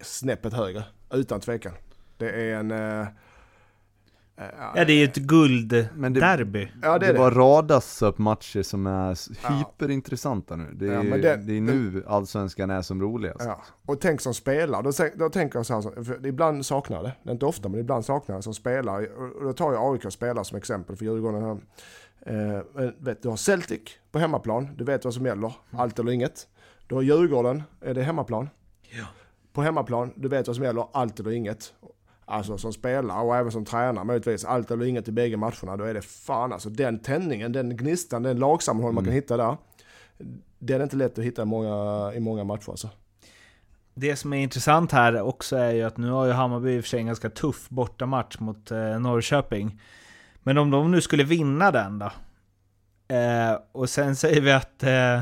snäppet 0.00 0.52
högre. 0.52 0.84
Utan 1.10 1.40
tvekan. 1.40 1.72
Det 2.16 2.30
är 2.30 2.56
en... 2.56 3.06
Eh, 4.36 4.44
Ja, 4.74 4.84
det 4.84 4.92
är 4.92 4.96
ju 4.96 5.04
ett 5.04 5.16
guldderby. 5.16 6.72
Ja, 6.82 6.98
det 6.98 7.06
det 7.06 7.12
det. 7.12 7.18
bara 7.18 7.30
radas 7.34 8.02
upp 8.02 8.18
matcher 8.18 8.62
som 8.62 8.86
är 8.86 9.18
hyperintressanta 9.58 10.56
nu. 10.56 10.68
Det 10.74 10.86
är, 10.86 10.92
Ja, 10.92 11.16
det- 11.16 11.36
det 11.36 11.56
är 11.56 11.60
nu 11.60 12.04
allsvenskan 12.06 12.70
är 12.70 12.82
som 12.82 13.02
roligast. 13.02 13.44
Ja. 13.44 13.62
Och 13.86 14.00
tänk 14.00 14.20
som 14.20 14.34
spelare, 14.34 14.82
då, 14.82 14.90
då 15.24 15.30
tänker 15.30 15.58
jag 15.58 15.66
så 15.66 15.74
här, 15.74 16.04
för 16.04 16.26
ibland 16.26 16.66
saknar 16.66 16.96
jag 16.96 17.04
det, 17.04 17.12
det 17.22 17.30
är 17.30 17.32
inte 17.32 17.46
ofta 17.46 17.68
men 17.68 17.80
ibland 17.80 18.04
saknar 18.04 18.34
jag 18.34 18.38
det 18.38 18.42
som 18.42 18.54
spelare. 18.54 19.06
Och 19.06 19.44
då 19.44 19.52
tar 19.52 19.72
jag 19.72 19.92
AIK 19.94 20.12
spelare 20.12 20.44
som 20.44 20.58
exempel 20.58 20.96
för 20.96 21.04
Djurgården. 21.04 21.42
Här. 21.42 21.58
Eh, 22.26 22.90
vet, 22.98 23.22
du 23.22 23.28
har 23.28 23.36
Celtic 23.36 23.80
på 24.12 24.18
hemmaplan, 24.18 24.68
du 24.76 24.84
vet 24.84 25.04
vad 25.04 25.14
som 25.14 25.26
gäller, 25.26 25.52
allt 25.70 25.98
eller 25.98 26.12
inget. 26.12 26.48
Du 26.86 26.94
har 26.94 27.02
Djurgården, 27.02 27.62
är 27.80 27.94
det 27.94 28.02
hemmaplan? 28.02 28.48
Ja. 28.98 29.04
På 29.52 29.62
hemmaplan, 29.62 30.12
du 30.16 30.28
vet 30.28 30.46
vad 30.46 30.56
som 30.56 30.64
gäller, 30.64 30.84
allt 30.92 31.20
eller 31.20 31.30
inget. 31.30 31.72
Alltså 32.24 32.58
som 32.58 32.72
spelare 32.72 33.22
och 33.22 33.36
även 33.36 33.52
som 33.52 33.64
tränare 33.64 34.04
möjligtvis, 34.04 34.44
allt 34.44 34.70
eller 34.70 34.86
inget 34.86 35.08
i 35.08 35.12
bägge 35.12 35.36
matcherna. 35.36 35.76
Då 35.76 35.84
är 35.84 35.94
det 35.94 36.02
fan 36.02 36.52
alltså 36.52 36.70
den 36.70 36.98
tändningen, 36.98 37.52
den 37.52 37.76
gnistan, 37.76 38.22
den 38.22 38.38
lagsammanhåll 38.38 38.92
man 38.92 39.04
kan 39.04 39.12
hitta 39.12 39.36
där. 39.36 39.56
Den 40.58 40.80
är 40.80 40.84
inte 40.84 40.96
lätt 40.96 41.18
att 41.18 41.24
hitta 41.24 41.42
i 41.42 41.44
många, 41.44 42.12
i 42.14 42.20
många 42.20 42.44
matcher 42.44 42.70
alltså. 42.70 42.88
Det 43.94 44.16
som 44.16 44.32
är 44.32 44.36
intressant 44.36 44.92
här 44.92 45.22
också 45.22 45.56
är 45.56 45.70
ju 45.72 45.82
att 45.82 45.96
nu 45.96 46.10
har 46.10 46.26
ju 46.26 46.32
Hammarby 46.32 46.76
i 46.76 46.80
och 46.80 46.84
för 46.84 46.88
sig 46.88 47.00
en 47.00 47.06
ganska 47.06 47.30
tuff 47.30 47.68
bortamatch 47.68 48.38
mot 48.38 48.70
eh, 48.70 49.00
Norrköping. 49.00 49.80
Men 50.42 50.58
om 50.58 50.70
de 50.70 50.90
nu 50.90 51.00
skulle 51.00 51.24
vinna 51.24 51.70
den 51.70 51.98
då? 51.98 52.10
Eh, 53.14 53.58
och 53.72 53.90
sen 53.90 54.16
säger 54.16 54.40
vi 54.40 54.52
att, 54.52 54.82
eh, 54.82 55.20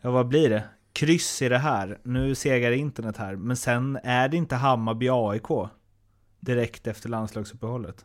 ja 0.00 0.10
vad 0.10 0.28
blir 0.28 0.50
det? 0.50 0.64
Kryss 0.92 1.42
i 1.42 1.48
det 1.48 1.58
här. 1.58 1.98
Nu 2.02 2.34
segar 2.34 2.70
internet 2.70 3.16
här. 3.16 3.36
Men 3.36 3.56
sen 3.56 3.98
är 4.02 4.28
det 4.28 4.36
inte 4.36 4.54
Hammarby-AIK 4.54 5.68
direkt 6.42 6.86
efter 6.86 7.08
landslagsuppehållet. 7.08 8.04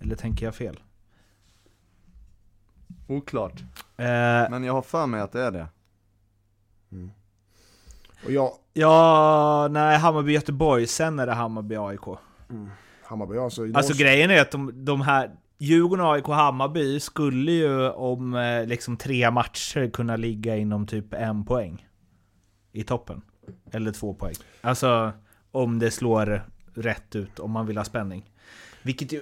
Eller 0.00 0.16
tänker 0.16 0.46
jag 0.46 0.54
fel? 0.54 0.80
Oklart. 3.08 3.60
Eh, 3.96 4.04
Men 4.50 4.64
jag 4.64 4.72
har 4.72 4.82
för 4.82 5.06
mig 5.06 5.20
att 5.20 5.32
det 5.32 5.42
är 5.42 5.50
det. 5.50 5.66
Och 8.24 8.30
jag, 8.30 8.52
ja, 8.72 9.68
nej, 9.70 9.98
Hammarby-Göteborg. 9.98 10.86
Sen 10.86 11.18
är 11.18 11.26
det 11.26 11.32
Hammarby-AIK. 11.32 12.16
Hammarby 13.02 13.38
alltså. 13.38 13.62
Alltså 13.74 13.94
grejen 14.02 14.30
är 14.30 14.40
att 14.40 14.50
de, 14.50 14.84
de 14.84 15.00
här 15.00 15.30
Djurgården, 15.58 16.06
AIK 16.06 16.26
Hammarby 16.26 17.00
skulle 17.00 17.52
ju 17.52 17.88
om 17.90 18.34
eh, 18.34 18.66
liksom 18.66 18.96
tre 18.96 19.30
matcher 19.30 19.90
kunna 19.90 20.16
ligga 20.16 20.56
inom 20.56 20.86
typ 20.86 21.14
en 21.14 21.44
poäng. 21.44 21.88
I 22.72 22.84
toppen. 22.84 23.22
Eller 23.70 23.92
två 23.92 24.14
poäng. 24.14 24.34
Alltså 24.60 25.12
om 25.50 25.78
det 25.78 25.90
slår 25.90 26.46
rätt 26.74 27.16
ut, 27.16 27.38
om 27.38 27.50
man 27.50 27.66
vill 27.66 27.76
ha 27.76 27.84
spänning. 27.84 28.30
Vilket 28.82 29.12
ju... 29.12 29.20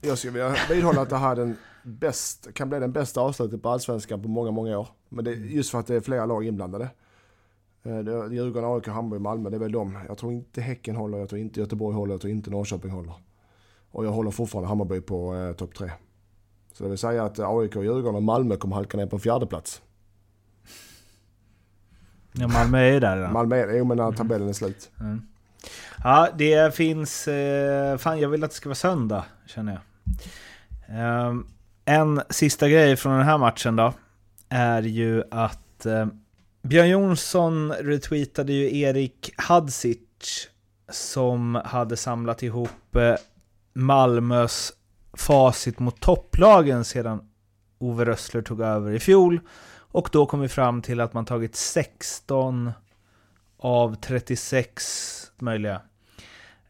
Jag 0.00 0.18
skulle 0.18 0.32
vilja 0.32 0.54
vidhålla 0.70 1.00
att 1.00 1.10
det 1.10 1.16
här 1.16 1.32
är 1.32 1.36
den 1.36 1.56
bäst, 1.82 2.54
kan 2.54 2.68
bli 2.68 2.78
den 2.78 2.92
bästa 2.92 3.20
avslutet 3.20 3.62
på 3.62 3.68
Allsvenskan 3.68 4.22
på 4.22 4.28
många, 4.28 4.50
många 4.50 4.78
år. 4.78 4.88
Men 5.08 5.24
det 5.24 5.30
är 5.30 5.34
just 5.34 5.70
för 5.70 5.78
att 5.78 5.86
det 5.86 5.94
är 5.94 6.00
flera 6.00 6.26
lag 6.26 6.44
inblandade. 6.44 6.90
Eh, 7.82 7.98
Djurgården, 8.32 8.70
AIK, 8.74 8.86
Hammarby, 8.86 9.18
Malmö, 9.18 9.50
det 9.50 9.56
är 9.56 9.60
väl 9.60 9.72
de. 9.72 9.98
Jag 10.08 10.18
tror 10.18 10.32
inte 10.32 10.60
Häcken 10.60 10.96
håller, 10.96 11.18
jag 11.18 11.28
tror 11.28 11.40
inte 11.40 11.60
Göteborg 11.60 11.94
håller, 11.96 12.14
jag 12.14 12.20
tror 12.20 12.30
inte 12.30 12.50
Norrköping 12.50 12.90
håller. 12.90 13.12
Och 13.90 14.04
jag 14.04 14.10
håller 14.10 14.30
fortfarande 14.30 14.68
Hammarby 14.68 15.00
på 15.00 15.34
eh, 15.34 15.52
topp 15.52 15.74
tre. 15.74 15.90
Så 16.72 16.84
det 16.84 16.90
vill 16.90 16.98
säga 16.98 17.24
att 17.24 17.38
AIK, 17.38 17.76
Djurgården 17.76 18.14
och 18.14 18.22
Malmö 18.22 18.56
kommer 18.56 18.76
halka 18.76 18.96
ner 18.96 19.06
på 19.06 19.18
fjärde 19.18 19.46
plats. 19.46 19.82
Ja, 22.32 22.48
Malmö 22.48 22.78
är 22.78 22.92
ju 22.92 23.00
där 23.00 23.16
redan. 23.16 23.32
Malmö 23.32 23.56
är 23.56 23.66
det, 23.66 23.78
jo 23.78 23.84
men 23.84 23.96
när 23.96 24.12
tabellen 24.12 24.48
är 24.48 24.52
slut. 24.52 24.90
Mm. 25.00 25.22
Ja, 26.04 26.28
det 26.38 26.74
finns... 26.74 27.28
Eh, 27.28 27.98
fan, 27.98 28.20
jag 28.20 28.28
vill 28.28 28.44
att 28.44 28.50
det 28.50 28.56
ska 28.56 28.68
vara 28.68 28.74
söndag, 28.74 29.24
känner 29.46 29.72
jag. 29.72 29.82
Eh, 30.98 31.34
en 31.84 32.22
sista 32.30 32.68
grej 32.68 32.96
från 32.96 33.16
den 33.16 33.26
här 33.26 33.38
matchen 33.38 33.76
då, 33.76 33.92
är 34.48 34.82
ju 34.82 35.22
att 35.30 35.86
eh, 35.86 36.06
Björn 36.62 36.88
Jonsson 36.88 37.72
retweetade 37.72 38.52
ju 38.52 38.78
Erik 38.80 39.30
Hadzic 39.36 40.48
som 40.90 41.54
hade 41.64 41.96
samlat 41.96 42.42
ihop 42.42 42.96
eh, 42.96 43.14
Malmös 43.72 44.72
facit 45.12 45.78
mot 45.78 46.00
topplagen 46.00 46.84
sedan 46.84 47.20
Ove 47.78 48.04
Rössler 48.04 48.42
tog 48.42 48.60
över 48.60 48.92
i 48.92 49.00
fjol. 49.00 49.40
Och 49.78 50.08
då 50.12 50.26
kom 50.26 50.40
vi 50.40 50.48
fram 50.48 50.82
till 50.82 51.00
att 51.00 51.12
man 51.12 51.24
tagit 51.24 51.56
16 51.56 52.72
av 53.58 53.94
36 53.94 55.32
möjliga 55.38 55.82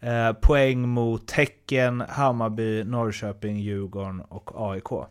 eh, 0.00 0.32
poäng 0.32 0.88
mot 0.88 1.30
Häcken, 1.30 2.00
Hammarby, 2.08 2.84
Norrköping, 2.84 3.56
Djurgården 3.56 4.20
och 4.20 4.50
AIK. 4.70 5.08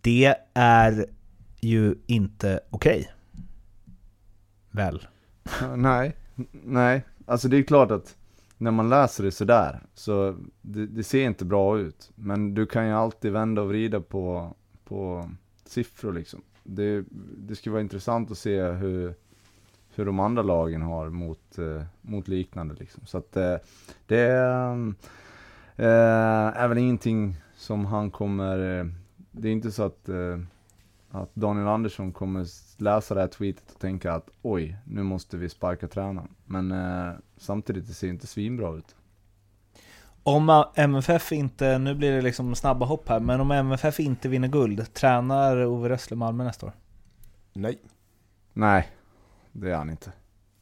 Det 0.00 0.36
är 0.54 1.06
ju 1.60 1.94
inte 2.06 2.60
okej. 2.70 3.12
Väl? 4.70 5.06
nej, 5.76 6.16
nej. 6.50 7.04
Alltså 7.26 7.48
det 7.48 7.56
är 7.56 7.62
klart 7.62 7.90
att 7.90 8.16
när 8.58 8.70
man 8.70 8.88
läser 8.88 9.24
det 9.24 9.32
sådär, 9.32 9.80
så 9.94 10.36
det, 10.62 10.86
det 10.86 11.04
ser 11.04 11.24
inte 11.24 11.44
bra 11.44 11.78
ut. 11.78 12.10
Men 12.14 12.54
du 12.54 12.66
kan 12.66 12.86
ju 12.86 12.92
alltid 12.92 13.32
vända 13.32 13.62
och 13.62 13.68
vrida 13.68 14.00
på, 14.00 14.54
på 14.84 15.30
siffror 15.64 16.12
liksom. 16.12 16.42
Det, 16.62 17.04
det 17.36 17.56
skulle 17.56 17.72
vara 17.72 17.82
intressant 17.82 18.30
att 18.30 18.38
se 18.38 18.62
hur, 18.62 19.14
hur 19.96 20.06
de 20.06 20.20
andra 20.20 20.42
lagen 20.42 20.82
har 20.82 21.10
mot, 21.10 21.58
eh, 21.58 21.82
mot 22.02 22.28
liknande 22.28 22.74
liksom. 22.74 23.06
Så 23.06 23.18
att 23.18 23.36
eh, 23.36 23.56
det 24.06 24.20
är, 24.20 24.88
eh, 25.76 26.62
är 26.62 26.68
väl 26.68 26.78
ingenting 26.78 27.36
som 27.56 27.84
han 27.84 28.10
kommer, 28.10 28.80
eh, 28.80 28.86
det 29.30 29.48
är 29.48 29.52
inte 29.52 29.72
så 29.72 29.82
att 29.82 30.08
eh, 30.08 30.38
att 31.14 31.34
Daniel 31.34 31.68
Andersson 31.68 32.12
kommer 32.12 32.46
läsa 32.82 33.14
det 33.14 33.20
här 33.20 33.28
tweetet 33.28 33.72
och 33.72 33.80
tänka 33.80 34.12
att 34.12 34.30
oj, 34.42 34.76
nu 34.84 35.02
måste 35.02 35.36
vi 35.36 35.48
sparka 35.48 35.88
tränaren. 35.88 36.34
Men 36.44 36.72
eh, 36.72 37.12
samtidigt, 37.36 37.86
det 37.86 37.94
ser 37.94 38.08
inte 38.08 38.26
svinbra 38.26 38.76
ut. 38.76 38.96
Om 40.22 40.64
MFF 40.74 41.32
inte, 41.32 41.78
nu 41.78 41.94
blir 41.94 42.12
det 42.12 42.22
liksom 42.22 42.54
snabba 42.54 42.86
hopp 42.86 43.08
här, 43.08 43.20
men 43.20 43.40
om 43.40 43.50
MFF 43.50 44.00
inte 44.00 44.28
vinner 44.28 44.48
guld, 44.48 44.94
tränar 44.94 45.64
Ove 45.64 45.88
Rössle 45.88 46.16
Malmö 46.16 46.44
nästa 46.44 46.66
år? 46.66 46.72
Nej. 47.52 47.78
Nej, 48.52 48.88
det 49.54 49.70
är 49.70 49.76
han 49.76 49.90
inte. 49.90 50.12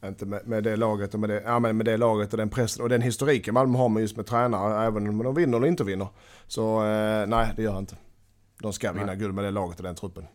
Inte 0.05 0.27
med, 0.27 0.47
med, 0.47 0.65
det 0.65 0.77
laget 0.77 1.15
och 1.15 1.21
med 1.21 1.31
det, 1.31 1.43
ja, 1.45 1.59
men 1.59 1.77
med 1.77 1.87
det 1.87 1.97
laget 1.97 2.33
och 2.33 2.39
den 2.39 2.49
pressen 2.49 2.83
och 2.83 2.89
den 2.89 3.03
historiken 3.03 3.55
Malmö 3.55 3.79
har 3.79 3.89
med 3.89 4.01
just 4.01 4.17
med 4.17 4.27
tränare, 4.27 4.87
även 4.87 5.09
om 5.09 5.23
de 5.23 5.35
vinner 5.35 5.57
eller 5.57 5.67
inte 5.67 5.85
vinner. 5.85 6.09
Så 6.47 6.85
eh, 6.85 7.27
nej, 7.27 7.53
det 7.57 7.63
gör 7.63 7.73
han 7.73 7.83
inte. 7.83 7.97
De 8.63 8.73
ska 8.73 8.93
vinna 8.93 9.07
nej. 9.07 9.17
guld 9.17 9.35
med 9.35 9.45
det 9.45 9.51
laget 9.51 9.77
och 9.77 9.83
den 9.83 9.95
truppen. 9.95 10.27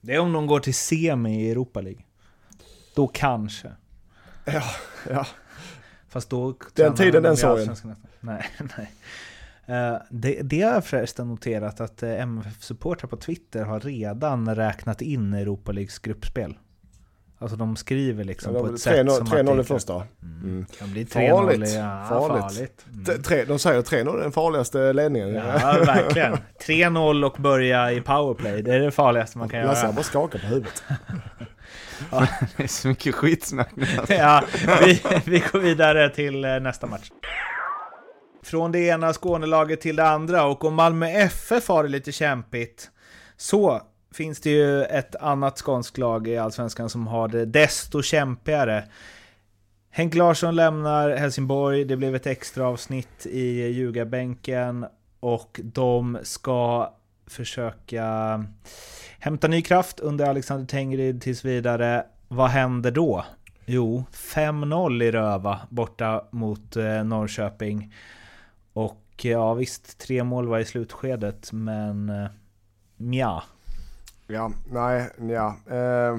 Det 0.00 0.14
är 0.14 0.18
om 0.18 0.32
de 0.32 0.46
går 0.46 0.60
till 0.60 0.74
semi 0.74 1.46
i 1.46 1.50
Europa 1.50 1.80
League. 1.80 2.02
Då 2.94 3.06
kanske. 3.06 3.72
Ja, 4.44 4.62
ja. 5.10 5.26
Fast 6.08 6.30
då... 6.30 6.54
Den 6.74 6.94
tiden, 6.94 7.22
den 7.22 7.36
sorgen. 7.36 7.96
Nej, 8.20 8.46
nej. 8.76 8.92
Uh, 9.68 9.98
det, 10.10 10.42
det 10.42 10.62
har 10.62 10.72
jag 10.72 10.84
förresten 10.84 11.28
noterat 11.28 11.80
att 11.80 12.02
uh, 12.02 12.08
MFF-supportrar 12.08 13.08
på 13.08 13.16
Twitter 13.16 13.64
har 13.64 13.80
redan 13.80 14.54
räknat 14.54 15.02
in 15.02 15.34
Europa 15.34 15.72
Leagues 15.72 15.98
gruppspel. 15.98 16.56
Alltså 17.38 17.56
de 17.56 17.76
skriver 17.76 18.24
liksom 18.24 18.54
ja, 18.54 18.60
på 18.60 18.66
ett 18.66 18.82
3 18.82 18.94
sätt 18.94 19.12
som 19.12 19.26
3-0 19.26 19.60
i 19.60 19.64
första. 19.64 19.94
Mm. 19.94 20.06
Mm. 20.42 20.66
Kan 20.78 20.92
bli 20.92 21.04
3-0 21.04 21.30
farligt. 21.30 21.74
Ja, 21.74 22.06
farligt. 22.08 22.42
farligt. 22.42 22.86
Mm. 23.08 23.22
Tre, 23.22 23.44
de 23.44 23.58
säger 23.58 23.82
3-0 23.82 24.18
är 24.18 24.22
den 24.22 24.32
farligaste 24.32 24.92
ledningen. 24.92 25.34
Ja, 25.34 25.42
verkligen. 25.86 26.36
3-0 26.66 27.24
och 27.24 27.36
börja 27.38 27.92
i 27.92 28.00
powerplay. 28.00 28.62
Det 28.62 28.74
är 28.74 28.80
det 28.80 28.90
farligaste 28.90 29.38
man 29.38 29.48
kan 29.48 29.60
göra. 29.60 29.70
Lasse 29.70 29.92
bara 29.92 30.02
skakar 30.02 30.38
på 30.38 30.46
huvudet. 30.46 30.82
ja. 32.10 32.26
Det 32.56 32.62
är 32.62 32.68
så 32.68 32.88
mycket 32.88 33.14
skitsnack 33.14 33.70
nu. 33.74 33.86
ja, 34.08 34.44
vi, 34.84 35.02
vi 35.24 35.42
går 35.52 35.58
vidare 35.58 36.10
till 36.10 36.44
eh, 36.44 36.60
nästa 36.60 36.86
match. 36.86 37.10
Från 38.42 38.72
det 38.72 38.78
ena 38.78 39.12
Skånelaget 39.12 39.80
till 39.80 39.96
det 39.96 40.08
andra 40.08 40.44
och 40.44 40.64
om 40.64 40.74
Malmö 40.74 41.06
FF 41.06 41.68
har 41.68 41.82
det 41.82 41.88
lite 41.88 42.12
kämpigt 42.12 42.90
så 43.36 43.82
finns 44.16 44.40
det 44.40 44.50
ju 44.50 44.82
ett 44.82 45.16
annat 45.16 45.58
skånskt 45.58 45.98
lag 45.98 46.28
i 46.28 46.36
Allsvenskan 46.36 46.90
som 46.90 47.06
har 47.06 47.28
det 47.28 47.44
desto 47.44 48.02
kämpigare. 48.02 48.84
Henk 49.90 50.14
Larsson 50.14 50.56
lämnar 50.56 51.16
Helsingborg, 51.16 51.84
det 51.84 51.96
blev 51.96 52.14
ett 52.14 52.26
extra 52.26 52.66
avsnitt 52.66 53.26
i 53.26 53.68
ljugarbänken 53.68 54.86
och 55.20 55.60
de 55.62 56.18
ska 56.22 56.92
försöka 57.26 58.44
hämta 59.18 59.48
ny 59.48 59.62
kraft 59.62 60.00
under 60.00 60.26
Alexander 60.26 60.66
Tengrid 60.66 61.22
tills 61.22 61.44
vidare. 61.44 62.06
Vad 62.28 62.48
händer 62.48 62.90
då? 62.90 63.24
Jo, 63.64 64.04
5-0 64.12 65.02
i 65.02 65.10
Röva 65.10 65.60
borta 65.68 66.24
mot 66.30 66.76
eh, 66.76 67.04
Norrköping. 67.04 67.94
Och 68.72 69.02
ja 69.22 69.54
visst, 69.54 69.98
tre 69.98 70.24
mål 70.24 70.48
var 70.48 70.58
i 70.58 70.64
slutskedet, 70.64 71.52
men 71.52 72.08
eh, 72.08 72.26
mja. 72.96 73.42
Ja, 74.26 74.52
nej, 74.70 75.10
ja. 75.28 75.56
Eh, 75.66 76.18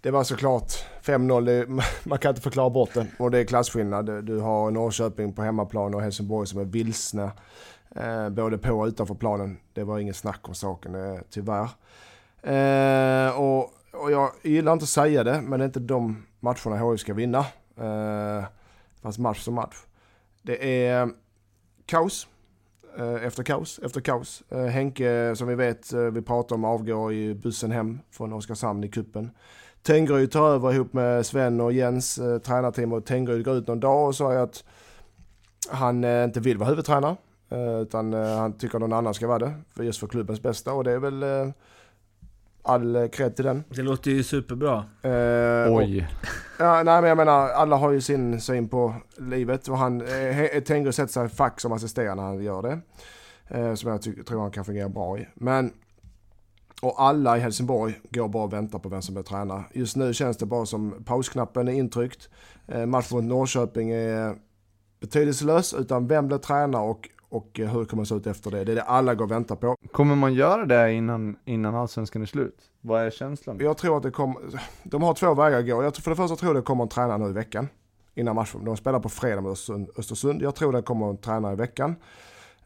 det 0.00 0.10
var 0.10 0.24
såklart 0.24 0.72
5-0, 1.02 1.82
man 2.04 2.18
kan 2.18 2.28
inte 2.28 2.40
förklara 2.42 2.70
bort 2.70 2.94
det. 2.94 3.06
Och 3.18 3.30
det 3.30 3.38
är 3.38 3.44
klasskillnad. 3.44 4.24
Du 4.24 4.38
har 4.38 4.70
Norrköping 4.70 5.32
på 5.32 5.42
hemmaplan 5.42 5.94
och 5.94 6.02
Helsingborg 6.02 6.46
som 6.46 6.60
är 6.60 6.64
vilsna. 6.64 7.32
Eh, 7.96 8.28
både 8.28 8.58
på 8.58 8.72
och 8.72 8.86
utanför 8.86 9.14
planen. 9.14 9.58
Det 9.72 9.84
var 9.84 9.98
inget 9.98 10.16
snack 10.16 10.48
om 10.48 10.54
saken, 10.54 10.94
eh, 10.94 11.20
tyvärr. 11.30 11.68
Eh, 12.42 13.40
och, 13.40 13.70
och 13.92 14.10
jag 14.10 14.30
gillar 14.42 14.72
inte 14.72 14.82
att 14.82 14.88
säga 14.88 15.24
det, 15.24 15.40
men 15.40 15.58
det 15.58 15.64
är 15.64 15.66
inte 15.66 15.80
de 15.80 16.26
matcherna 16.40 16.90
HIF 16.90 17.00
ska 17.00 17.14
vinna. 17.14 17.38
Eh, 17.76 18.44
fast 19.02 19.18
match 19.18 19.40
som 19.40 19.54
match. 19.54 19.76
Det 20.42 20.86
är 20.86 21.10
kaos 21.86 22.26
Eh, 22.26 22.31
Eh, 22.98 23.26
efter 23.26 23.42
kaos, 23.42 23.80
efter 23.82 24.00
kaos. 24.00 24.42
Eh, 24.48 24.64
Henke, 24.64 25.10
eh, 25.10 25.34
som 25.34 25.48
vi 25.48 25.54
vet, 25.54 25.92
vi 25.92 26.22
pratar 26.22 26.56
om, 26.56 26.64
avgår 26.64 27.12
i 27.12 27.34
bussen 27.34 27.70
hem 27.70 27.98
från 28.10 28.32
Oskarshamn 28.32 28.84
i 28.84 28.88
kuppen. 28.88 29.30
Tengryd 29.82 30.30
tar 30.30 30.50
över 30.50 30.72
ihop 30.72 30.92
med 30.92 31.26
Sven 31.26 31.60
och 31.60 31.72
Jens, 31.72 32.20
tränarteam 32.44 32.92
och 32.92 33.04
Tengryd 33.04 33.44
går 33.44 33.54
ut 33.54 33.66
någon 33.66 33.80
dag 33.80 34.08
och 34.08 34.14
säger 34.14 34.40
att 34.40 34.64
han 35.70 36.04
inte 36.04 36.40
vill 36.40 36.58
vara 36.58 36.68
huvudtränare. 36.68 37.16
Utan 37.82 38.12
han 38.12 38.52
tycker 38.52 38.78
någon 38.78 38.92
annan 38.92 39.14
ska 39.14 39.26
vara 39.26 39.38
det, 39.38 39.84
just 39.84 40.00
för 40.00 40.06
klubbens 40.06 40.42
bästa. 40.42 40.72
Och 40.72 40.84
det 40.84 40.92
är 40.92 40.98
väl 40.98 41.24
all 42.62 43.08
cred 43.08 43.36
till 43.36 43.44
den. 43.44 43.64
Det 43.68 43.82
låter 43.82 44.10
ju 44.10 44.22
superbra. 44.22 44.84
Eh, 45.02 45.74
Oj. 45.74 46.08
Och, 46.08 46.64
ja, 46.64 46.82
nej 46.82 47.00
men 47.00 47.04
jag 47.04 47.16
menar, 47.16 47.48
alla 47.48 47.76
har 47.76 47.90
ju 47.90 48.00
sin 48.00 48.40
syn 48.40 48.68
på 48.68 48.94
livet 49.16 49.68
och 49.68 49.78
han 49.78 50.00
eh, 50.00 50.62
tänker 50.62 50.90
sätta 50.90 51.08
sig 51.08 51.26
i 51.26 51.28
fack 51.28 51.60
som 51.60 51.72
assisterande 51.72 52.22
när 52.22 52.28
han 52.28 52.42
gör 52.42 52.62
det. 52.62 52.80
Eh, 53.48 53.74
som 53.74 53.90
jag 53.90 54.02
tycker, 54.02 54.22
tror 54.22 54.40
han 54.40 54.50
kan 54.50 54.64
fungera 54.64 54.88
bra 54.88 55.18
i. 55.18 55.28
Men, 55.34 55.72
och 56.82 57.02
alla 57.02 57.36
i 57.36 57.40
Helsingborg 57.40 58.00
går 58.10 58.28
bara 58.28 58.44
och 58.44 58.52
väntar 58.52 58.78
på 58.78 58.88
vem 58.88 59.02
som 59.02 59.14
blir 59.14 59.24
tränare. 59.24 59.64
Just 59.72 59.96
nu 59.96 60.14
känns 60.14 60.36
det 60.36 60.46
bara 60.46 60.66
som 60.66 61.04
pausknappen 61.04 61.68
är 61.68 61.72
intryckt. 61.72 62.28
Eh, 62.68 62.86
matchen 62.86 63.16
mot 63.16 63.24
Norrköping 63.24 63.90
är 63.90 64.34
betydelselös, 65.00 65.74
utan 65.74 66.06
vem 66.06 66.26
blir 66.26 66.38
tränare 66.38 66.82
och 66.82 67.08
och 67.32 67.60
eh, 67.60 67.68
hur 67.68 67.84
kommer 67.84 68.02
det 68.02 68.06
se 68.06 68.14
ut 68.14 68.26
efter 68.26 68.50
det? 68.50 68.64
Det 68.64 68.72
är 68.72 68.76
det 68.76 68.82
alla 68.82 69.14
går 69.14 69.24
och 69.24 69.30
väntar 69.30 69.56
på. 69.56 69.76
Kommer 69.92 70.14
man 70.14 70.34
göra 70.34 70.66
det 70.66 70.92
innan, 70.92 71.36
innan 71.44 71.74
allsvenskan 71.74 72.22
är 72.22 72.26
slut? 72.26 72.56
Vad 72.80 73.02
är 73.02 73.10
känslan? 73.10 73.58
Jag 73.60 73.76
tror 73.76 73.96
att 73.96 74.02
det 74.02 74.10
kommer, 74.10 74.40
de 74.82 75.02
har 75.02 75.14
två 75.14 75.34
vägar 75.34 75.58
att 75.58 75.66
gå. 75.66 75.82
Jag, 75.82 75.96
för 75.96 76.10
det 76.10 76.16
första 76.16 76.36
tror 76.36 76.54
jag 76.54 76.62
det 76.62 76.66
kommer 76.66 76.82
en 76.82 76.88
tränare 76.88 77.18
nu 77.18 77.28
i 77.28 77.32
veckan. 77.32 77.68
Innan 78.14 78.34
matchen. 78.34 78.64
De 78.64 78.76
spelar 78.76 79.00
på 79.00 79.08
fredag 79.08 79.40
med 79.40 79.50
Östersund. 79.98 80.42
Jag 80.42 80.54
tror 80.54 80.72
det 80.72 80.82
kommer 80.82 81.10
en 81.10 81.16
tränare 81.16 81.52
i 81.52 81.56
veckan. 81.56 81.96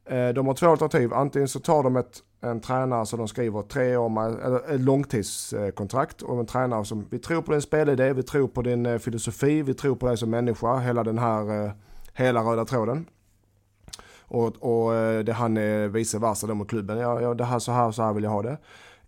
Eh, 0.05 0.29
de 0.29 0.47
har 0.47 0.55
två 0.55 0.67
alternativ. 0.67 1.15
Antingen 1.15 1.49
så 1.49 1.61
tar 1.61 1.83
de 1.83 1.97
ett, 1.97 2.19
en 2.41 2.61
tränare 2.61 3.07
som 3.07 3.19
de 3.19 3.29
skriver 3.29 3.63
tre 3.63 3.97
år 3.97 4.09
med, 4.09 4.41
eller 4.45 4.75
ett 4.75 4.81
långtidskontrakt. 4.81 6.23
Och 6.23 6.39
en 6.41 6.47
tränare 6.47 6.85
som, 6.85 7.07
vi 7.11 7.19
tror 7.19 7.43
på 7.43 7.53
din 7.53 7.63
spelidé, 7.63 8.13
vi 8.13 8.23
tror 8.23 8.49
på 8.49 8.63
din 8.63 8.87
eh, 8.87 8.99
filosofi, 8.99 9.63
vi 9.63 9.75
tror 9.75 9.97
på 9.97 10.07
dig 10.07 10.17
som 10.17 10.31
människa. 10.31 10.79
Hela 10.79 11.05
den 11.05 11.19
här, 11.19 11.73
hela 12.13 12.41
röda 12.41 12.65
tråden. 12.65 13.07
Och, 14.29 14.57
och 14.61 14.95
eh, 14.95 15.25
det 15.25 15.33
han 15.33 15.57
är 15.57 15.89
vice 15.89 16.19
versa 16.19 16.47
då 16.47 16.55
mot 16.55 16.69
klubben. 16.69 16.99
Ja, 16.99 17.21
ja, 17.21 17.35
det 17.35 17.45
här 17.45 17.59
så 17.59 17.73
här 17.73 17.93
så 17.93 18.03
här 18.03 18.13
vill 18.13 18.25
jag 18.25 18.31
ha 18.31 18.43
det. 18.43 18.59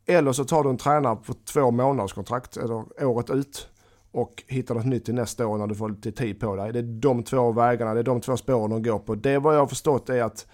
Eller 0.07 0.33
så 0.33 0.45
tar 0.45 0.65
du 0.65 0.71
en 0.71 0.77
tränare 0.77 1.17
på 1.17 1.35
två 1.53 1.71
månaders 1.71 2.13
kontrakt, 2.13 2.57
eller 2.57 3.05
året 3.05 3.31
ut. 3.31 3.69
Och 4.11 4.45
hittar 4.47 4.75
något 4.75 4.87
nytt 4.87 5.05
till 5.05 5.15
nästa 5.15 5.47
år 5.47 5.59
när 5.59 5.67
du 5.67 5.75
får 5.75 5.89
lite 5.89 6.13
tid 6.13 6.41
på 6.41 6.57
dig. 6.57 6.73
Det 6.73 6.79
är 6.79 6.83
de 6.83 7.23
två 7.23 7.53
vägarna, 7.53 7.95
det 7.95 8.01
är 8.01 8.05
de 8.05 8.21
två 8.21 8.37
spåren 8.37 8.71
de 8.71 8.83
går 8.83 8.99
på. 8.99 9.15
Det 9.15 9.39
vad 9.39 9.55
jag 9.55 9.61
har 9.61 9.67
förstått 9.67 10.11
är 10.11 10.23
att 10.23 10.47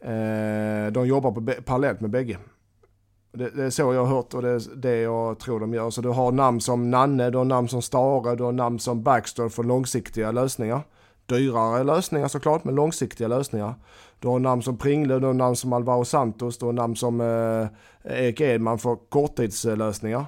eh, 0.00 0.92
de 0.92 1.06
jobbar 1.06 1.32
på, 1.32 1.62
parallellt 1.62 2.00
med 2.00 2.10
bägge. 2.10 2.38
Det, 3.32 3.50
det, 3.50 3.64
är 3.64 3.70
så 3.70 3.94
jag 3.94 4.06
har 4.06 4.16
hört 4.16 4.34
och 4.34 4.42
det 4.42 4.48
är 4.48 4.76
det 4.76 5.00
jag 5.00 5.38
tror 5.38 5.60
de 5.60 5.74
gör. 5.74 5.90
Så 5.90 6.00
du 6.00 6.08
har 6.08 6.32
namn 6.32 6.60
som 6.60 6.90
Nanne, 6.90 7.30
du 7.30 7.38
har 7.38 7.44
namn 7.44 7.68
som 7.68 7.82
Stare, 7.82 8.36
du 8.36 8.42
har 8.42 8.52
namn 8.52 8.78
som 8.78 9.02
Baxter 9.02 9.48
för 9.48 9.62
långsiktiga 9.62 10.32
lösningar 10.32 10.82
dyrare 11.30 11.84
lösningar 11.84 12.28
såklart, 12.28 12.64
men 12.64 12.74
långsiktiga 12.74 13.28
lösningar. 13.28 13.74
Du 14.18 14.28
har 14.28 14.38
namn 14.38 14.62
som 14.62 14.76
Pringle, 14.76 15.18
du 15.18 15.26
har 15.26 15.34
namn 15.34 15.56
som 15.56 15.72
Alvaro 15.72 16.04
Santos, 16.04 16.58
du 16.58 16.66
har 16.66 16.72
namn 16.72 16.96
som 16.96 17.20
eh, 17.20 17.66
Erik 18.04 18.40
Edman 18.40 18.78
för 18.78 18.96
korttidslösningar. 19.08 20.26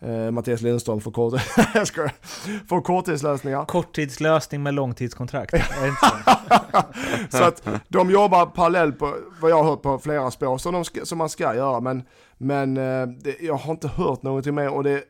Eh, 0.00 0.30
Mattias 0.30 0.60
Lindström 0.60 1.00
för, 1.00 1.10
kort 1.10 1.40
för 2.68 2.80
korttidslösningar. 2.80 3.64
Korttidslösning 3.64 4.62
med 4.62 4.74
långtidskontrakt. 4.74 5.54
så 7.30 7.44
att 7.44 7.68
de 7.88 8.10
jobbar 8.10 8.46
parallellt 8.46 8.98
på, 8.98 9.14
vad 9.40 9.50
jag 9.50 9.56
har 9.56 9.70
hört, 9.70 9.82
på 9.82 9.98
flera 9.98 10.30
spår 10.30 10.58
som, 10.58 10.74
de 10.74 10.84
ska, 10.84 11.04
som 11.04 11.18
man 11.18 11.28
ska 11.28 11.54
göra. 11.54 11.80
Men, 11.80 12.02
men 12.38 12.76
eh, 12.76 13.06
det, 13.06 13.40
jag 13.40 13.54
har 13.54 13.72
inte 13.72 13.88
hört 13.88 14.22
någonting 14.22 14.54
mer 14.54 14.74
och 14.74 14.84
det, 14.84 15.04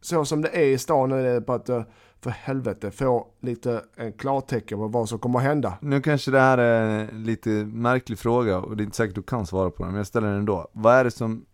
så 0.00 0.24
som 0.24 0.42
det 0.42 0.48
är 0.48 0.66
i 0.66 0.78
stan 0.78 1.08
nu 1.08 1.20
är 1.20 1.34
det 1.34 1.40
på 1.40 1.52
att 1.52 1.68
eh, 1.68 1.82
för 2.26 2.30
helvete 2.30 2.90
få 2.90 3.26
lite 3.40 3.82
en 3.96 4.12
klartecken 4.12 4.78
på 4.78 4.88
vad 4.88 5.08
som 5.08 5.18
kommer 5.18 5.38
att 5.38 5.44
hända. 5.44 5.78
Nu 5.80 6.00
kanske 6.00 6.30
det 6.30 6.40
här 6.40 6.58
är 6.58 6.80
en 6.88 7.24
lite 7.24 7.48
märklig 7.50 8.18
fråga 8.18 8.58
och 8.58 8.76
det 8.76 8.82
är 8.82 8.84
inte 8.84 8.96
säkert 8.96 9.14
du 9.14 9.22
kan 9.22 9.46
svara 9.46 9.70
på 9.70 9.82
den, 9.82 9.92
men 9.92 9.98
jag 9.98 10.06
ställer 10.06 10.28
den 10.28 10.38
ändå. 10.38 10.68
Vad 10.72 10.94
är 10.94 11.04
det 11.04 11.10
som, 11.10 11.44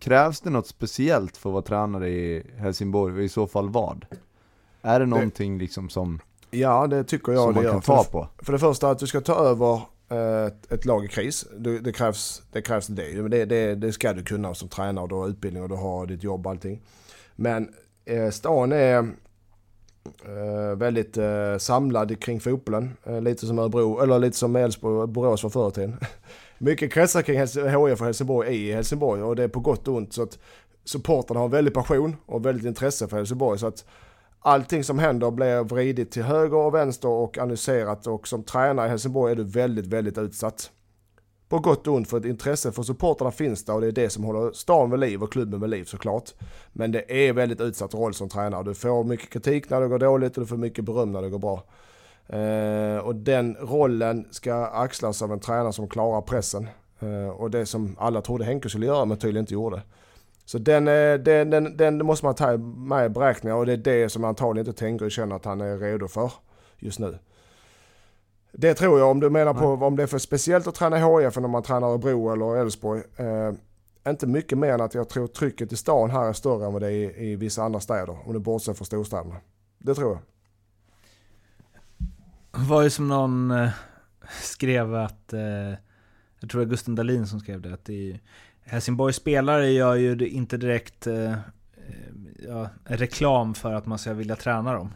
krävs 0.00 0.40
det 0.40 0.50
något 0.50 0.66
speciellt 0.66 1.36
för 1.36 1.50
att 1.50 1.52
vara 1.52 1.62
tränare 1.62 2.08
i 2.08 2.46
Helsingborg 2.56 3.14
och 3.14 3.22
i 3.22 3.28
så 3.28 3.46
fall 3.46 3.68
vad? 3.68 4.06
Är 4.82 5.00
det 5.00 5.06
någonting 5.06 5.58
det, 5.58 5.64
liksom 5.64 5.88
som 5.88 6.20
Ja, 6.50 6.86
det 6.86 7.04
tycker 7.04 7.32
jag 7.32 7.42
som 7.42 7.54
det 7.54 7.62
man 7.62 7.72
kan 7.72 7.80
ta 7.80 8.04
på? 8.04 8.28
För 8.38 8.52
det 8.52 8.58
första 8.58 8.90
att 8.90 8.98
du 8.98 9.06
ska 9.06 9.20
ta 9.20 9.34
över 9.34 9.80
eh, 10.08 10.46
ett, 10.46 10.72
ett 10.72 10.84
lag 10.84 11.04
i 11.04 11.08
kris, 11.08 11.46
det, 11.58 11.78
det, 11.78 11.92
krävs, 11.92 12.42
det 12.52 12.62
krävs 12.62 12.86
det. 12.86 13.28
Det, 13.28 13.44
det. 13.44 13.74
det 13.74 13.92
ska 13.92 14.12
du 14.12 14.24
kunna 14.24 14.54
som 14.54 14.68
tränare, 14.68 15.06
du 15.06 15.14
har 15.14 15.28
utbildning 15.28 15.62
och 15.62 15.68
du 15.68 15.74
har 15.76 16.06
ditt 16.06 16.22
jobb 16.22 16.46
och 16.46 16.52
allting. 16.52 16.80
Men 17.36 17.68
eh, 18.04 18.30
stan 18.30 18.72
är 18.72 18.98
Eh, 18.98 19.08
Eh, 20.24 20.76
väldigt 20.76 21.16
eh, 21.16 21.56
samlad 21.58 22.20
kring 22.20 22.40
fotbollen. 22.40 22.96
Eh, 23.04 23.20
lite 23.20 23.46
som 23.46 23.58
Örebro, 23.58 24.00
eller 24.00 24.18
lite 24.18 24.36
som 24.36 24.56
Elfsborg 24.56 24.96
och 24.96 25.08
Borås 25.08 25.42
var 25.42 25.50
förr 25.50 25.68
i 25.68 25.72
tiden. 25.72 25.96
Mycket 26.58 26.92
kretsar 26.92 27.22
kring 27.22 27.40
HIF 27.40 28.00
och 28.00 28.06
Helsingborg 28.06 28.56
i 28.56 28.72
Helsingborg 28.72 29.22
och 29.22 29.36
det 29.36 29.42
är 29.42 29.48
på 29.48 29.60
gott 29.60 29.88
och 29.88 29.94
ont. 29.94 30.12
Så 30.12 30.22
att 30.22 30.38
supportrarna 30.84 31.40
har 31.40 31.48
väldigt 31.48 31.74
passion 31.74 32.16
och 32.26 32.46
väldigt 32.46 32.66
intresse 32.66 33.08
för 33.08 33.16
Helsingborg. 33.16 33.58
Så 33.58 33.66
att 33.66 33.84
allting 34.40 34.84
som 34.84 34.98
händer 34.98 35.30
blir 35.30 35.64
vridit 35.64 36.10
till 36.10 36.22
höger 36.22 36.56
och 36.56 36.74
vänster 36.74 37.08
och 37.08 37.38
analyserat 37.38 38.06
och 38.06 38.28
som 38.28 38.42
tränare 38.42 38.86
i 38.86 38.90
Helsingborg 38.90 39.32
är 39.32 39.36
du 39.36 39.44
väldigt, 39.44 39.86
väldigt 39.86 40.18
utsatt. 40.18 40.70
På 41.52 41.58
gott 41.58 41.86
och 41.86 41.94
ont 41.94 42.08
för 42.08 42.16
ett 42.16 42.24
intresse 42.24 42.72
för 42.72 42.82
supportrarna 42.82 43.30
finns 43.30 43.64
där 43.64 43.74
och 43.74 43.80
det 43.80 43.86
är 43.86 43.92
det 43.92 44.10
som 44.10 44.24
håller 44.24 44.52
stan 44.52 44.90
vid 44.90 45.00
liv 45.00 45.22
och 45.22 45.32
klubben 45.32 45.60
vid 45.60 45.70
liv 45.70 45.84
såklart. 45.84 46.30
Men 46.72 46.92
det 46.92 47.28
är 47.28 47.32
väldigt 47.32 47.60
utsatt 47.60 47.94
roll 47.94 48.14
som 48.14 48.28
tränare. 48.28 48.62
Du 48.62 48.74
får 48.74 49.04
mycket 49.04 49.30
kritik 49.30 49.70
när 49.70 49.80
det 49.80 49.88
går 49.88 49.98
dåligt 49.98 50.36
och 50.36 50.42
du 50.42 50.46
får 50.46 50.56
mycket 50.56 50.84
beröm 50.84 51.12
när 51.12 51.22
det 51.22 51.30
går 51.30 51.38
bra. 51.38 51.64
Eh, 52.26 52.98
och 52.98 53.14
den 53.14 53.56
rollen 53.60 54.26
ska 54.30 54.54
axlas 54.66 55.22
av 55.22 55.32
en 55.32 55.40
tränare 55.40 55.72
som 55.72 55.88
klarar 55.88 56.20
pressen. 56.20 56.68
Eh, 57.00 57.28
och 57.28 57.50
det 57.50 57.66
som 57.66 57.96
alla 57.98 58.20
trodde 58.20 58.44
Henke 58.44 58.68
skulle 58.68 58.86
göra 58.86 59.04
men 59.04 59.18
tydligen 59.18 59.42
inte 59.42 59.54
gjorde. 59.54 59.82
Så 60.44 60.58
den, 60.58 60.88
eh, 60.88 61.14
den, 61.14 61.50
den, 61.50 61.76
den 61.76 62.06
måste 62.06 62.26
man 62.26 62.34
ta 62.34 62.56
med 62.56 63.06
i 63.06 63.08
beräkningar 63.08 63.56
och 63.56 63.66
det 63.66 63.72
är 63.72 63.76
det 63.76 64.08
som 64.08 64.24
antagligen 64.24 64.66
inte 64.68 64.78
tänker 64.78 65.04
och 65.04 65.12
känner 65.12 65.36
att 65.36 65.44
han 65.44 65.60
är 65.60 65.78
redo 65.78 66.08
för 66.08 66.32
just 66.78 66.98
nu. 66.98 67.18
Det 68.52 68.74
tror 68.74 68.98
jag, 68.98 69.10
om 69.10 69.20
du 69.20 69.30
menar 69.30 69.54
på 69.54 69.66
om 69.66 69.96
det 69.96 70.02
är 70.02 70.06
för 70.06 70.18
speciellt 70.18 70.66
att 70.66 70.74
träna 70.74 70.96
HIF 70.96 71.36
än 71.36 71.44
om 71.44 71.50
man 71.50 71.62
tränar 71.62 71.88
Örebro 71.88 72.32
eller 72.32 72.56
Elfsborg. 72.56 73.02
Eh, 73.16 73.52
inte 74.08 74.26
mycket 74.26 74.58
mer 74.58 74.72
än 74.72 74.80
att 74.80 74.94
jag 74.94 75.08
tror 75.08 75.26
trycket 75.26 75.72
i 75.72 75.76
stan 75.76 76.10
här 76.10 76.28
är 76.28 76.32
större 76.32 76.66
än 76.66 76.72
vad 76.72 76.82
det 76.82 76.86
är 76.86 76.90
i, 76.90 77.30
i 77.30 77.36
vissa 77.36 77.62
andra 77.62 77.80
städer. 77.80 78.16
Om 78.26 78.32
du 78.32 78.38
bortser 78.38 78.74
från 78.74 78.86
storstäderna. 78.86 79.36
Det 79.78 79.94
tror 79.94 80.10
jag. 80.10 80.20
Det 82.62 82.68
var 82.68 82.82
ju 82.82 82.90
som 82.90 83.08
någon 83.08 83.50
eh, 83.50 83.70
skrev 84.42 84.94
att, 84.94 85.32
eh, 85.32 85.40
jag 86.40 86.50
tror 86.50 86.60
det 86.60 86.66
var 86.66 86.70
Gusten 86.70 86.94
Dahlin 86.94 87.26
som 87.26 87.40
skrev 87.40 87.60
det, 87.60 87.74
att 87.74 87.84
det 87.84 88.20
Helsingborgs 88.64 89.16
spelare 89.16 89.70
gör 89.70 89.94
ju 89.94 90.28
inte 90.28 90.56
direkt 90.56 91.06
eh, 91.06 91.34
ja, 92.48 92.68
reklam 92.84 93.54
för 93.54 93.72
att 93.72 93.86
man 93.86 93.98
ska 93.98 94.12
vilja 94.12 94.36
träna 94.36 94.72
dem 94.72 94.94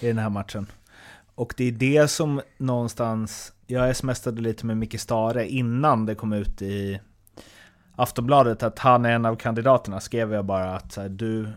i 0.00 0.06
den 0.06 0.18
här 0.18 0.30
matchen. 0.30 0.66
Och 1.34 1.54
det 1.56 1.64
är 1.64 1.72
det 1.72 2.08
som 2.08 2.40
någonstans, 2.58 3.52
jag 3.66 3.96
smsade 3.96 4.40
lite 4.40 4.66
med 4.66 4.76
Micke 4.76 5.00
Stare 5.00 5.48
innan 5.48 6.06
det 6.06 6.14
kom 6.14 6.32
ut 6.32 6.62
i 6.62 7.00
Aftonbladet 7.96 8.62
att 8.62 8.78
han 8.78 9.04
är 9.04 9.10
en 9.10 9.26
av 9.26 9.36
kandidaterna, 9.36 10.00
skrev 10.00 10.32
jag 10.32 10.44
bara 10.44 10.76
att 10.76 10.96
här, 10.96 11.08
du, 11.08 11.48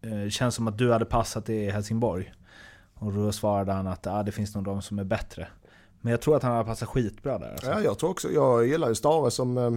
eh, 0.00 0.28
känns 0.30 0.54
som 0.54 0.68
att 0.68 0.78
du 0.78 0.92
hade 0.92 1.04
passat 1.04 1.48
i 1.48 1.70
Helsingborg. 1.70 2.32
Och 2.94 3.12
då 3.12 3.32
svarade 3.32 3.72
han 3.72 3.86
att 3.86 4.06
ah, 4.06 4.22
det 4.22 4.32
finns 4.32 4.54
nog 4.54 4.64
de 4.64 4.82
som 4.82 4.98
är 4.98 5.04
bättre. 5.04 5.48
Men 6.00 6.10
jag 6.10 6.20
tror 6.20 6.36
att 6.36 6.42
han 6.42 6.52
hade 6.52 6.64
passat 6.64 6.88
skitbra 6.88 7.38
där. 7.38 7.50
Alltså. 7.50 7.70
Ja, 7.70 7.80
jag 7.80 7.98
tror 7.98 8.10
också, 8.10 8.30
jag 8.30 8.66
gillar 8.66 8.88
ju 8.88 8.94
Stare 8.94 9.30
som 9.30 9.58
eh, 9.58 9.70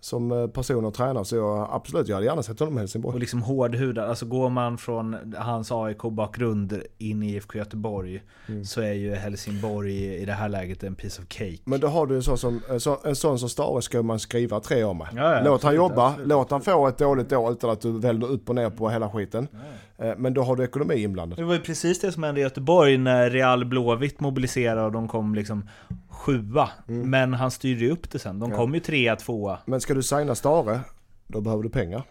som 0.00 0.32
eh, 0.32 0.46
person 0.46 0.84
och 0.84 0.94
tränare. 0.94 1.24
Så 1.24 1.36
jag, 1.36 1.68
absolut, 1.70 2.08
jag 2.08 2.16
hade 2.16 2.26
gärna 2.26 2.42
sett 2.42 2.60
honom 2.60 2.76
i 2.76 2.78
Helsingborg. 2.78 3.14
Och 3.14 3.20
liksom 3.20 3.42
hårdhudad. 3.42 4.08
Alltså 4.08 4.26
går 4.26 4.50
man 4.50 4.78
från 4.78 5.34
hans 5.36 5.72
AIK-bakgrund 5.72 6.82
in 6.98 7.22
i 7.22 7.34
IFK 7.34 7.58
Göteborg 7.58 8.22
mm. 8.48 8.64
så 8.64 8.80
är 8.80 8.92
ju 8.92 9.14
Helsingborg 9.14 10.14
i 10.16 10.24
det 10.24 10.32
här 10.32 10.48
läget 10.48 10.82
en 10.82 10.94
piece 10.94 11.22
of 11.22 11.28
cake. 11.28 11.58
Men 11.64 11.80
då 11.80 11.86
har 11.86 12.06
du 12.06 12.22
sån 12.22 12.38
som, 12.38 12.62
en 12.68 12.80
sån, 12.80 12.96
en 13.04 13.16
sån 13.16 13.38
som 13.38 13.48
Stare 13.48 13.82
ska 13.82 14.02
man 14.02 14.18
skriva 14.18 14.60
tre 14.60 14.84
om. 14.84 15.06
Ja, 15.16 15.36
ja, 15.36 15.42
låt 15.44 15.62
han 15.62 15.74
jobba, 15.74 16.08
absolut. 16.08 16.28
låt 16.28 16.50
han 16.50 16.60
få 16.60 16.88
ett 16.88 16.98
dåligt 16.98 17.32
år 17.32 17.52
utan 17.52 17.70
att 17.70 17.80
du 17.80 17.98
väljer 17.98 18.30
upp 18.30 18.48
och 18.48 18.54
ner 18.54 18.70
på 18.70 18.90
hela 18.90 19.10
skiten. 19.10 19.48
Ja. 19.52 19.58
Eh, 20.00 20.14
men 20.16 20.34
då 20.34 20.42
har 20.42 20.56
du 20.56 20.64
ekonomi 20.64 21.02
inblandad. 21.02 21.38
Det 21.38 21.44
var 21.44 21.54
ju 21.54 21.60
precis 21.60 22.00
det 22.00 22.12
som 22.12 22.22
hände 22.22 22.40
i 22.40 22.44
Göteborg 22.44 22.98
när 22.98 23.30
Real 23.30 23.64
Blåvitt 23.64 24.20
mobiliserade 24.20 24.82
och 24.82 24.92
de 24.92 25.08
kom 25.08 25.34
liksom 25.34 25.68
sjua. 26.08 26.68
Mm. 26.88 27.10
Men 27.10 27.34
han 27.34 27.50
styrde 27.50 27.84
ju 27.84 27.90
upp 27.90 28.10
det 28.10 28.18
sen. 28.18 28.38
De 28.38 28.50
kom 28.50 28.74
ju 28.74 28.80
trea, 28.80 29.16
tvåa. 29.16 29.58
Men 29.64 29.80
ska 29.80 29.94
du 29.94 30.02
signa 30.02 30.34
Stare, 30.34 30.80
då 31.26 31.40
behöver 31.40 31.62
du 31.62 31.68
pengar. 31.68 32.02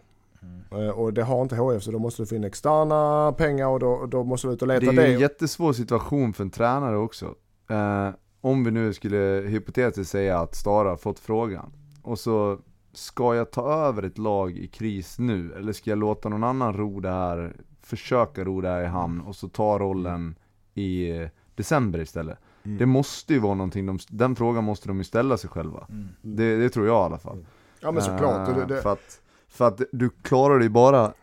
Mm. 0.42 0.92
Och 0.92 1.14
det 1.14 1.24
har 1.24 1.42
inte 1.42 1.56
HF 1.56 1.84
så 1.84 1.92
då 1.92 2.00
måste 2.00 2.22
du 2.22 2.26
få 2.26 2.36
in 2.36 2.44
externa 2.44 3.32
pengar 3.38 3.68
och 3.68 3.80
då, 3.80 4.06
då 4.06 4.24
måste 4.24 4.48
du 4.48 4.54
ut 4.54 4.62
och 4.62 4.68
leta 4.68 4.86
det. 4.86 4.92
Det 4.92 5.04
är 5.04 5.08
ju 5.08 5.14
en 5.14 5.20
jättesvår 5.20 5.74
situation 5.74 6.34
för 6.34 6.44
en 6.44 6.50
tränare 6.50 6.98
också. 6.98 7.26
Eh, 7.70 8.10
om 8.42 8.64
vi 8.64 8.72
nu 8.72 8.94
skulle 8.94 9.44
hypotetiskt 9.48 10.12
säga 10.12 10.40
att 10.40 10.56
Stara 10.56 10.90
har 10.90 10.98
fått 10.98 11.20
frågan. 11.20 11.72
Och 12.02 12.20
så 12.20 12.60
ska 12.94 13.36
jag 13.36 13.52
ta 13.52 13.74
över 13.74 14.04
ett 14.04 14.18
lag 14.18 14.58
i 14.58 14.68
kris 14.68 15.20
nu? 15.20 15.54
Eller 15.58 15.74
ska 15.74 15.90
jag 15.90 16.00
låta 16.00 16.30
någon 16.30 16.44
annan 16.44 16.74
ro 16.74 17.00
det 17.00 17.10
här, 17.10 17.56
försöka 17.90 18.44
ro 18.44 18.62
det 18.62 18.70
här 18.70 18.84
i 18.84 18.88
hamn 18.88 19.22
och 19.22 19.36
så 19.36 19.50
ta 19.50 19.80
rollen 19.80 20.36
i 20.74 21.12
december 21.56 22.00
istället? 22.00 22.38
Mm. 22.64 22.78
Det 22.78 22.86
måste 22.86 23.34
ju 23.34 23.40
vara 23.40 23.54
någonting, 23.54 23.86
de, 23.86 24.00
den 24.10 24.36
frågan 24.36 24.64
måste 24.64 24.88
de 24.88 24.98
ju 24.98 25.04
ställa 25.04 25.38
sig 25.38 25.50
själva. 25.50 25.88
Mm. 25.90 26.08
Det, 26.22 26.56
det, 26.56 26.70
tror 26.70 26.88
jag 26.88 27.04
i 27.04 27.06
alla 27.06 27.18
fall. 27.18 27.46
Ja 27.80 27.92
men 27.92 28.04
såklart. 28.04 28.50
Uh, 28.50 28.56
det, 28.56 28.66
det. 28.66 28.82
För, 28.82 28.94
att, 28.94 29.22
för 29.48 29.68
att 29.68 29.82
du 29.92 30.10
klarar 30.10 30.60
dig 30.60 30.70
bara 30.70 31.14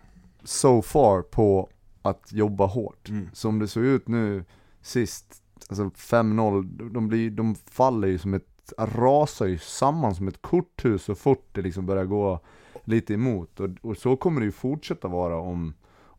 so 0.45 0.83
far 0.83 1.23
på 1.23 1.69
att 2.03 2.33
jobba 2.33 2.67
hårt. 2.67 3.09
Mm. 3.09 3.29
Som 3.33 3.59
det 3.59 3.69
såg 3.69 3.85
ut 3.85 4.09
nu 4.09 4.45
sist, 4.83 5.43
alltså 5.69 5.85
5-0, 5.85 6.91
de, 6.93 7.09
blir, 7.09 7.31
de 7.31 7.55
faller 7.55 8.09
ju 8.09 8.19
som 8.19 8.35
ett, 8.35 8.73
rasar 8.79 9.47
ju 9.47 9.59
samman 9.59 10.15
som 10.15 10.29
ett 10.29 10.43
korthus 10.43 11.03
så 11.03 11.15
fort 11.15 11.49
det 11.53 11.63
liksom 11.63 11.87
börjar 11.87 12.05
gå 12.05 12.41
lite 12.85 13.15
emot. 13.15 13.61
Och, 13.61 13.71
och 13.83 13.97
så 13.97 14.17
kommer 14.17 14.41
det 14.41 14.45
ju 14.45 14.53
fortsätta 14.53 15.09
vara 15.09 15.37
om 15.37 15.75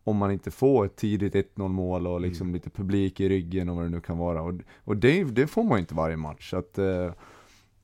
om 0.08 0.18
man 0.18 0.32
inte 0.32 0.52
får 0.52 0.86
ett 0.86 0.96
tidigt 0.96 1.34
1-0 1.34 1.68
mål 1.68 2.08
och 2.08 2.22
liksom 2.22 2.48
mm. 2.48 2.54
lite 2.54 2.70
publik 2.70 3.20
i 3.20 3.30
ryggen 3.30 3.70
och 3.70 3.76
vad 3.76 3.86
det 3.86 3.90
nu 3.90 4.02
kan 4.02 4.18
vara. 4.18 4.42
Och, 4.42 4.54
och 4.84 4.98
det, 4.98 5.24
det 5.24 5.48
får 5.48 5.64
man 5.64 5.78
ju 5.78 5.80
inte 5.80 5.96
varje 5.96 6.18
match. 6.18 6.50
Så 6.50 6.58
att, 6.58 6.78
eh, 6.78 7.12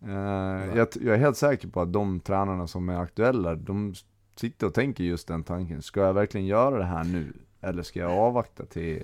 eh, 0.01 0.76
jag, 0.76 0.88
jag, 1.01 1.15
är 1.15 1.17
helt 1.17 1.38
säker 1.38 1.67
på 1.67 1.82
att 1.82 1.93
de 1.93 2.19
tränarna 2.19 2.67
som 2.67 2.89
är 2.89 2.97
aktuella, 2.97 3.55
de 3.55 3.93
sitter 4.36 4.67
och 4.67 4.74
tänker 4.74 5.03
just 5.03 5.28
den 5.28 5.43
tanken. 5.43 5.82
Ska 5.82 6.01
jag 6.01 6.13
verkligen 6.13 6.47
göra 6.47 6.78
det 6.78 6.84
här 6.84 7.03
nu? 7.03 7.34
Eller 7.61 7.84
ska 7.84 7.99
jag 7.99 8.11
avvakta 8.11 8.65
till, 8.65 9.03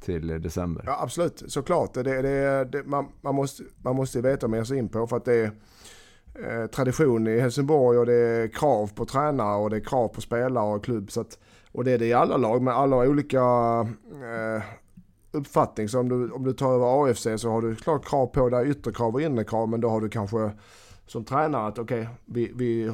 till 0.00 0.26
december? 0.26 0.82
Ja 0.86 0.98
absolut, 1.02 1.42
såklart. 1.46 1.94
Det, 1.94 2.02
det, 2.02 2.64
det, 2.64 2.84
man, 2.84 3.08
man, 3.20 3.34
måste, 3.34 3.62
man 3.82 3.96
måste 3.96 4.20
veta 4.20 4.48
ger 4.48 4.64
sig 4.64 4.78
in 4.78 4.88
på 4.88 5.06
för 5.06 5.16
att 5.16 5.24
det 5.24 5.34
är 5.34 5.52
eh, 6.34 6.66
tradition 6.66 7.26
i 7.26 7.40
Helsingborg 7.40 7.98
och 7.98 8.06
det 8.06 8.14
är 8.14 8.48
krav 8.48 8.94
på 8.94 9.04
tränare 9.04 9.56
och 9.56 9.70
det 9.70 9.76
är 9.76 9.80
krav 9.80 10.08
på 10.08 10.20
spelare 10.20 10.74
och 10.74 10.84
klubb. 10.84 11.10
Så 11.10 11.20
att, 11.20 11.38
och 11.78 11.84
det 11.84 11.92
är 11.92 11.98
det 11.98 12.06
i 12.06 12.12
alla 12.12 12.36
lag 12.36 12.62
med 12.62 12.74
alla 12.74 12.96
olika 12.96 13.40
eh, 14.10 14.62
uppfattning. 15.32 15.88
Så 15.88 16.00
om 16.00 16.08
du, 16.08 16.30
om 16.30 16.44
du 16.44 16.52
tar 16.52 16.74
över 16.74 17.04
AFC 17.04 17.26
så 17.36 17.50
har 17.50 17.62
du 17.62 17.76
klart 17.76 18.04
krav 18.04 18.26
på 18.26 18.48
dig, 18.48 18.70
yttre 18.70 18.92
krav 18.92 19.14
och 19.14 19.22
inre 19.22 19.44
krav. 19.44 19.68
Men 19.68 19.80
då 19.80 19.88
har 19.88 20.00
du 20.00 20.08
kanske 20.08 20.50
som 21.06 21.24
tränare 21.24 21.66
att 21.66 21.78
okej, 21.78 22.00
okay, 22.00 22.14
vi, 22.24 22.52
vi 22.54 22.92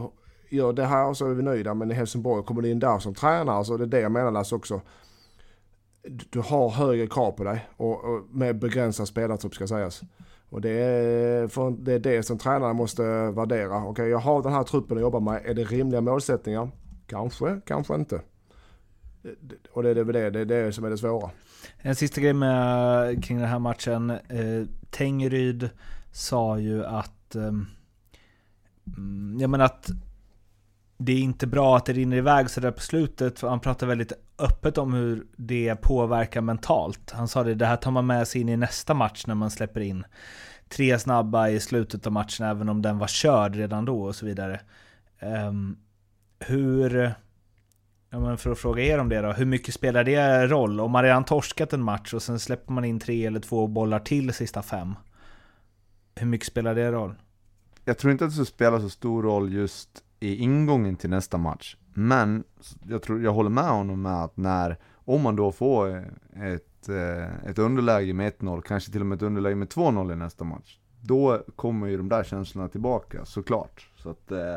gör 0.49 0.73
det 0.73 0.85
här 0.85 1.09
och 1.09 1.17
så 1.17 1.27
är 1.27 1.35
vi 1.35 1.43
nöjda. 1.43 1.75
Men 1.75 1.91
i 1.91 1.95
Helsingborg 1.95 2.45
kommer 2.45 2.63
du 2.63 2.71
in 2.71 2.79
där 2.79 2.99
som 2.99 3.15
tränare. 3.15 3.65
Så 3.65 3.77
det 3.77 3.85
är 3.85 3.87
det 3.87 4.01
jag 4.01 4.13
menar 4.13 4.31
Lasse 4.31 4.55
också. 4.55 4.81
Du 6.31 6.41
har 6.41 6.71
högre 6.71 7.07
krav 7.07 7.33
på 7.33 7.45
dig 7.45 7.69
och, 7.77 8.05
och 8.05 8.23
med 8.31 8.59
begränsad 8.59 9.09
spelartrupp 9.09 9.55
ska 9.55 9.67
sägas. 9.67 10.01
Och 10.49 10.61
det 10.61 10.71
är, 10.71 11.49
för 11.49 11.71
det 11.71 11.93
är 11.93 11.99
det 11.99 12.23
som 12.23 12.39
tränarna 12.39 12.73
måste 12.73 13.03
värdera. 13.31 13.77
Okej, 13.77 13.91
okay, 13.91 14.09
jag 14.09 14.19
har 14.19 14.43
den 14.43 14.53
här 14.53 14.63
truppen 14.63 14.97
att 14.97 15.03
jobba 15.03 15.21
med. 15.21 15.43
Är 15.45 15.55
det 15.55 15.65
rimliga 15.65 16.01
målsättningar? 16.01 16.71
Kanske, 17.07 17.61
kanske 17.67 17.95
inte. 17.95 18.21
Och 19.73 19.83
det 19.83 19.91
är 19.91 19.95
det, 19.95 20.05
det, 20.05 20.31
det, 20.31 20.57
är 20.57 20.65
det 20.65 20.73
som 20.73 20.85
är 20.85 20.91
det 20.91 20.99
svåra. 20.99 21.31
En 21.79 21.95
sista 21.95 22.21
grej 22.21 22.33
med, 22.33 23.25
kring 23.25 23.39
den 23.39 23.49
här 23.49 23.59
matchen. 23.59 24.11
Eh, 24.11 24.67
Tengryd 24.91 25.71
sa 26.13 26.59
ju 26.59 26.85
att, 26.85 27.35
eh, 27.35 27.53
jag 29.39 29.51
menar 29.51 29.65
att 29.65 29.91
det 30.97 31.13
är 31.13 31.19
inte 31.19 31.47
bra 31.47 31.77
att 31.77 31.87
det 31.87 31.93
rinner 31.93 32.17
iväg 32.17 32.51
sådär 32.51 32.71
på 32.71 32.81
slutet. 32.81 33.39
För 33.39 33.49
han 33.49 33.61
pratar 33.61 33.87
väldigt 33.87 34.13
öppet 34.39 34.79
om 34.79 34.95
hur 34.95 35.27
det 35.37 35.77
påverkar 35.77 36.41
mentalt. 36.41 37.11
Han 37.11 37.29
sa 37.29 37.43
det, 37.43 37.55
det 37.55 37.67
här 37.67 37.77
tar 37.77 37.91
man 37.91 38.07
med 38.07 38.29
sig 38.29 38.41
in 38.41 38.49
i 38.49 38.57
nästa 38.57 38.95
match 38.95 39.27
när 39.27 39.35
man 39.35 39.51
släpper 39.51 39.81
in 39.81 40.05
tre 40.69 40.99
snabba 40.99 41.49
i 41.49 41.61
slutet 41.61 42.07
av 42.07 42.13
matchen, 42.13 42.47
även 42.47 42.69
om 42.69 42.83
den 42.83 42.99
var 42.99 43.07
körd 43.07 43.57
redan 43.57 43.85
då 43.85 44.03
och 44.03 44.17
så 44.17 44.27
vidare. 44.27 44.61
Um, 45.21 45.77
hur 46.39 47.15
Ja, 48.15 48.21
men 48.21 48.39
för 48.39 48.51
att 48.51 48.59
fråga 48.59 48.83
er 48.83 48.99
om 48.99 49.09
det 49.09 49.21
då, 49.21 49.33
hur 49.33 49.47
mycket 49.47 49.75
spelar 49.75 50.05
det 50.05 50.47
roll? 50.47 50.81
Om 50.81 50.91
man 50.91 51.03
redan 51.03 51.25
torskat 51.25 51.73
en 51.73 51.83
match 51.83 52.15
och 52.15 52.23
sen 52.23 52.39
släpper 52.39 52.73
man 52.73 52.85
in 52.85 53.01
tre 53.01 53.27
eller 53.27 53.41
två 53.41 53.67
bollar 53.67 53.99
till 53.99 54.33
sista 54.33 54.63
fem. 54.63 54.95
Hur 56.15 56.27
mycket 56.27 56.47
spelar 56.47 56.75
det 56.75 56.93
roll? 56.93 57.15
Jag 57.85 57.99
tror 57.99 58.13
inte 58.13 58.25
att 58.25 58.37
det 58.37 58.45
spelar 58.45 58.81
så 58.81 58.91
stor 58.91 59.23
roll 59.23 59.53
just 59.53 59.89
i 60.21 60.37
ingången 60.37 60.97
till 60.97 61.11
nästa 61.11 61.39
match. 61.39 61.77
Men 61.95 62.45
jag, 62.89 63.03
tror, 63.03 63.23
jag 63.23 63.33
håller 63.33 63.51
med 63.51 63.69
honom 63.69 64.03
med 64.03 64.25
att 64.25 64.37
när, 64.37 64.79
om 64.95 65.23
man 65.23 65.37
då 65.37 65.53
får 65.53 65.97
eh, 65.97 66.53
ett, 66.53 66.89
eh, 66.89 67.51
ett 67.51 67.59
underläge 67.59 68.15
med 68.15 68.33
1-0, 68.33 68.63
kanske 68.63 68.93
till 68.93 69.01
och 69.01 69.07
med 69.07 69.17
ett 69.17 69.23
underläge 69.23 69.57
med 69.57 69.69
2-0 69.69 70.13
i 70.13 70.17
nästa 70.17 70.45
match. 70.45 70.79
Då 71.01 71.45
kommer 71.57 71.87
ju 71.87 71.97
de 71.97 72.09
där 72.09 72.25
känslorna 72.25 72.69
tillbaka 72.69 73.25
såklart. 73.25 73.89
Så 73.97 74.11
att 74.11 74.33
eh, 74.33 74.57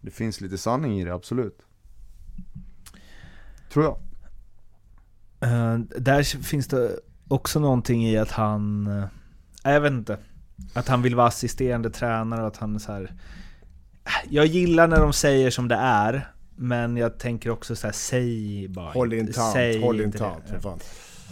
det 0.00 0.10
finns 0.10 0.40
lite 0.40 0.58
sanning 0.58 1.00
i 1.00 1.04
det, 1.04 1.14
absolut. 1.14 1.66
Tror 3.72 3.84
jag. 3.84 3.96
Uh, 5.50 5.78
där 5.98 6.42
finns 6.42 6.66
det 6.66 6.90
också 7.28 7.60
någonting 7.60 8.06
i 8.08 8.18
att 8.18 8.30
han, 8.30 8.86
uh, 8.86 9.04
jag 9.64 9.80
vet 9.80 9.92
inte, 9.92 10.18
att 10.74 10.88
han 10.88 11.02
vill 11.02 11.14
vara 11.14 11.26
assisterande 11.26 11.90
tränare 11.90 12.40
och 12.40 12.46
att 12.46 12.56
han 12.56 12.80
så 12.80 12.92
här. 12.92 13.12
Jag 14.30 14.46
gillar 14.46 14.88
när 14.88 15.00
de 15.00 15.12
säger 15.12 15.50
som 15.50 15.68
det 15.68 15.74
är, 15.74 16.28
Men 16.56 16.96
jag 16.96 17.18
tänker 17.18 17.50
också 17.50 17.76
så 17.76 17.86
här, 17.86 17.92
säg 17.94 18.68
bara 18.68 18.90
Håll 18.92 19.12
inte- 19.12 19.26
internt, 19.30 19.52
säg 19.52 19.80
håll 19.82 20.00
inte 20.00 20.18
det. 20.18 20.48
för 20.48 20.60
fan. 20.60 20.78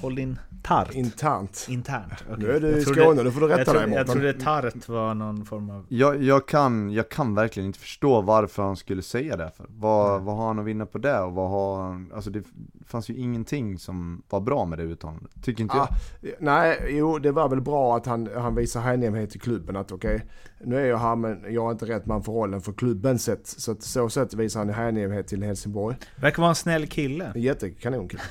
Håll 0.00 0.18
in 0.18 0.38
tart. 0.62 0.94
Internt. 0.94 1.66
Internt. 1.70 2.12
okej. 2.32 2.36
Nu 2.38 2.50
är 2.52 2.60
du 2.60 2.68
Jag 2.70 2.78
i 2.78 2.84
Skåne, 2.84 3.22
nu 3.22 3.30
får 3.30 3.40
du 3.40 3.48
jag 3.50 3.60
rätta 3.60 3.72
dig 3.72 3.80
jag 3.82 3.90
Mårten. 3.90 4.06
trodde 4.06 4.32
tart 4.32 4.88
var 4.88 5.14
någon 5.14 5.44
form 5.44 5.70
av... 5.70 5.86
Jag, 5.88 6.22
jag, 6.22 6.48
kan, 6.48 6.90
jag 6.92 7.08
kan 7.08 7.34
verkligen 7.34 7.66
inte 7.66 7.78
förstå 7.78 8.20
varför 8.20 8.62
han 8.62 8.76
skulle 8.76 9.02
säga 9.02 9.36
det 9.36 9.50
för. 9.56 9.66
Vad, 9.68 10.22
vad 10.22 10.36
har 10.36 10.46
han 10.46 10.58
att 10.58 10.64
vinna 10.64 10.86
på 10.86 10.98
det 10.98 11.20
och 11.20 11.32
vad 11.32 11.50
har 11.50 11.82
han, 11.82 12.12
alltså 12.14 12.30
det 12.30 12.42
fanns 12.86 13.10
ju 13.10 13.14
ingenting 13.16 13.78
som 13.78 14.22
var 14.30 14.40
bra 14.40 14.64
med 14.64 14.78
det 14.78 14.84
uttalandet. 14.84 15.30
Tycker 15.42 15.62
inte 15.62 15.74
Ah, 15.76 15.88
jag. 16.20 16.30
nej, 16.40 16.86
jo 16.88 17.18
det 17.18 17.32
var 17.32 17.48
väl 17.48 17.60
bra 17.60 17.96
att 17.96 18.06
han, 18.06 18.28
han 18.36 18.54
visar 18.54 18.80
hängivenhet 18.80 19.30
till 19.30 19.40
klubben. 19.40 19.76
Att 19.76 19.92
okej, 19.92 20.26
nu 20.64 20.76
är 20.76 20.84
jag 20.86 20.98
här 20.98 21.16
men 21.16 21.44
jag 21.48 21.66
är 21.66 21.70
inte 21.72 21.86
rätt 21.86 22.06
man 22.06 22.22
för 22.22 22.32
rollen 22.32 22.60
för 22.60 22.72
klubbens 22.72 23.24
sätt. 23.24 23.46
Så 23.46 23.72
att 23.72 23.82
så 23.82 24.08
sätt 24.08 24.34
visar 24.34 24.60
han 24.60 24.68
hängivenhet 24.70 25.26
till 25.26 25.42
Helsingborg. 25.42 25.96
Verkar 26.16 26.42
vara 26.42 26.48
en 26.48 26.54
snäll 26.54 26.86
kille. 26.86 27.32
Jättekanonkille. 27.34 28.22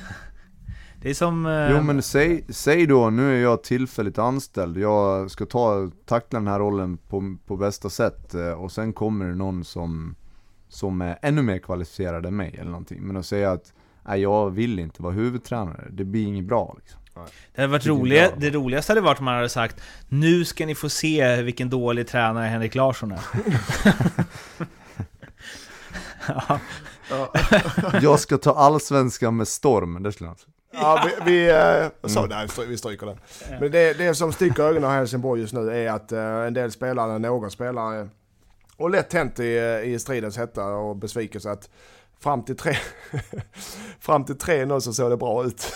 Det 1.01 1.09
är 1.09 1.13
som... 1.13 1.45
eh, 1.45 1.71
Jo 1.71 1.81
men 1.81 2.01
säg, 2.01 2.45
säg 2.49 2.85
då, 2.87 3.09
nu 3.09 3.37
är 3.37 3.41
jag 3.41 3.63
tillfälligt 3.63 4.17
anställd, 4.17 4.77
jag 4.77 5.31
ska 5.31 5.45
ta, 5.45 5.91
tackla 6.05 6.39
den 6.39 6.47
här 6.47 6.59
rollen 6.59 6.97
på, 6.97 7.37
på 7.45 7.57
bästa 7.57 7.89
sätt 7.89 8.33
eh, 8.33 8.51
och 8.51 8.71
sen 8.71 8.93
kommer 8.93 9.25
det 9.25 9.35
någon 9.35 9.63
som, 9.63 10.15
som 10.69 11.01
är 11.01 11.19
ännu 11.21 11.41
mer 11.41 11.59
kvalificerad 11.59 12.25
än 12.25 12.35
mig 12.35 12.55
eller 12.59 12.71
någonting. 12.71 13.01
Men 13.01 13.17
att 13.17 13.25
säga 13.25 13.51
att, 13.51 13.73
nej 14.05 14.21
jag 14.21 14.49
vill 14.49 14.79
inte 14.79 15.01
vara 15.01 15.13
huvudtränare, 15.13 15.87
det 15.91 16.05
blir 16.05 16.23
inget 16.23 16.45
bra 16.45 16.75
liksom. 16.77 16.99
Det, 17.55 17.61
hade 17.61 17.71
varit 17.71 17.81
Tycker 17.81 17.95
roliga, 17.95 18.29
det 18.37 18.49
roligaste 18.49 18.91
hade 18.91 19.01
varit 19.01 19.19
om 19.19 19.25
man 19.25 19.35
hade 19.35 19.49
sagt 19.49 19.81
Nu 20.09 20.45
ska 20.45 20.65
ni 20.65 20.75
få 20.75 20.89
se 20.89 21.41
vilken 21.41 21.69
dålig 21.69 22.07
tränare 22.07 22.47
Henrik 22.47 22.75
Larsson 22.75 23.11
är. 23.11 23.19
ja, 27.09 27.31
Jag 28.01 28.19
ska 28.19 28.37
ta 28.37 28.53
allsvenskan 28.55 29.37
med 29.37 29.47
storm, 29.47 30.03
det 30.03 30.11
skulle 30.11 30.27
han 30.27 30.37
säga. 30.37 30.53
Ja, 30.71 31.09
vi, 31.25 31.31
vi, 31.31 31.49
eh, 31.49 32.09
så, 32.09 32.25
nej, 32.25 32.45
vi 32.45 32.51
stry- 32.51 32.65
vi 32.67 32.77
stryker 32.77 33.05
den. 33.05 33.17
Men 33.59 33.71
det, 33.71 33.93
det 33.93 34.15
som 34.15 34.33
sticker 34.33 34.63
ögonen 34.63 34.83
av 34.83 34.91
Helsingborg 34.95 35.41
just 35.41 35.53
nu 35.53 35.71
är 35.85 35.91
att 35.91 36.11
eh, 36.11 36.21
en 36.23 36.53
del 36.53 36.71
spelare, 36.71 37.19
några 37.19 37.49
spelare, 37.49 38.09
och 38.77 38.89
lätt 38.89 39.13
hänt 39.13 39.39
i, 39.39 39.57
eh, 39.57 39.93
i 39.93 39.99
stridens 39.99 40.37
hetta 40.37 40.65
och 40.65 40.95
besvikelse 40.95 41.51
att 41.51 41.69
fram 42.19 42.43
till 42.43 42.57
tre, 42.57 42.75
fram 43.99 44.25
till 44.25 44.37
tre 44.37 44.65
nu 44.65 44.81
så 44.81 44.93
såg 44.93 45.11
det 45.11 45.17
bra 45.17 45.43
ut. 45.45 45.73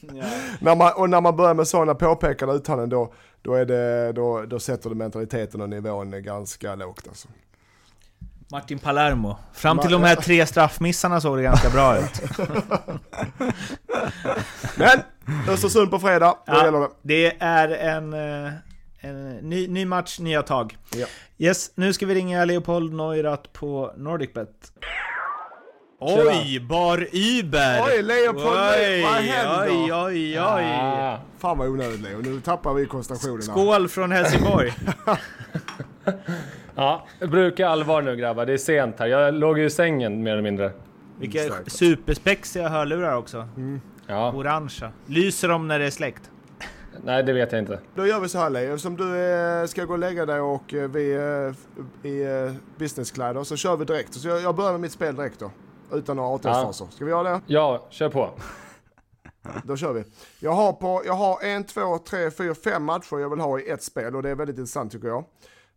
när 0.60 0.76
man, 0.76 0.92
och 0.96 1.10
när 1.10 1.20
man 1.20 1.36
börjar 1.36 1.54
med 1.54 1.68
sådana 1.68 1.94
påpekande 1.94 2.54
uttalanden 2.54 2.88
då, 2.88 3.12
då, 3.42 3.54
är 3.54 3.64
det, 3.64 4.12
då, 4.12 4.42
då 4.42 4.58
sätter 4.60 4.88
det 4.88 4.94
mentaliteten 4.96 5.60
och 5.60 5.68
nivån 5.68 6.22
ganska 6.22 6.74
lågt 6.74 7.08
alltså. 7.08 7.28
Martin 8.52 8.78
Palermo. 8.78 9.36
Fram 9.52 9.78
till 9.78 9.90
de 9.90 10.02
här 10.02 10.16
tre 10.16 10.46
straffmissarna 10.46 11.20
såg 11.20 11.36
det 11.38 11.42
ganska 11.42 11.70
bra 11.70 11.98
ut. 11.98 12.20
Men 14.76 15.00
Östersund 15.48 15.90
på 15.90 15.98
fredag, 15.98 16.34
då 16.46 16.52
Ja. 16.52 16.64
gäller 16.64 16.80
det. 16.80 16.88
Det 17.02 17.36
är 17.40 17.68
en, 17.68 18.12
eh, 18.44 18.52
en 19.00 19.30
ny, 19.36 19.68
ny 19.68 19.84
match, 19.86 20.18
nya 20.18 20.42
tag. 20.42 20.76
Ja. 20.96 21.06
Yes, 21.38 21.70
nu 21.74 21.92
ska 21.92 22.06
vi 22.06 22.14
ringa 22.14 22.44
Leopold 22.44 22.92
Neurath 22.92 23.50
på 23.52 23.92
NordicBet. 23.96 24.48
Oj, 26.04 26.60
Bar 26.60 26.98
Uber! 27.12 27.82
Oj, 27.86 28.02
Leopold, 28.02 28.46
oj, 28.46 29.02
vad 29.02 29.12
händer? 29.12 29.66
oj, 29.70 29.92
oj, 29.92 30.40
oj. 30.40 30.64
Ah, 30.80 31.18
Fan 31.38 31.58
vad 31.58 31.68
onödigt 31.68 32.00
Leo, 32.00 32.18
nu 32.18 32.40
tappar 32.40 32.74
vi 32.74 32.86
koncentrationen. 32.86 33.42
Skål 33.42 33.88
från 33.88 34.12
Helsingborg! 34.12 34.72
ja, 36.74 37.06
brukar 37.20 37.66
allvar 37.66 38.02
nu 38.02 38.16
grabbar, 38.16 38.46
det 38.46 38.52
är 38.52 38.58
sent 38.58 38.98
här. 38.98 39.06
Jag 39.06 39.34
låg 39.34 39.58
ju 39.58 39.64
i 39.64 39.70
sängen 39.70 40.22
mer 40.22 40.32
eller 40.32 40.42
mindre. 40.42 40.72
Vilka 41.18 41.38
Säkert. 41.38 41.72
superspexiga 41.72 42.68
hörlurar 42.68 43.16
också. 43.16 43.48
Ja, 44.06 44.32
Orangea. 44.32 44.92
Lyser 45.06 45.48
de 45.48 45.68
när 45.68 45.78
det 45.78 45.86
är 45.86 45.90
släckt? 45.90 46.30
nej 47.04 47.22
det 47.22 47.32
vet 47.32 47.52
jag 47.52 47.58
inte. 47.58 47.78
Då 47.94 48.06
gör 48.06 48.20
vi 48.20 48.28
så 48.28 48.38
här 48.38 48.50
Leo, 48.50 48.78
som 48.78 48.96
du 48.96 49.16
eh, 49.16 49.66
ska 49.66 49.84
gå 49.84 49.92
och 49.92 49.98
lägga 49.98 50.26
dig 50.26 50.40
och 50.40 50.74
eh, 50.74 50.90
vi 50.90 51.12
eh, 52.02 52.10
i 52.10 52.22
eh, 52.22 52.52
businesskläder 52.78 53.44
så 53.44 53.56
kör 53.56 53.76
vi 53.76 53.84
direkt. 53.84 54.14
Så 54.14 54.28
jag, 54.28 54.42
jag 54.42 54.56
börjar 54.56 54.72
med 54.72 54.80
mitt 54.80 54.92
spel 54.92 55.16
direkt 55.16 55.40
då. 55.40 55.50
Utan 55.92 56.16
några 56.16 56.36
ATS-faser. 56.36 56.86
Ska 56.90 57.04
vi 57.04 57.10
göra 57.10 57.22
det? 57.22 57.40
Ja, 57.46 57.86
kör 57.90 58.08
på. 58.08 58.30
Då 59.64 59.76
kör 59.76 59.92
vi. 59.92 60.04
Jag 60.40 60.52
har, 60.52 60.72
på, 60.72 61.02
jag 61.04 61.12
har 61.12 61.42
en, 61.42 61.64
två, 61.64 61.98
tre, 61.98 62.30
fyra, 62.30 62.54
fem 62.54 62.84
matcher 62.84 63.18
jag 63.18 63.30
vill 63.30 63.40
ha 63.40 63.60
i 63.60 63.70
ett 63.70 63.82
spel 63.82 64.16
och 64.16 64.22
det 64.22 64.30
är 64.30 64.34
väldigt 64.34 64.58
intressant 64.58 64.92
tycker 64.92 65.08
jag. 65.08 65.24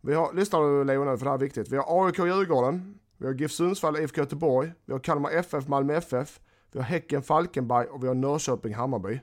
Vi 0.00 0.14
har, 0.14 0.32
lyssna 0.32 0.58
nu 0.60 0.84
Leo 0.84 1.04
nu 1.04 1.18
för 1.18 1.24
det 1.24 1.30
här 1.30 1.36
är 1.36 1.40
viktigt. 1.40 1.68
Vi 1.68 1.76
har 1.76 2.06
AIK 2.06 2.18
Djurgården, 2.18 2.98
vi 3.16 3.26
har 3.26 3.34
GIF 3.34 3.52
Sundsvall, 3.52 3.96
IFK 3.96 4.20
Göteborg, 4.20 4.72
vi 4.84 4.92
har 4.92 5.00
Kalmar 5.00 5.30
FF, 5.30 5.68
Malmö 5.68 5.94
FF, 5.94 6.40
vi 6.72 6.78
har 6.78 6.86
Häcken, 6.86 7.22
Falkenberg 7.22 7.86
och 7.86 8.04
vi 8.04 8.08
har 8.08 8.14
Norrköping, 8.14 8.74
Hammarby. 8.74 9.20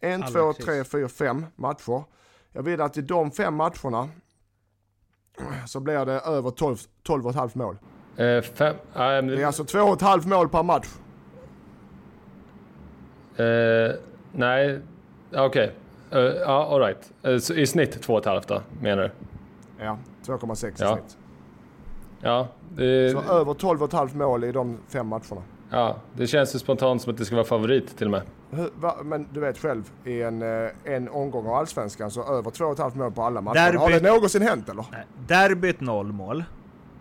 En, 0.00 0.22
två, 0.22 0.52
tre, 0.52 0.84
fyra, 0.84 1.08
fem 1.08 1.46
matcher. 1.56 2.04
Jag 2.52 2.62
vill 2.62 2.80
att 2.80 2.96
i 2.96 3.02
de 3.02 3.30
fem 3.30 3.54
matcherna 3.54 4.08
så 5.66 5.80
blir 5.80 6.06
det 6.06 6.20
över 6.20 6.50
12, 6.50 6.76
12,5 7.04 7.58
mål. 7.58 7.78
Eh, 8.20 8.42
fem, 8.42 8.76
men, 8.94 9.26
Det 9.26 9.42
är 9.42 9.46
alltså 9.46 9.62
2,5 9.64 10.28
mål 10.28 10.48
per 10.48 10.62
match. 10.62 10.86
eh, 13.36 13.96
nej, 14.32 14.80
okej. 15.36 15.72
Eh, 16.10 16.18
ja, 16.20 16.68
alright. 16.74 17.12
Uh, 17.26 17.58
I 17.60 17.66
snitt 17.66 18.02
två 18.02 18.12
och 18.12 18.18
ett 18.20 18.24
halvt 18.26 18.48
då, 18.48 18.62
menar 18.80 19.02
du? 19.02 19.10
Ja, 19.84 19.98
2,6 20.26 20.80
i 20.80 20.84
Ja. 20.84 20.92
snitt. 20.96 21.16
Ja, 22.20 22.48
det, 22.76 23.12
Så 23.12 23.32
över 23.32 23.54
12,5 23.54 24.16
mål 24.16 24.44
i 24.44 24.52
de 24.52 24.78
fem 24.88 25.06
matcherna. 25.06 25.42
ja, 25.70 25.96
det 26.16 26.26
känns 26.26 26.54
ju 26.54 26.58
spontant 26.58 27.02
som 27.02 27.12
att 27.12 27.18
det 27.18 27.24
ska 27.24 27.34
vara 27.36 27.44
favorit 27.46 27.96
till 27.98 28.06
och 28.06 28.10
med. 28.10 28.22
Va, 28.74 28.96
men 29.02 29.28
du 29.32 29.40
vet 29.40 29.58
själv, 29.58 29.90
i 30.04 30.22
en, 30.22 30.42
eh, 30.42 30.70
en 30.84 31.08
omgång 31.08 31.46
av 31.46 31.54
Allsvenskan 31.54 32.10
så 32.10 32.22
över 32.38 32.50
2,5 32.50 32.98
mål 32.98 33.12
på 33.12 33.22
alla 33.22 33.40
matcher. 33.40 33.58
Derby- 33.58 33.76
Har 33.78 33.90
det 33.90 34.12
någonsin 34.12 34.42
hänt 34.42 34.68
eller? 34.68 34.84
Nej, 34.92 35.04
Derbyt 35.26 35.80
noll 35.80 36.12
mål. 36.12 36.44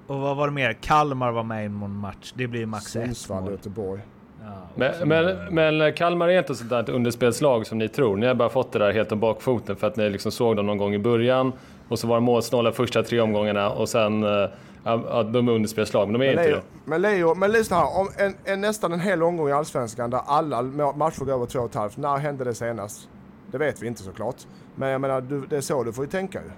Och 0.09 0.19
vad 0.19 0.37
var 0.37 0.47
det 0.47 0.53
mer? 0.53 0.73
Kalmar 0.73 1.31
var 1.31 1.43
med 1.43 1.65
i 1.65 1.69
någon 1.69 1.95
match. 1.95 2.33
Det 2.35 2.47
blir 2.47 2.65
max 2.65 2.85
ett 2.85 2.91
Sundsvall, 2.91 3.41
mål. 3.43 3.51
Göteborg. 3.51 4.01
Ja, 4.43 4.53
Men, 4.75 5.07
men, 5.07 5.53
men 5.55 5.93
Kalmar 5.93 6.27
är 6.27 6.37
inte 6.39 6.51
ett 6.53 6.57
sånt 6.57 6.69
där 6.69 6.89
underspelslag 6.89 7.67
som 7.67 7.77
ni 7.77 7.87
tror. 7.89 8.17
Ni 8.17 8.27
har 8.27 8.33
bara 8.35 8.49
fått 8.49 8.71
det 8.71 8.79
där 8.79 8.91
helt 8.93 9.11
om 9.11 9.19
bakfoten 9.19 9.75
för 9.75 9.87
att 9.87 9.95
ni 9.95 10.09
liksom 10.09 10.31
såg 10.31 10.55
dem 10.55 10.65
någon 10.65 10.77
gång 10.77 10.93
i 10.93 10.99
början 10.99 11.53
och 11.89 11.99
så 11.99 12.07
var 12.07 12.15
de 12.15 12.23
målsnåla 12.23 12.71
första 12.71 13.03
tre 13.03 13.19
omgångarna 13.19 13.69
och 13.69 13.89
sen 13.89 14.23
eh, 14.23 14.49
ja, 14.83 15.23
de 15.23 15.47
är 15.47 15.51
underspelslag, 15.51 16.07
men 16.09 16.19
de 16.19 16.27
är 16.29 16.35
Men 16.35 16.45
inte 16.45 16.55
det. 16.57 16.61
men 16.85 17.01
Leo, 17.01 17.35
men 17.35 17.51
lyssna 17.51 17.77
här. 17.77 17.99
Om 17.99 18.09
en, 18.17 18.33
en, 18.45 18.61
nästan 18.61 18.93
en 18.93 18.99
hel 18.99 19.23
omgång 19.23 19.49
i 19.49 19.51
Allsvenskan 19.51 20.09
där 20.09 20.21
alla 20.25 20.61
ma- 20.61 20.95
matcher 20.97 21.25
går 21.25 21.33
över 21.33 21.45
2,5. 21.45 21.91
När 21.95 22.17
hände 22.17 22.43
det 22.43 22.53
senast? 22.53 23.09
Det 23.51 23.57
vet 23.57 23.81
vi 23.81 23.87
inte 23.87 24.03
såklart. 24.03 24.35
Men 24.75 24.89
jag 24.89 25.01
menar, 25.01 25.21
du, 25.21 25.45
det 25.49 25.57
är 25.57 25.61
så 25.61 25.83
du 25.83 25.93
får 25.93 26.05
ju 26.05 26.11
tänka 26.11 26.39
ju. 26.39 26.49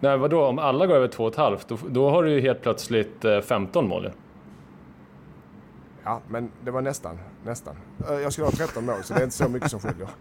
Nej, 0.00 0.18
vadå? 0.18 0.44
Om 0.44 0.58
alla 0.58 0.86
går 0.86 0.94
över 0.94 1.08
två 1.08 1.24
och 1.24 1.30
ett 1.30 1.36
halvt, 1.38 1.68
då, 1.68 1.76
då 1.88 2.10
har 2.10 2.22
du 2.22 2.30
ju 2.30 2.40
helt 2.40 2.62
plötsligt 2.62 3.24
eh, 3.24 3.40
15 3.40 3.88
mål 3.88 4.04
ju. 4.04 4.10
Ja, 6.04 6.20
men 6.28 6.50
det 6.64 6.70
var 6.70 6.82
nästan. 6.82 7.18
Nästan. 7.44 7.74
Eh, 8.08 8.14
Jag 8.14 8.32
skulle 8.32 8.46
ha 8.46 8.52
13 8.52 8.86
mål, 8.86 9.02
så 9.02 9.14
det 9.14 9.20
är 9.20 9.24
inte 9.24 9.36
så 9.36 9.48
mycket 9.48 9.70
som 9.70 9.80
skiljer. 9.80 10.08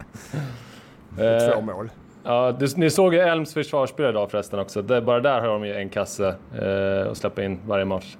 Eh, 1.19 1.53
Två 1.53 1.61
mål. 1.61 1.89
Ja, 2.23 2.51
du, 2.59 2.67
ni 2.75 2.89
såg 2.89 3.13
ju 3.13 3.19
Elms 3.19 3.53
försvarsspel 3.53 4.09
idag 4.09 4.31
förresten 4.31 4.59
också. 4.59 4.81
Det, 4.81 5.01
bara 5.01 5.19
där 5.19 5.41
har 5.41 5.47
de 5.47 5.65
ju 5.65 5.73
en 5.73 5.89
kasse 5.89 6.27
eh, 6.61 7.11
att 7.11 7.17
släppa 7.17 7.43
in 7.43 7.59
varje 7.67 7.85
match. 7.85 8.17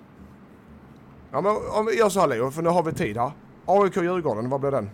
Ja, 1.31 1.41
men 1.41 1.51
om 1.79 1.85
vi 1.85 1.97
gör 1.99 2.09
så 2.09 2.19
här 2.19 2.27
Leo, 2.27 2.51
för 2.51 2.61
nu 2.61 2.69
har 2.69 2.83
vi 2.83 2.93
tid 2.93 3.17
här. 3.17 3.31
AIK 3.65 3.95
Djurgården, 3.97 4.49
vad 4.49 4.59
blir 4.61 4.71
den? 4.71 4.89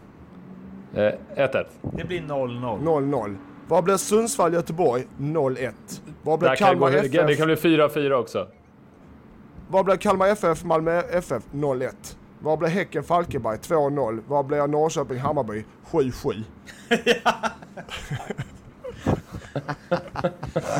Eh, 0.94 1.14
1-1. 1.36 1.64
Det 1.82 2.04
blir 2.04 2.22
0-0. 2.22 2.84
0-0. 2.84 3.36
Vad 3.68 3.84
blir 3.84 3.98
Sundsvall 3.98 4.54
Göteborg? 4.54 5.08
0-1. 5.18 5.72
Vad 6.24 6.40
blir 6.40 6.56
Kalmar 6.56 6.92
FF? 6.92 7.12
det 7.12 7.36
kan 7.36 7.46
bli 7.46 7.56
4-4 7.56 8.12
också. 8.14 8.48
Vad 9.70 9.86
blir 9.86 9.96
Kalmar 9.96 10.28
FF 10.28 10.64
Malmö 10.64 11.02
FF? 11.12 11.44
0-1. 11.54 11.90
Vad 12.40 12.60
blir 12.60 12.70
Häcken 12.70 13.04
Falkenberg? 13.04 13.58
2-0. 13.58 14.22
Vad 14.28 14.46
blir 14.46 14.68
Norrköping 14.68 15.18
Hammarby? 15.18 15.66
7-7. 15.92 16.44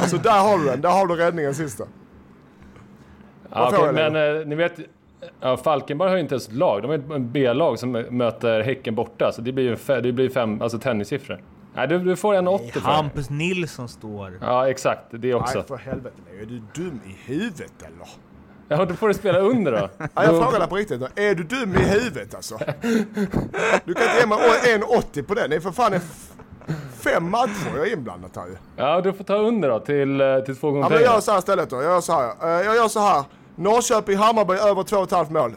Så 0.08 0.18
där 0.18 0.40
har 0.42 0.58
du 0.60 0.66
den. 0.66 0.82
Där 0.82 0.90
har 0.90 1.08
du 1.08 1.16
räddningen 1.16 1.56
sista. 1.56 1.84
Ja, 3.52 3.72
okej, 3.74 3.94
men 3.94 4.40
eh, 4.40 4.46
ni 4.48 4.56
vet, 4.56 4.74
ja, 5.40 5.58
Falkenberg 5.58 6.10
har 6.10 6.16
ju 6.16 6.22
inte 6.22 6.36
ens 6.36 6.52
lag. 6.52 6.82
De 6.82 6.88
har 6.88 6.96
ett 7.16 7.22
B-lag 7.22 7.80
som 7.80 7.92
möter 7.92 8.62
Häcken 8.62 8.96
borta. 8.96 9.32
Så 9.32 9.42
det 9.42 9.52
blir 9.52 9.64
ju 9.64 9.76
fe- 9.76 10.02
det 10.02 10.12
blir 10.12 10.30
fem 10.30 10.62
alltså 10.62 10.80
tennissiffror. 10.80 11.42
Nej, 11.76 11.88
du, 11.88 12.00
du 12.00 12.16
får 12.16 12.34
en 12.36 12.48
80 12.48 12.72
för. 12.72 12.80
Hampus 12.80 13.30
Nilsson 13.30 13.90
står. 13.90 14.38
Ja, 14.42 14.70
exakt. 14.70 15.02
Det 15.12 15.34
också. 15.34 15.58
Nej 15.58 15.68
för 15.68 15.78
helvete. 15.78 16.16
Är 16.42 16.46
du 16.46 16.62
dum 16.76 17.00
i 17.06 17.18
huvudet 17.32 17.74
eller? 17.80 18.08
Ja, 18.68 18.86
då 18.86 18.94
får 18.94 19.08
du 19.08 19.14
spela 19.14 19.40
under 19.40 19.72
då. 19.72 19.90
Ja, 20.14 20.24
jag 20.24 20.44
frågar 20.44 20.60
dig 20.60 20.68
på 20.70 20.76
riktigt. 20.76 21.00
då. 21.00 21.08
Är 21.16 21.36
du 21.36 21.44
dum 21.44 21.76
i 21.76 21.84
huvudet 21.84 22.36
alltså? 22.36 22.58
Du 23.86 23.94
kan 23.94 24.04
inte 24.04 24.20
ge 24.20 24.26
mig 24.26 24.40
en 24.76 24.84
80 24.84 25.24
på 25.24 25.34
den. 25.34 25.50
Det 25.50 25.56
är 25.56 25.60
för 25.60 25.72
fan 25.72 25.94
en 25.94 26.02
fem 27.00 27.30
matcher 27.30 27.72
jag 27.76 27.88
är 27.88 27.94
inblandad 27.94 28.32
här 28.36 28.46
ju. 28.48 28.58
Ja, 28.76 29.02
du 29.02 29.14
får 29.14 29.24
ta 29.24 29.36
under 29.36 29.70
då 29.70 29.80
till, 29.80 30.22
eh, 30.22 30.40
till 30.40 30.56
två 30.56 30.72
gånger 30.72 30.86
Ja, 30.86 30.90
men 30.90 31.02
jag 31.02 31.14
gör 31.14 31.20
så 31.20 31.32
här 31.32 31.40
istället 31.40 31.70
då. 31.70 31.76
Jag 31.76 31.84
gör 31.84 32.02
så 32.02 32.14
här. 32.14 32.30
Eh, 32.60 32.66
Jag 32.66 32.76
gör 32.76 32.88
så 32.88 33.00
här. 33.00 33.24
Norrköping, 33.56 34.18
Hammarby 34.18 34.54
över 34.54 34.84
2,5 34.84 35.32
mål. 35.34 35.54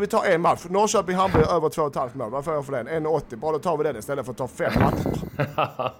Vi 0.00 0.06
tar 0.06 0.24
en 0.24 0.40
match. 0.40 0.60
Norrköping, 0.68 1.16
Hammarby 1.16 1.44
över 1.44 1.68
2,5 1.68 2.08
mål. 2.16 2.30
Vad 2.30 2.44
får 2.44 2.54
jag 2.54 2.66
för 2.66 2.72
den? 2.72 2.88
1,80. 2.88 3.36
Bra, 3.36 3.52
då 3.52 3.58
tar 3.58 3.76
vi 3.76 3.84
den 3.84 3.96
istället 3.96 4.24
för 4.24 4.32
att 4.32 4.38
ta 4.38 4.48
fem 4.48 4.72
matcher. 4.80 5.90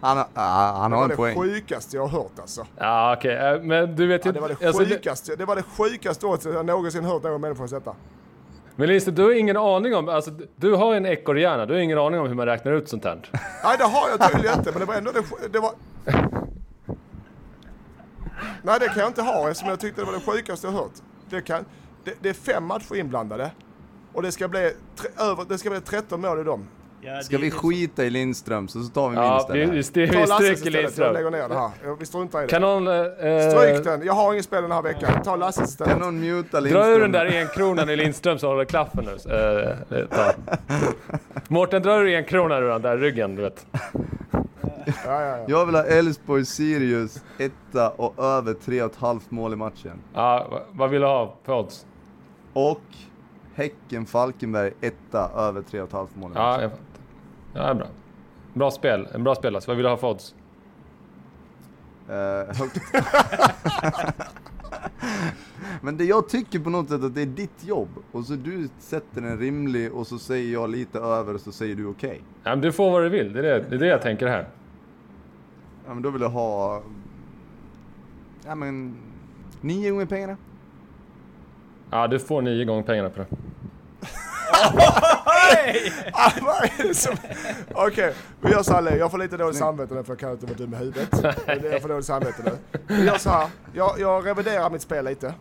Han, 0.00 0.16
har- 0.16 0.26
han 0.72 0.90
Det 0.90 0.96
har 0.96 1.02
var 1.04 1.10
en 1.10 1.16
poäng. 1.16 1.34
det 1.34 1.40
sjukaste 1.40 1.96
jag 1.96 2.06
har 2.06 2.22
hört 2.22 2.38
alltså. 2.40 2.66
Ja, 2.78 3.14
okej. 3.18 3.36
eh, 3.36 3.60
Men 3.62 3.96
du 3.96 4.06
vet 4.06 4.26
ju... 4.26 4.28
Ja, 4.28 4.32
det 4.32 4.40
var 4.40 4.48
det 4.48 4.66
alltså, 4.66 4.82
det- 4.82 4.88
sjukaste, 4.88 5.36
det 5.36 5.44
var 5.44 5.56
det 5.56 5.62
sjukaste 5.62 6.26
jag 6.44 6.66
någonsin 6.66 7.04
hört 7.04 7.22
någon 7.22 7.40
människa 7.40 7.68
sätta. 7.68 7.92
Men 8.76 8.88
Lindström, 8.88 9.14
du 9.14 9.22
har 9.22 9.32
ingen 9.38 9.56
aning 9.56 9.94
om... 9.94 10.08
Alltså, 10.08 10.30
du 10.56 10.74
har 10.74 10.94
en 10.94 11.06
ekorrhjärna. 11.06 11.66
Du 11.66 11.74
har 11.74 11.80
ingen 11.80 11.98
aning 11.98 12.20
om 12.20 12.26
hur 12.28 12.34
man 12.34 12.46
räknar 12.46 12.72
ut 12.72 12.88
sånt 12.88 13.04
här. 13.04 13.30
Nej, 13.64 13.76
det 13.78 13.84
har 13.84 14.08
jag 14.08 14.30
tydligen 14.32 14.58
inte, 14.58 14.70
men 14.70 14.80
det 14.80 14.86
var 14.86 14.94
ändå 14.94 15.10
det, 15.12 15.48
det 15.52 15.58
var... 15.58 15.70
Nej, 18.62 18.76
det 18.80 18.86
kan 18.88 18.98
jag 18.98 19.06
inte 19.08 19.22
ha 19.22 19.48
eftersom 19.50 19.68
jag 19.70 19.80
tyckte 19.80 20.00
det 20.00 20.04
var 20.04 20.12
det 20.12 20.20
sjukaste 20.32 20.66
jag 20.66 20.74
hört. 20.74 20.92
Det, 21.30 21.40
kan, 21.40 21.64
det, 22.04 22.14
det 22.20 22.28
är 22.28 22.34
fem 22.34 22.64
matcher 22.64 22.94
inblandade 22.96 23.50
och 24.12 24.22
det 24.22 24.32
ska 24.32 24.48
bli, 24.48 24.72
tre, 24.96 25.08
över, 25.18 25.44
det 25.48 25.58
ska 25.58 25.70
bli 25.70 25.80
13 25.80 26.20
mål 26.20 26.40
i 26.40 26.44
dem. 26.44 26.68
Ja, 27.00 27.22
Ska 27.22 27.38
vi 27.38 27.50
skita 27.50 28.04
i 28.04 28.10
Lindström 28.10 28.68
så, 28.68 28.82
så 28.82 28.88
tar 28.88 29.08
vi 29.08 29.16
min 29.16 29.24
Ja, 29.24 29.40
istället. 29.40 29.62
vi, 29.68 29.70
vi, 29.70 29.76
vi 29.76 29.82
stryker 29.82 30.22
istället, 30.22 30.64
jag 30.64 30.72
Lindström. 30.82 31.12
lägger 31.14 31.30
ner 31.30 31.48
det 31.48 31.54
här. 31.58 31.96
Vi 31.98 32.06
struntar 32.06 32.38
i 32.38 32.42
det. 32.42 32.48
Kan 32.48 32.62
någon... 32.62 32.86
eh, 32.88 33.50
Stryk 33.50 33.84
den, 33.84 34.06
jag 34.06 34.12
har 34.12 34.32
ingen 34.32 34.42
spel 34.44 34.62
den 34.62 34.72
här 34.72 34.82
veckan. 34.82 35.22
Ta 35.24 35.36
Lasses 35.36 35.56
Kan 35.56 35.64
istället. 35.64 35.98
någon 35.98 36.20
muta 36.20 36.50
Dra 36.50 36.60
Lindström? 36.60 36.88
ur 36.92 37.00
den 37.00 37.12
där 37.12 37.26
enkronan 37.40 37.90
i 37.90 37.96
Lindström 37.96 38.38
så 38.38 38.48
håller 38.48 38.64
klaffen 38.64 39.04
nu. 39.04 39.32
Eh, 39.90 39.98
eh. 39.98 40.30
Mårten, 41.48 41.82
dra 41.82 41.96
ur 42.00 42.16
enkronan 42.16 42.62
ur 42.62 42.68
den 42.68 42.82
där 42.82 42.96
ryggen, 42.98 43.34
du 43.36 43.42
vet. 43.42 43.66
Ja, 44.86 44.92
ja, 45.04 45.20
ja. 45.22 45.44
Jag 45.48 45.66
vill 45.66 45.74
ha 45.74 45.82
Elfsborg 45.84 46.44
Sirius 46.44 47.24
etta 47.38 47.90
och 47.90 48.24
över 48.24 48.54
3,5 48.54 49.20
mål 49.28 49.52
i 49.52 49.56
matchen. 49.56 49.98
Ja, 50.14 50.46
va- 50.50 50.60
vad 50.72 50.90
vill 50.90 51.00
du 51.00 51.06
ha 51.06 51.34
för 51.44 51.58
odds? 51.58 51.86
Och 52.52 52.80
Häcken 53.54 54.06
Falkenberg 54.06 54.72
etta 54.80 55.30
över 55.36 55.60
3,5 55.62 56.06
mål 56.14 56.30
i 56.30 56.34
matchen. 56.34 56.52
Ja, 56.52 56.62
jag 56.62 56.70
fattar. 56.70 57.68
Ja, 57.68 57.74
bra. 57.74 57.86
Bra 58.54 58.70
spel. 58.70 59.08
En 59.14 59.24
bra 59.24 59.34
spel 59.34 59.54
alltså. 59.54 59.70
Vad 59.70 59.76
vill 59.76 59.84
du 59.84 59.90
ha 59.90 59.96
för 59.96 60.10
odds? 60.10 60.34
Eh. 62.08 62.66
Men 65.80 65.96
det 65.96 66.04
jag 66.04 66.28
tycker 66.28 66.58
på 66.58 66.70
något 66.70 66.88
sätt 66.88 67.02
att 67.04 67.14
det 67.14 67.22
är 67.22 67.26
ditt 67.26 67.64
jobb. 67.64 67.88
Och 68.12 68.24
så 68.24 68.32
du 68.32 68.68
sätter 68.78 69.22
en 69.22 69.38
rimlig 69.38 69.92
och 69.94 70.06
så 70.06 70.18
säger 70.18 70.52
jag 70.52 70.70
lite 70.70 70.98
över 70.98 71.34
och 71.34 71.40
så 71.40 71.52
säger 71.52 71.74
du 71.74 71.86
okej. 71.86 72.20
Ja, 72.44 72.50
men 72.50 72.60
du 72.60 72.72
får 72.72 72.90
vad 72.90 73.02
du 73.02 73.08
vill. 73.08 73.32
Det 73.32 73.38
är 73.38 73.42
det, 73.42 73.66
det 73.70 73.74
är 73.76 73.78
det 73.78 73.86
jag 73.86 74.02
tänker 74.02 74.26
här. 74.26 74.48
Ja 75.86 75.94
men 75.94 76.02
då 76.02 76.10
vill 76.10 76.22
jag 76.22 76.28
ha... 76.28 76.82
Ja 78.46 78.54
men... 78.54 78.96
Nio 79.60 79.90
gånger 79.90 80.06
pengarna. 80.06 80.36
Ja, 81.90 82.06
du 82.06 82.18
får 82.18 82.42
nio 82.42 82.64
gånger 82.64 82.82
pengarna 82.82 83.10
på 83.10 83.18
det. 83.18 83.26
Ah, 86.12 86.30
vad 86.42 86.64
är 86.64 86.88
det 86.88 86.94
som... 86.94 87.16
Okej, 87.74 88.14
vi 88.40 88.50
gör 88.50 88.62
så 88.62 88.72
här 88.72 88.82
Leo. 88.82 88.96
Jag 88.96 89.10
får 89.10 89.18
lite 89.18 89.36
dåligt 89.36 89.56
samvete 89.56 89.94
nu 89.94 90.04
för 90.04 90.12
jag 90.12 90.18
kan 90.18 90.32
inte 90.32 90.46
vara 90.46 90.56
dum 90.56 90.74
i 90.74 90.76
huvudet. 90.76 91.08
Jag 91.72 91.82
får 91.82 91.88
dåligt 91.88 92.06
samvete 92.06 92.42
nu. 92.44 92.78
Vi 92.86 93.04
gör 93.04 93.18
så 93.18 93.30
här. 93.30 93.48
Jag, 93.72 94.00
jag 94.00 94.26
reviderar 94.26 94.70
mitt 94.70 94.82
spel 94.82 95.04
lite. 95.04 95.34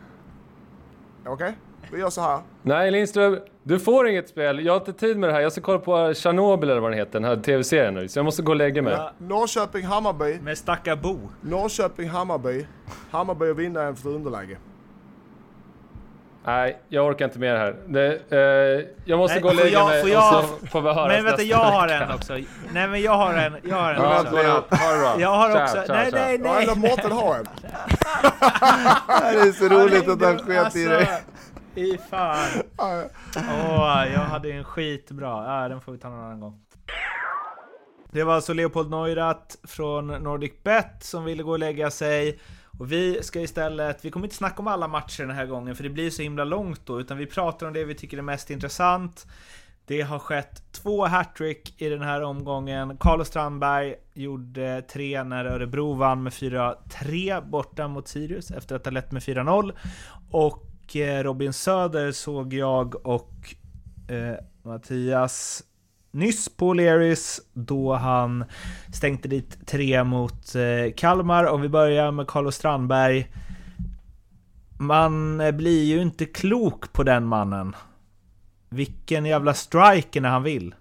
Okej? 1.25 1.57
Vi 1.91 1.99
gör 1.99 2.09
så 2.09 2.21
här. 2.21 2.39
Nej, 2.61 2.91
Lindström. 2.91 3.39
Du 3.67 3.79
får 3.79 4.07
inget 4.07 4.29
spel. 4.29 4.65
Jag 4.65 4.73
har 4.73 4.79
inte 4.79 4.93
tid 4.93 5.17
med 5.17 5.29
det 5.29 5.33
här. 5.33 5.41
Jag 5.41 5.51
ska 5.51 5.61
kolla 5.61 5.79
på 5.79 6.13
Chernobyl 6.13 6.69
eller 6.69 6.81
vad 6.81 6.91
den 6.91 6.99
heter, 6.99 7.11
den 7.11 7.23
här 7.23 7.35
tv-serien 7.35 7.93
nu. 7.93 8.07
Så 8.07 8.19
jag 8.19 8.23
måste 8.25 8.41
gå 8.41 8.51
och 8.51 8.55
lägga 8.55 8.81
mig. 8.81 8.93
Ja, 8.93 9.11
Norrköping, 9.17 9.85
Hammarby. 9.85 10.39
med 10.41 10.57
stacka 10.57 10.95
Bo. 10.95 11.19
Norrköping, 11.41 12.09
Hammarby. 12.09 12.65
Att 13.51 13.57
vinna 13.57 13.89
efter 13.89 14.09
underläge. 14.09 14.57
Nej, 16.45 16.79
jag 16.89 17.05
orkar 17.05 17.25
inte 17.25 17.39
med 17.39 17.53
det 17.53 17.59
här. 17.59 17.75
Det, 17.87 18.31
eh, 18.31 18.85
jag 19.05 19.17
måste 19.17 19.33
Nej, 19.35 19.41
gå 19.41 19.49
och 19.49 19.55
lägga 19.55 19.69
jag- 19.69 19.87
mig 19.87 20.01
får 20.01 20.09
jag- 20.09 20.43
och 20.43 20.49
så 20.61 20.67
får 20.67 20.81
vi 20.81 20.93
höras 20.93 21.07
Men 21.15 21.23
vänta, 21.25 21.41
jag 21.41 21.57
har 21.57 21.87
en 21.87 22.11
också. 22.11 22.33
Nej 22.73 22.87
men 22.87 23.01
jag 23.01 23.11
har 23.11 23.33
en, 23.33 23.55
jag 23.63 23.75
har 23.75 23.93
en 23.93 24.01
Ja, 24.01 24.21
också. 24.21 24.35
ha 24.35 24.43
det 24.43 24.47
ha 24.49 24.91
det 24.93 24.99
bra. 24.99 25.15
Jag 25.19 25.29
har 25.29 25.53
Tja, 25.53 25.63
också, 25.63 25.75
tja, 25.87 25.93
nej 25.93 26.11
tja. 26.11 26.17
nej 26.19 26.39
Ja, 26.43 26.53
nej. 26.53 26.63
eller 26.63 26.75
Mårten 26.75 27.11
har 27.11 27.35
en. 27.35 27.45
Det 29.33 29.39
är 29.39 29.51
så 29.51 29.65
roligt 29.75 30.07
att 30.07 30.21
han 30.23 30.37
sket 30.37 30.75
i 30.75 30.85
dig. 30.85 31.07
I 31.75 31.97
fan. 32.09 32.63
Åh, 32.77 34.05
jag 34.13 34.19
hade 34.19 34.51
en 34.51 34.63
skitbra. 34.63 35.61
Ja, 35.61 35.69
den 35.69 35.81
får 35.81 35.91
vi 35.91 35.97
ta 35.97 36.09
någon 36.09 36.19
annan 36.19 36.39
gång. 36.39 36.61
Det 38.11 38.23
var 38.23 38.33
alltså 38.33 38.53
Leopold 38.53 38.89
Neurath 38.89 39.55
från 39.63 40.07
Nordic 40.07 40.53
Bet 40.63 40.97
som 40.99 41.23
ville 41.23 41.43
gå 41.43 41.51
och 41.51 41.59
lägga 41.59 41.91
sig. 41.91 42.39
Och 42.79 42.91
vi 42.91 43.23
ska 43.23 43.41
istället, 43.41 44.05
vi 44.05 44.11
kommer 44.11 44.25
inte 44.25 44.35
snacka 44.35 44.59
om 44.59 44.67
alla 44.67 44.87
matcher 44.87 45.23
den 45.23 45.35
här 45.35 45.45
gången 45.45 45.75
för 45.75 45.83
det 45.83 45.89
blir 45.89 46.09
så 46.09 46.21
himla 46.21 46.43
långt 46.43 46.85
då, 46.85 46.99
utan 46.99 47.17
vi 47.17 47.25
pratar 47.25 47.67
om 47.67 47.73
det 47.73 47.83
vi 47.83 47.95
tycker 47.95 48.17
är 48.17 48.21
mest 48.21 48.49
intressant. 48.49 49.27
Det 49.85 50.01
har 50.01 50.19
skett 50.19 50.71
två 50.71 51.05
hattrick 51.05 51.81
i 51.81 51.89
den 51.89 52.01
här 52.01 52.21
omgången. 52.21 52.97
Carlos 52.97 53.27
Strandberg 53.27 53.95
gjorde 54.13 54.81
tre 54.81 55.23
när 55.23 55.45
Örebro 55.45 55.93
vann 55.93 56.23
med 56.23 56.33
4-3 56.33 57.49
borta 57.49 57.87
mot 57.87 58.07
Sirius 58.07 58.51
efter 58.51 58.75
att 58.75 58.85
ha 58.85 58.91
lett 58.91 59.11
med 59.11 59.21
4-0. 59.21 59.73
Och 60.31 60.74
Eh, 60.93 61.23
Robin 61.23 61.53
Söder 61.53 62.11
såg 62.11 62.53
jag 62.53 63.07
och 63.07 63.55
eh, 64.07 64.35
Mattias 64.63 65.63
nyss 66.15 66.49
på 66.49 66.73
Leris 66.73 67.41
då 67.53 67.93
han 67.93 68.45
stänkte 68.93 69.27
dit 69.27 69.67
tre 69.67 70.03
mot 70.03 70.55
eh, 70.55 70.93
Kalmar. 70.95 71.45
Om 71.45 71.61
vi 71.61 71.69
börjar 71.69 72.11
med 72.11 72.27
Carlos 72.27 72.55
Strandberg. 72.55 73.27
Man 74.79 75.41
eh, 75.41 75.51
blir 75.51 75.83
ju 75.83 76.01
inte 76.01 76.25
klok 76.25 76.93
på 76.93 77.03
den 77.03 77.25
mannen. 77.25 77.75
Vilken 78.69 79.25
jävla 79.25 79.53
striker 79.53 80.21
när 80.21 80.29
han 80.29 80.43
vill. 80.43 80.75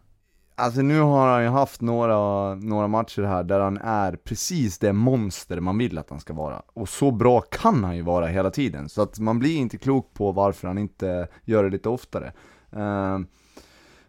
Alltså 0.57 0.83
nu 0.83 1.01
har 1.01 1.29
han 1.29 1.43
ju 1.43 1.49
haft 1.49 1.81
några, 1.81 2.55
några 2.55 2.89
matcher 2.89 3.23
här 3.23 3.45
där 3.45 3.61
han 3.61 3.79
är 3.79 4.17
precis 4.17 4.79
det 4.79 4.93
monster 4.93 5.61
man 5.61 5.79
vill 5.79 5.99
att 5.99 6.11
han 6.11 6.21
ska 6.21 6.33
vara. 6.33 6.63
Och 6.75 6.89
så 6.89 7.11
bra 7.11 7.41
kan 7.41 7.85
han 7.85 7.97
ju 7.97 8.03
vara 8.03 8.27
hela 8.27 8.51
tiden. 8.51 8.89
Så 8.89 9.03
att 9.03 9.19
man 9.19 9.39
blir 9.39 9.57
inte 9.57 9.79
klok 9.79 10.15
på 10.15 10.33
varför 10.33 10.69
han 10.69 10.79
inte 10.79 11.29
gör 11.45 11.65
det 11.65 11.71
lite 11.71 11.89
oftare. 11.89 12.33
Eh, 12.71 13.19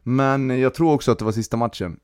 men 0.04 0.60
jag 0.60 0.74
tror 0.74 0.94
också 0.94 1.12
att 1.12 1.20
det 1.20 1.26
var 1.26 1.32
sista 1.32 1.58
matchen. 1.58 2.00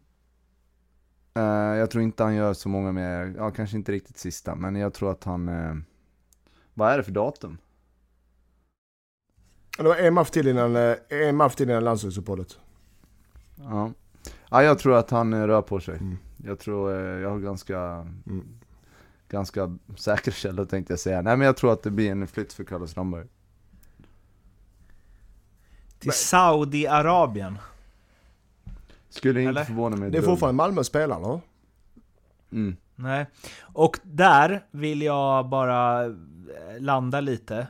Eh, 1.33 1.43
jag 1.77 1.91
tror 1.91 2.03
inte 2.03 2.23
han 2.23 2.35
gör 2.35 2.53
så 2.53 2.69
många 2.69 2.91
mer, 2.91 3.33
ja 3.37 3.51
kanske 3.51 3.77
inte 3.77 3.91
riktigt 3.91 4.17
sista, 4.17 4.55
men 4.55 4.75
jag 4.75 4.93
tror 4.93 5.11
att 5.11 5.23
han... 5.23 5.49
eh, 5.49 5.75
vad 6.73 6.91
är 6.91 6.97
det 6.97 7.03
för 7.03 7.11
datum? 7.11 7.57
Det 9.77 9.83
var 9.83 9.95
en 9.95 10.13
match 10.13 10.29
till 10.29 10.47
innan, 10.47 10.75
en 11.09 11.35
match 11.35 11.55
till 11.55 11.69
innan 11.69 11.83
landslagsuppehållet. 11.83 12.57
Ja. 13.55 13.91
Ja, 14.49 14.63
jag 14.63 14.79
tror 14.79 14.95
att 14.97 15.09
han 15.09 15.33
eh, 15.33 15.47
rör 15.47 15.61
på 15.61 15.79
sig. 15.79 15.97
Mm. 15.97 16.17
Jag 16.37 16.59
tror, 16.59 16.91
eh, 16.95 17.21
jag 17.21 17.29
har 17.29 17.39
ganska, 17.39 17.79
Mm. 18.25 18.45
ganska 19.29 19.77
säkra 19.95 20.31
källor 20.31 20.65
tänkte 20.65 20.93
jag 20.93 20.99
säga. 20.99 21.21
Nej 21.21 21.37
men 21.37 21.45
jag 21.45 21.57
tror 21.57 21.73
att 21.73 21.83
det 21.83 21.91
blir 21.91 22.11
en 22.11 22.27
flytt 22.27 22.53
för 22.53 22.63
Carlos 22.63 22.91
Strandberg. 22.91 23.25
Till 25.99 26.11
Saudiarabien. 26.11 27.57
Skulle 29.09 29.41
inte 29.41 29.49
Eller? 29.49 29.63
förvåna 29.63 29.95
mig 29.95 30.11
Det 30.11 30.17
är 30.17 30.21
fortfarande 30.21 30.55
Malmö 30.57 30.83
spelar, 30.83 31.17
eller? 31.17 31.41
Mm. 32.51 32.75
Nej. 32.95 33.25
Och 33.61 33.99
där 34.03 34.65
vill 34.71 35.01
jag 35.01 35.49
bara 35.49 36.05
eh, 36.05 36.11
landa 36.79 37.21
lite. 37.21 37.67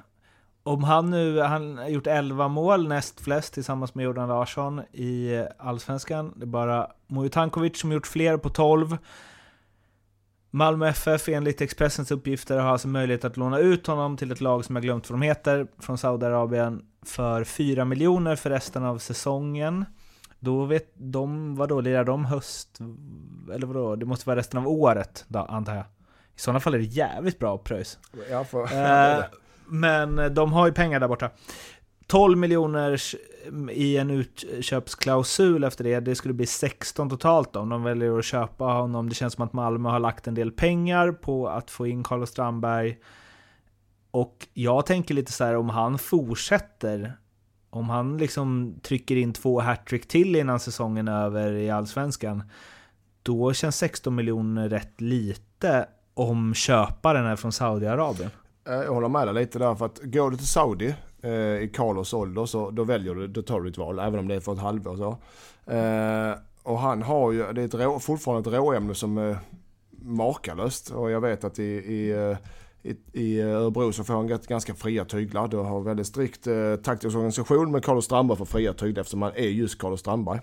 Om 0.64 0.84
han 0.84 1.10
nu, 1.10 1.40
han 1.40 1.78
har 1.78 1.88
gjort 1.88 2.08
11 2.08 2.48
mål, 2.48 2.88
näst 2.88 3.22
flest 3.22 3.54
tillsammans 3.54 3.96
med 3.96 4.04
Jordan 4.04 4.30
Larsson 4.30 4.82
i 4.92 5.44
Allsvenskan. 5.58 6.34
Det 6.36 6.44
är 6.44 6.48
bara 6.48 6.88
Mujo 7.08 7.30
Tankovic 7.30 7.80
som 7.80 7.92
gjort 7.92 8.08
fler 8.08 8.38
på 8.38 8.50
12. 8.50 8.98
Malmö 10.52 10.88
FF 10.88 11.30
enligt 11.30 11.62
Expressens 11.62 12.12
uppgifter 12.12 12.60
har 12.60 12.72
alltså 12.72 12.88
möjlighet 12.88 13.26
att 13.26 13.38
låna 13.38 13.60
ut 13.60 13.88
honom 13.88 14.18
till 14.18 14.32
ett 14.32 14.42
lag 14.42 14.66
som 14.66 14.76
jag 14.76 14.84
glömt 14.84 15.10
vad 15.10 15.20
de 15.20 15.26
heter 15.26 15.68
från 15.80 15.98
Saudiarabien 15.98 16.86
för 17.06 17.44
4 17.44 17.86
miljoner 17.86 18.36
för 18.36 18.50
resten 18.50 18.84
av 18.84 18.98
säsongen. 18.98 19.86
Då 20.40 20.66
vet 20.66 20.92
de, 20.94 21.56
vadå, 21.56 21.82
lirar 21.82 22.04
de 22.04 22.26
höst? 22.26 22.80
Eller 23.54 23.68
vadå, 23.68 23.96
det 23.96 24.06
måste 24.06 24.30
vara 24.30 24.40
resten 24.40 24.60
av 24.60 24.68
året 24.68 25.26
då, 25.28 25.40
antar 25.40 25.76
jag. 25.76 25.86
I 26.36 26.40
sådana 26.40 26.60
fall 26.60 26.74
är 26.74 26.78
det 26.78 26.84
jävligt 26.84 27.40
bra 27.40 27.58
pröjs. 27.58 28.00
Ja, 28.30 28.44
för, 28.44 28.64
Eh, 28.64 29.24
men 29.72 30.20
eh, 30.20 30.26
de 30.26 30.54
har 30.54 30.68
ju 30.68 30.74
pengar 30.74 31.00
där 31.00 31.08
borta. 31.08 31.30
12 32.08 32.38
miljoner 32.38 33.02
mm, 33.48 33.70
i 33.70 33.98
en 33.98 34.10
utköpsklausul 34.10 35.64
efter 35.64 35.84
det. 35.84 36.00
Det 36.00 36.16
skulle 36.16 36.34
bli 36.34 36.46
16 36.46 37.10
totalt 37.10 37.54
då, 37.54 37.60
om 37.60 37.70
de 37.70 37.84
väljer 37.84 38.20
att 38.20 38.26
köpa 38.26 38.64
honom. 38.64 39.10
Det 39.10 39.16
känns 39.16 39.34
som 39.34 39.46
att 39.46 39.54
Malmö 39.54 39.90
har 39.90 40.00
lagt 40.00 40.28
en 40.28 40.34
del 40.34 40.52
pengar 40.52 41.12
på 41.12 41.48
att 41.50 41.72
få 41.72 41.88
in 41.88 42.04
Carlos 42.04 42.30
Strandberg. 42.30 42.98
Och 44.12 44.48
jag 44.54 44.86
tänker 44.86 45.14
lite 45.14 45.32
så 45.32 45.44
här 45.44 45.56
om 45.56 45.70
han 45.70 45.98
fortsätter, 45.98 47.18
om 47.70 47.90
han 47.90 48.18
liksom 48.18 48.76
trycker 48.82 49.16
in 49.16 49.34
två 49.34 49.60
hattrick 49.60 50.08
till 50.08 50.36
innan 50.36 50.60
säsongen 50.60 51.08
är 51.08 51.26
över 51.26 51.54
i 51.54 51.70
Allsvenskan, 51.70 52.44
då 53.24 53.54
känns 53.54 53.78
16 53.78 54.16
miljoner 54.16 54.70
rätt 54.70 55.02
lite 55.02 55.86
om 56.14 56.54
köparen 56.54 57.26
är 57.26 57.36
från 57.36 57.52
Saudiarabien. 57.52 58.32
Eh, 58.68 58.74
jag 58.74 58.94
håller 58.94 59.10
med 59.10 59.28
dig 59.28 59.34
lite 59.34 59.60
där 59.60 59.76
för 59.76 59.86
att 59.86 60.00
går 60.04 60.32
du 60.32 60.38
till 60.38 60.48
Saudi 60.48 60.96
eh, 61.22 61.32
i 61.34 61.72
Carlos 61.74 62.14
ålder 62.14 62.46
så 62.46 62.72
då 62.72 62.84
väljer 62.84 63.16
du, 63.16 63.28
då 63.28 63.42
tar 63.42 63.62
du 63.62 63.70
ditt 63.70 63.78
val 63.78 64.00
även 64.00 64.20
om 64.20 64.28
det 64.28 64.36
är 64.36 64.40
för 64.40 64.54
ett 64.54 64.60
halvår 64.60 64.98
så. 64.98 65.18
Eh, 65.72 66.36
och 66.64 66.80
han 66.80 67.02
har 67.02 67.32
ju, 67.32 67.54
det 67.54 67.62
är 67.62 67.66
ett 67.66 67.74
rå, 67.74 68.00
fortfarande 68.00 68.50
ett 68.50 68.56
råämne 68.56 68.96
som 68.96 69.18
är 69.18 69.38
makalöst 70.02 70.90
och 70.90 71.12
jag 71.12 71.22
vet 71.22 71.44
att 71.44 71.60
i, 71.60 71.64
i, 71.64 72.12
eh, 72.12 72.38
i, 72.84 72.96
i 73.14 73.42
Örebro 73.42 73.92
så 73.92 74.04
får 74.04 74.14
han 74.14 74.40
ganska 74.48 74.74
fria 74.74 75.06
tyglar. 75.06 75.48
Du 75.48 75.58
har 75.58 75.82
väldigt 75.82 76.08
strikt 76.08 76.48
eh, 76.48 76.76
taktisk 76.76 77.16
organisation 77.16 77.72
men 77.72 77.82
Carlos 77.82 78.06
Strandberg 78.06 78.38
får 78.38 78.46
fria 78.46 78.74
tyglar 78.74 79.02
eftersom 79.02 79.22
han 79.22 79.32
är 79.36 79.48
just 79.48 79.82
Carlos 79.82 80.00
Strandberg. 80.00 80.40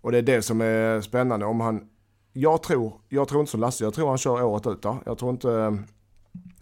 Och 0.00 0.12
det 0.12 0.18
är 0.18 0.22
det 0.22 0.42
som 0.42 0.60
är 0.60 1.00
spännande 1.00 1.46
om 1.46 1.60
han, 1.60 1.88
jag 2.32 2.62
tror, 2.62 2.92
jag 3.08 3.28
tror 3.28 3.40
inte 3.40 3.50
som 3.50 3.60
Lasse, 3.60 3.84
jag 3.84 3.94
tror 3.94 4.08
han 4.08 4.18
kör 4.18 4.42
året 4.42 4.66
ut 4.66 4.82
där. 4.82 4.96
Jag 5.06 5.18
tror 5.18 5.30
inte, 5.30 5.52
eh, 5.52 5.72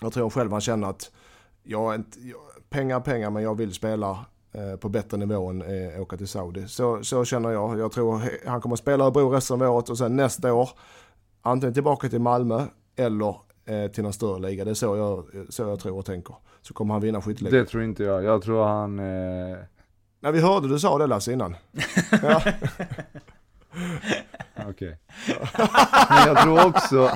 jag 0.02 0.12
tror 0.12 0.30
själv 0.30 0.52
han 0.52 0.60
känner 0.60 0.88
att 0.88 1.10
jag 1.62 1.94
inte, 1.94 2.18
jag, 2.20 2.40
pengar 2.70 3.00
pengar 3.00 3.30
men 3.30 3.42
jag 3.42 3.54
vill 3.54 3.74
spela 3.74 4.26
eh, 4.52 4.76
på 4.76 4.88
bättre 4.88 5.16
nivå 5.16 5.50
än 5.50 5.62
eh, 5.62 6.00
åka 6.00 6.16
till 6.16 6.28
Saudi. 6.28 6.68
Så, 6.68 7.04
så 7.04 7.24
känner 7.24 7.50
jag. 7.50 7.78
Jag 7.78 7.92
tror 7.92 8.22
han 8.46 8.60
kommer 8.60 8.74
att 8.74 8.80
spela 8.80 9.04
Örebro 9.04 9.30
resten 9.30 9.62
av 9.62 9.70
året 9.70 9.88
och 9.88 9.98
sen 9.98 10.16
nästa 10.16 10.52
år 10.52 10.70
antingen 11.42 11.74
tillbaka 11.74 12.08
till 12.08 12.20
Malmö 12.20 12.66
eller 12.96 13.36
eh, 13.64 13.90
till 13.90 14.02
någon 14.02 14.12
större 14.12 14.40
liga. 14.40 14.64
Det 14.64 14.70
är 14.70 14.74
så 14.74 14.96
jag, 14.96 15.26
så 15.48 15.62
jag 15.62 15.80
tror 15.80 15.98
och 15.98 16.06
tänker. 16.06 16.34
Så 16.62 16.74
kommer 16.74 16.94
han 16.94 17.02
vinna 17.02 17.22
skytteligan. 17.22 17.60
Det 17.60 17.66
tror 17.66 17.82
inte 17.82 18.04
jag. 18.04 18.24
Jag 18.24 18.42
tror 18.42 18.64
han... 18.64 18.98
Eh... 18.98 19.56
Nej, 20.20 20.32
vi 20.32 20.40
hörde 20.40 20.68
du 20.68 20.78
sa 20.78 20.98
det 20.98 21.06
Lasse 21.06 21.32
innan. 21.32 21.56
Okej. 24.68 24.98
Men 26.08 26.26
jag 26.26 26.42
tror 26.42 26.66
också... 26.66 27.10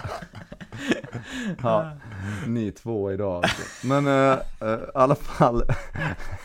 ja, 1.63 1.93
ni 2.47 2.73
två 2.73 3.13
idag 3.13 3.45
alltså. 3.45 3.87
Men 3.87 4.07
eh, 4.07 4.39
eh, 4.61 4.75
i 4.75 4.91
alla 4.95 5.15
fall. 5.15 5.63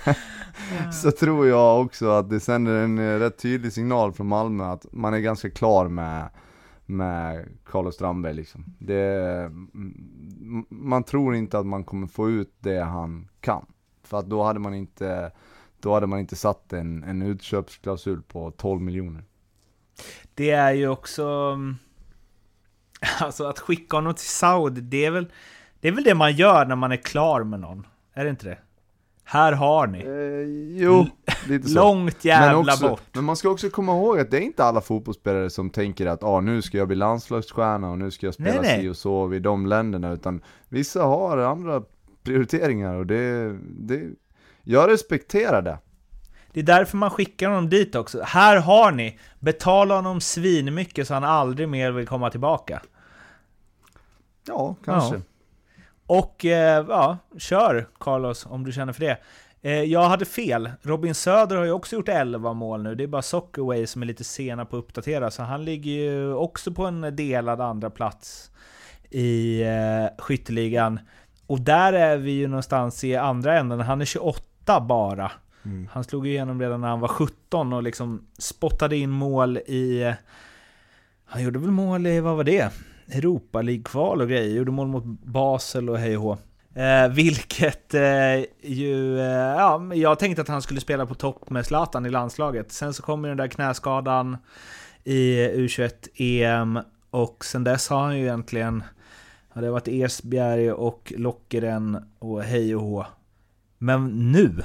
så 0.93 1.11
tror 1.11 1.47
jag 1.47 1.82
också 1.82 2.09
att 2.09 2.29
det 2.29 2.39
sänder 2.39 2.75
en 2.84 2.99
eh, 2.99 3.19
rätt 3.19 3.38
tydlig 3.38 3.73
signal 3.73 4.13
från 4.13 4.27
Malmö 4.27 4.63
att 4.63 4.86
man 4.91 5.13
är 5.13 5.19
ganska 5.19 5.49
klar 5.49 5.88
med 5.88 6.29
med 6.86 7.49
Carlos 7.65 7.95
Strandberg 7.95 8.34
liksom. 8.34 8.65
Det, 8.79 9.03
mm, 9.45 10.65
man 10.69 11.03
tror 11.03 11.36
inte 11.36 11.59
att 11.59 11.65
man 11.65 11.84
kommer 11.84 12.07
få 12.07 12.29
ut 12.29 12.53
det 12.59 12.79
han 12.79 13.27
kan. 13.39 13.65
För 14.03 14.19
att 14.19 14.25
då 14.25 14.43
hade 14.43 14.59
man 14.59 14.73
inte, 14.73 15.32
då 15.79 15.93
hade 15.93 16.07
man 16.07 16.19
inte 16.19 16.36
satt 16.36 16.73
en, 16.73 17.03
en 17.03 17.21
utköpsklausul 17.21 18.21
på 18.21 18.51
12 18.51 18.82
miljoner. 18.82 19.23
Det 20.34 20.51
är 20.51 20.71
ju 20.71 20.88
också... 20.88 21.57
Alltså 23.19 23.45
att 23.45 23.59
skicka 23.59 23.97
honom 23.97 24.13
till 24.13 24.27
Saudi, 24.27 24.81
det 24.81 25.05
är 25.05 25.11
väl 25.11 25.27
det, 25.79 25.87
är 25.87 25.91
väl 25.91 26.03
det 26.03 26.15
man 26.15 26.33
gör 26.33 26.65
när 26.65 26.75
man 26.75 26.91
är 26.91 26.97
klar 26.97 27.43
med 27.43 27.59
någon? 27.59 27.87
Är 28.13 28.23
det 28.23 28.29
inte 28.29 28.45
det? 28.45 28.57
Här 29.23 29.53
har 29.53 29.87
ni. 29.87 29.99
Eh, 29.99 30.81
jo, 30.81 31.07
lite 31.47 31.67
så. 31.67 31.75
Långt 31.75 32.25
jävla 32.25 32.57
men, 32.57 32.69
också, 32.69 32.89
bort. 32.89 33.01
men 33.13 33.23
man 33.23 33.35
ska 33.35 33.49
också 33.49 33.69
komma 33.69 33.91
ihåg 33.91 34.19
att 34.19 34.31
det 34.31 34.37
är 34.37 34.41
inte 34.41 34.63
alla 34.63 34.81
fotbollsspelare 34.81 35.49
som 35.49 35.69
tänker 35.69 36.05
att 36.05 36.23
ah, 36.23 36.39
nu 36.39 36.61
ska 36.61 36.77
jag 36.77 36.87
bli 36.87 36.95
landslagsstjärna 36.95 37.91
och 37.91 37.97
nu 37.97 38.11
ska 38.11 38.27
jag 38.27 38.33
spela 38.33 38.61
nej. 38.61 38.81
si 38.81 38.89
och 38.89 38.97
så 38.97 39.27
vid 39.27 39.41
de 39.41 39.65
länderna, 39.65 40.11
utan 40.11 40.41
vissa 40.69 41.03
har 41.03 41.37
andra 41.37 41.83
prioriteringar 42.23 42.95
och 42.95 43.05
det, 43.05 43.57
det 43.63 44.01
jag 44.63 44.89
respekterar 44.89 45.61
det. 45.61 45.77
Det 46.53 46.59
är 46.59 46.63
därför 46.63 46.97
man 46.97 47.09
skickar 47.09 47.49
honom 47.49 47.69
dit 47.69 47.95
också. 47.95 48.21
Här 48.23 48.57
har 48.57 48.91
ni! 48.91 49.19
Betala 49.39 49.95
honom 49.95 50.21
svinmycket 50.21 51.07
så 51.07 51.13
han 51.13 51.23
aldrig 51.23 51.69
mer 51.69 51.91
vill 51.91 52.07
komma 52.07 52.29
tillbaka. 52.29 52.81
Ja, 54.47 54.75
kanske. 54.85 55.15
Ja. 55.15 55.21
Och 56.05 56.45
eh, 56.45 56.85
ja, 56.89 57.17
kör 57.37 57.87
Carlos 57.99 58.45
om 58.45 58.63
du 58.63 58.71
känner 58.71 58.93
för 58.93 59.01
det. 59.01 59.17
Eh, 59.61 59.83
jag 59.83 60.09
hade 60.09 60.25
fel. 60.25 60.71
Robin 60.81 61.15
Söder 61.15 61.55
har 61.55 61.63
ju 61.63 61.71
också 61.71 61.95
gjort 61.95 62.09
11 62.09 62.53
mål 62.53 62.83
nu. 62.83 62.95
Det 62.95 63.03
är 63.03 63.07
bara 63.07 63.21
Soccerway 63.21 63.87
som 63.87 64.01
är 64.01 64.05
lite 64.05 64.23
sena 64.23 64.65
på 64.65 64.77
att 64.77 64.83
uppdatera, 64.83 65.31
så 65.31 65.43
han 65.43 65.65
ligger 65.65 65.91
ju 65.91 66.33
också 66.33 66.71
på 66.71 66.85
en 66.85 67.15
delad 67.15 67.61
andra 67.61 67.89
plats 67.89 68.51
i 69.09 69.61
eh, 69.61 70.23
skytteligan. 70.23 70.99
Och 71.47 71.61
där 71.61 71.93
är 71.93 72.17
vi 72.17 72.31
ju 72.31 72.47
någonstans 72.47 73.03
i 73.03 73.15
andra 73.15 73.59
änden. 73.59 73.79
Han 73.79 74.01
är 74.01 74.05
28 74.05 74.81
bara. 74.81 75.31
Mm. 75.65 75.87
Han 75.91 76.03
slog 76.03 76.27
igenom 76.27 76.61
redan 76.61 76.81
när 76.81 76.87
han 76.87 76.99
var 76.99 77.07
17 77.07 77.73
och 77.73 77.83
liksom 77.83 78.27
spottade 78.37 78.97
in 78.97 79.09
mål 79.09 79.57
i... 79.57 80.13
Han 81.25 81.43
gjorde 81.43 81.59
väl 81.59 81.71
mål 81.71 82.07
i, 82.07 82.19
vad 82.19 82.35
var 82.35 82.43
det? 82.43 82.71
Europa 83.12 83.62
League-kval 83.62 84.22
och 84.22 84.30
grejer. 84.30 84.55
Gjorde 84.55 84.72
mål 84.72 84.88
mot 84.88 85.03
Basel 85.24 85.89
och 85.89 85.97
hej 85.97 86.18
och. 86.18 86.38
Eh, 86.78 87.09
vilket 87.12 87.93
eh, 87.93 88.45
ju... 88.62 89.20
Eh, 89.20 89.26
ja, 89.26 89.93
jag 89.95 90.20
tänkte 90.20 90.41
att 90.41 90.47
han 90.47 90.62
skulle 90.62 90.82
spela 90.82 91.05
på 91.05 91.16
topp 91.16 91.49
med 91.49 91.66
Zlatan 91.66 92.05
i 92.05 92.09
landslaget. 92.09 92.72
Sen 92.72 92.93
så 92.93 93.03
kom 93.03 93.24
ju 93.24 93.30
den 93.30 93.38
där 93.38 93.47
knäskadan 93.47 94.38
i 95.03 95.47
U21-EM 95.47 96.80
och 97.09 97.45
sen 97.45 97.64
dess 97.64 97.89
har 97.89 98.01
han 98.03 98.18
ju 98.18 98.24
egentligen... 98.24 98.84
Ja, 99.53 99.62
det 99.62 99.68
har 99.68 99.72
varit 99.72 99.88
Esbjerg 99.88 100.72
och 100.72 101.14
Lockeren 101.18 101.97
och 102.20 102.43
hej 102.43 102.76
och 102.76 102.82
hå. 102.82 103.05
Men 103.78 104.32
nu 104.32 104.62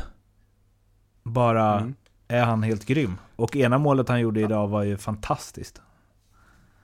bara 1.22 1.80
Mm. 1.80 1.94
är 2.28 2.44
han 2.44 2.62
helt 2.62 2.84
grym. 2.86 3.16
Och 3.36 3.56
ena 3.56 3.78
målet 3.78 4.08
han 4.08 4.20
gjorde 4.20 4.40
idag 4.40 4.68
var 4.68 4.82
ju 4.82 4.96
fantastiskt. 4.96 5.82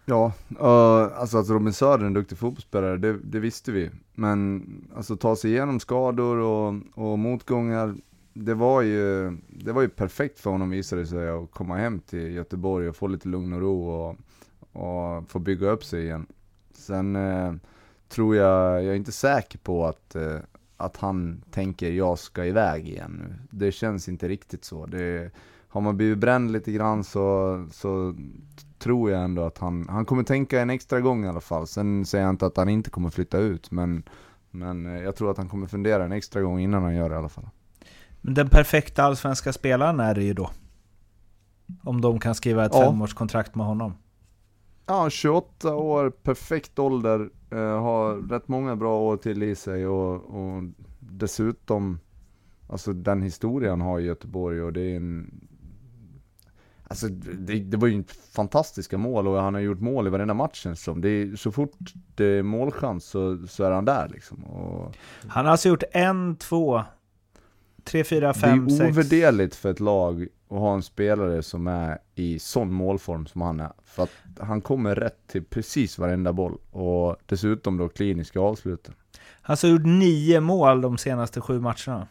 Ja, 0.04 0.32
uh, 0.50 1.20
alltså 1.20 1.38
att 1.38 1.48
Robin 1.48 1.72
Söder 1.72 2.04
är 2.04 2.06
en 2.06 2.12
duktig 2.12 2.38
fotbollsspelare, 2.38 2.96
det, 2.96 3.18
det 3.18 3.38
visste 3.38 3.72
vi. 3.72 3.90
Men 4.14 4.64
alltså 4.96 5.16
ta 5.16 5.36
sig 5.36 5.50
igenom 5.50 5.80
skador 5.80 6.36
och, 6.36 6.74
och 6.94 7.18
motgångar, 7.18 7.94
det 8.32 8.54
var, 8.54 8.82
ju, 8.82 9.36
det 9.48 9.72
var 9.72 9.82
ju 9.82 9.88
perfekt 9.88 10.40
för 10.40 10.50
honom 10.50 10.70
visade 10.70 11.02
det 11.02 11.06
sig 11.06 11.28
att 11.28 11.50
komma 11.50 11.76
hem 11.76 12.00
till 12.00 12.32
Göteborg 12.32 12.88
och 12.88 12.96
få 12.96 13.06
lite 13.06 13.28
lugn 13.28 13.52
och 13.52 13.60
ro 13.60 13.88
och, 13.88 14.16
och 14.82 15.30
få 15.30 15.38
bygga 15.38 15.70
upp 15.70 15.84
sig 15.84 16.02
igen. 16.02 16.26
Sen 16.74 17.16
eh, 17.16 17.54
tror 18.08 18.36
jag, 18.36 18.84
jag 18.84 18.92
är 18.92 18.94
inte 18.94 19.12
säker 19.12 19.58
på 19.58 19.86
att, 19.86 20.14
eh, 20.14 20.38
att 20.76 20.96
han 20.96 21.42
tänker 21.50 21.90
jag 21.90 22.18
ska 22.18 22.44
iväg 22.44 22.88
igen 22.88 23.20
nu. 23.22 23.58
Det 23.58 23.72
känns 23.72 24.08
inte 24.08 24.28
riktigt 24.28 24.64
så. 24.64 24.86
Det, 24.86 25.30
har 25.72 25.80
man 25.80 25.96
blivit 25.96 26.18
bränd 26.18 26.52
lite 26.52 26.72
grann 26.72 27.04
så, 27.04 27.66
så 27.72 28.14
tror 28.82 29.10
jag 29.10 29.24
ändå 29.24 29.42
att 29.42 29.58
han, 29.58 29.86
han 29.88 30.04
kommer 30.04 30.22
tänka 30.22 30.60
en 30.60 30.70
extra 30.70 31.00
gång 31.00 31.24
i 31.24 31.28
alla 31.28 31.40
fall. 31.40 31.66
Sen 31.66 32.06
säger 32.06 32.24
jag 32.24 32.32
inte 32.32 32.46
att 32.46 32.56
han 32.56 32.68
inte 32.68 32.90
kommer 32.90 33.10
flytta 33.10 33.38
ut, 33.38 33.70
men, 33.70 34.02
men 34.50 34.86
eh, 34.86 35.02
jag 35.02 35.16
tror 35.16 35.30
att 35.30 35.36
han 35.36 35.48
kommer 35.48 35.66
fundera 35.66 36.04
en 36.04 36.12
extra 36.12 36.42
gång 36.42 36.60
innan 36.60 36.82
han 36.82 36.94
gör 36.94 37.08
det 37.08 37.14
i 37.14 37.18
alla 37.18 37.28
fall. 37.28 37.48
Men 38.20 38.34
den 38.34 38.48
perfekta 38.48 39.02
allsvenska 39.02 39.52
spelaren 39.52 40.00
är 40.00 40.14
det 40.14 40.22
ju 40.24 40.34
då. 40.34 40.50
Om 41.82 42.00
de 42.00 42.20
kan 42.20 42.34
skriva 42.34 42.64
ett 42.64 42.72
Ja. 42.74 42.80
femårskontrakt 42.82 43.54
med 43.54 43.66
honom. 43.66 43.94
Ja, 44.86 45.10
28 45.10 45.74
år, 45.74 46.10
perfekt 46.10 46.78
ålder, 46.78 47.30
eh, 47.50 47.58
har 47.58 48.28
rätt 48.28 48.48
många 48.48 48.76
bra 48.76 49.00
år 49.00 49.16
till 49.16 49.42
i 49.42 49.54
sig 49.54 49.86
och, 49.86 50.14
och 50.14 50.62
dessutom, 51.00 51.98
alltså 52.68 52.92
den 52.92 53.22
historien 53.22 53.80
har 53.80 54.00
i 54.00 54.04
Göteborg 54.04 54.62
och 54.62 54.72
det 54.72 54.80
är 54.80 54.96
en 54.96 55.40
Alltså 56.92 57.08
det, 57.08 57.58
det 57.58 57.76
var 57.76 57.88
ju 57.88 58.04
fantastiska 58.32 58.98
mål 58.98 59.28
och 59.28 59.42
han 59.42 59.54
har 59.54 59.60
gjort 59.60 59.80
mål 59.80 60.06
i 60.06 60.10
varenda 60.10 60.34
match 60.34 60.66
det 60.66 60.76
som. 60.76 61.00
Det 61.00 61.08
är, 61.08 61.36
så 61.36 61.52
fort 61.52 61.78
det 62.14 62.24
är 62.24 62.42
målchans 62.42 63.04
så, 63.04 63.46
så 63.48 63.64
är 63.64 63.70
han 63.70 63.84
där 63.84 64.08
liksom. 64.08 64.44
Och 64.44 64.96
Han 65.26 65.44
har 65.44 65.52
alltså 65.52 65.68
gjort 65.68 65.82
en, 65.92 66.36
två, 66.36 66.82
tre, 67.84 68.04
fyra, 68.04 68.34
fem, 68.34 68.66
det 68.66 68.74
är 68.74 68.78
sex... 68.78 68.90
ovärderligt 68.90 69.54
för 69.54 69.70
ett 69.70 69.80
lag 69.80 70.26
att 70.48 70.58
ha 70.58 70.74
en 70.74 70.82
spelare 70.82 71.42
som 71.42 71.66
är 71.66 71.98
i 72.14 72.38
sån 72.38 72.72
målform 72.72 73.26
som 73.26 73.40
han 73.40 73.60
är. 73.60 73.72
För 73.84 74.02
att 74.02 74.10
han 74.40 74.60
kommer 74.60 74.94
rätt 74.94 75.26
till 75.26 75.44
precis 75.44 75.98
varenda 75.98 76.32
boll 76.32 76.58
och 76.70 77.16
dessutom 77.26 77.76
då 77.76 77.88
kliniska 77.88 78.40
avslut. 78.40 78.86
Han 78.86 78.94
har 79.42 79.52
alltså 79.52 79.68
gjort 79.68 79.84
nio 79.84 80.40
mål 80.40 80.80
de 80.80 80.98
senaste 80.98 81.40
sju 81.40 81.60
matcherna. 81.60 82.08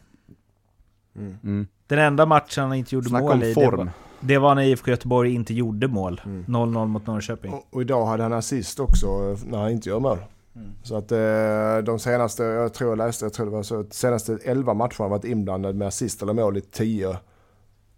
Mm. 1.15 1.37
Mm. 1.43 1.67
Den 1.87 1.99
enda 1.99 2.25
matchen 2.25 2.63
han 2.63 2.73
inte 2.73 2.95
gjorde 2.95 3.09
Snacka 3.09 3.23
mål 3.23 3.33
om 3.33 3.43
i, 3.43 3.47
det 3.47 3.53
form. 3.53 3.77
var, 3.77 3.89
det 4.21 4.37
var 4.37 4.55
när 4.55 4.61
IFK 4.63 4.91
Göteborg 4.91 5.33
inte 5.33 5.53
gjorde 5.53 5.87
mål. 5.87 6.21
Mm. 6.25 6.45
0-0 6.47 6.87
mot 6.87 7.07
Norrköping. 7.07 7.53
Och, 7.53 7.67
och 7.71 7.81
idag 7.81 8.05
hade 8.05 8.23
han 8.23 8.33
assist 8.33 8.79
också 8.79 9.37
när 9.45 9.57
han 9.57 9.71
inte 9.71 9.89
gör 9.89 9.99
mål. 9.99 10.17
Mm. 10.55 10.69
Så 10.83 10.95
att 10.95 11.11
eh, 11.11 11.77
de 11.85 11.99
senaste, 11.99 12.43
jag 12.43 12.73
tror 12.73 12.89
jag 12.91 12.97
läste, 12.97 13.25
jag 13.25 13.33
tror 13.33 13.45
det 13.45 13.51
var 13.51 13.63
så, 13.63 13.79
att 13.79 13.93
senaste 13.93 14.37
11 14.45 14.73
matcherna 14.73 14.93
har 14.97 15.09
varit 15.09 15.25
inblandad 15.25 15.75
med 15.75 15.87
assist 15.87 16.21
eller 16.21 16.33
mål 16.33 16.57
i 16.57 16.61
10 16.61 17.17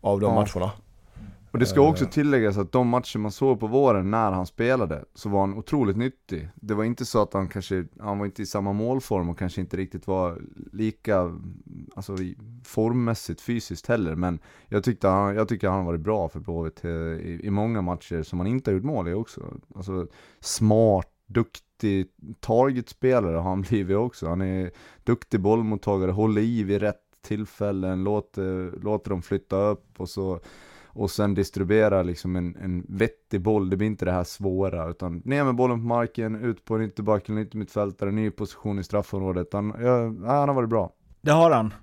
av 0.01 0.19
de 0.19 0.25
Ja. 0.33 0.35
matcherna. 0.35 0.71
Och 1.53 1.59
det 1.59 1.65
ska 1.65 1.79
Eh. 1.79 1.89
också 1.89 2.05
tilläggas 2.05 2.57
att 2.57 2.71
de 2.71 2.87
matcher 2.87 3.19
man 3.19 3.31
såg 3.31 3.59
på 3.59 3.67
våren 3.67 4.11
när 4.11 4.31
han 4.31 4.45
spelade, 4.45 5.05
så 5.13 5.29
var 5.29 5.39
han 5.39 5.53
otroligt 5.53 5.97
nyttig. 5.97 6.49
Det 6.55 6.73
var 6.73 6.83
inte 6.83 7.05
så 7.05 7.21
att 7.21 7.33
han 7.33 7.47
kanske, 7.47 7.85
han 7.99 8.19
var 8.19 8.25
inte 8.25 8.41
i 8.41 8.45
samma 8.45 8.73
målform 8.73 9.29
och 9.29 9.39
kanske 9.39 9.61
inte 9.61 9.77
riktigt 9.77 10.07
var 10.07 10.41
lika, 10.71 11.31
alltså 11.95 12.15
formmässigt 12.63 13.41
fysiskt 13.41 13.87
heller. 13.87 14.15
Men 14.15 14.39
jag 14.67 14.83
tyckte 14.83 15.07
han, 15.07 15.35
jag 15.35 15.47
tycker 15.47 15.69
han 15.69 15.77
har 15.77 15.85
varit 15.85 16.01
bra 16.01 16.29
för 16.29 16.39
Blåvitt 16.39 16.85
eh, 16.85 16.91
i, 16.91 17.39
i 17.43 17.49
många 17.49 17.81
matcher 17.81 18.23
som 18.23 18.39
han 18.39 18.47
inte 18.47 18.71
har 18.71 18.75
gjort 18.75 18.83
mål 18.83 19.07
i 19.07 19.13
också. 19.13 19.41
Alltså 19.75 20.07
smart, 20.39 21.07
duktig, 21.27 21.63
duktig 21.83 22.07
targetspelare 22.39 23.35
har 23.35 23.49
han 23.49 23.61
blivit 23.69 23.97
också. 23.97 24.27
Han 24.27 24.41
är 24.41 24.71
duktig 25.03 25.39
bollmottagare, 25.39 26.11
håller 26.11 26.41
i 26.41 26.63
vid 26.63 26.81
rätt 26.81 26.99
tillfällen, 27.21 28.03
låter, 28.03 28.79
låter 28.81 29.09
dem 29.09 29.21
flytta 29.21 29.57
upp 29.57 29.99
och 29.99 30.09
så 30.09 30.39
och 30.93 31.11
sen 31.11 31.33
distribuera 31.33 32.03
liksom 32.03 32.35
en, 32.35 32.55
en 32.55 32.85
vettig 32.89 33.41
boll, 33.41 33.69
det 33.69 33.77
blir 33.77 33.87
inte 33.87 34.05
det 34.05 34.11
här 34.11 34.23
svåra 34.23 34.89
utan 34.89 35.21
ner 35.25 35.43
med 35.43 35.55
bollen 35.55 35.79
på 35.79 35.85
marken, 35.87 36.35
ut 36.35 36.65
på 36.65 36.75
en 36.75 36.81
ytterback 36.81 37.29
eller 37.29 37.41
yttermittfältare, 37.41 38.11
ny 38.11 38.31
position 38.31 38.79
i 38.79 38.83
straffområdet. 38.83 39.53
Han, 39.53 39.73
ja, 39.79 40.01
han 40.27 40.49
har 40.49 40.53
varit 40.53 40.69
bra. 40.69 40.91
Det 41.21 41.31
har 41.31 41.51
han. 41.51 41.73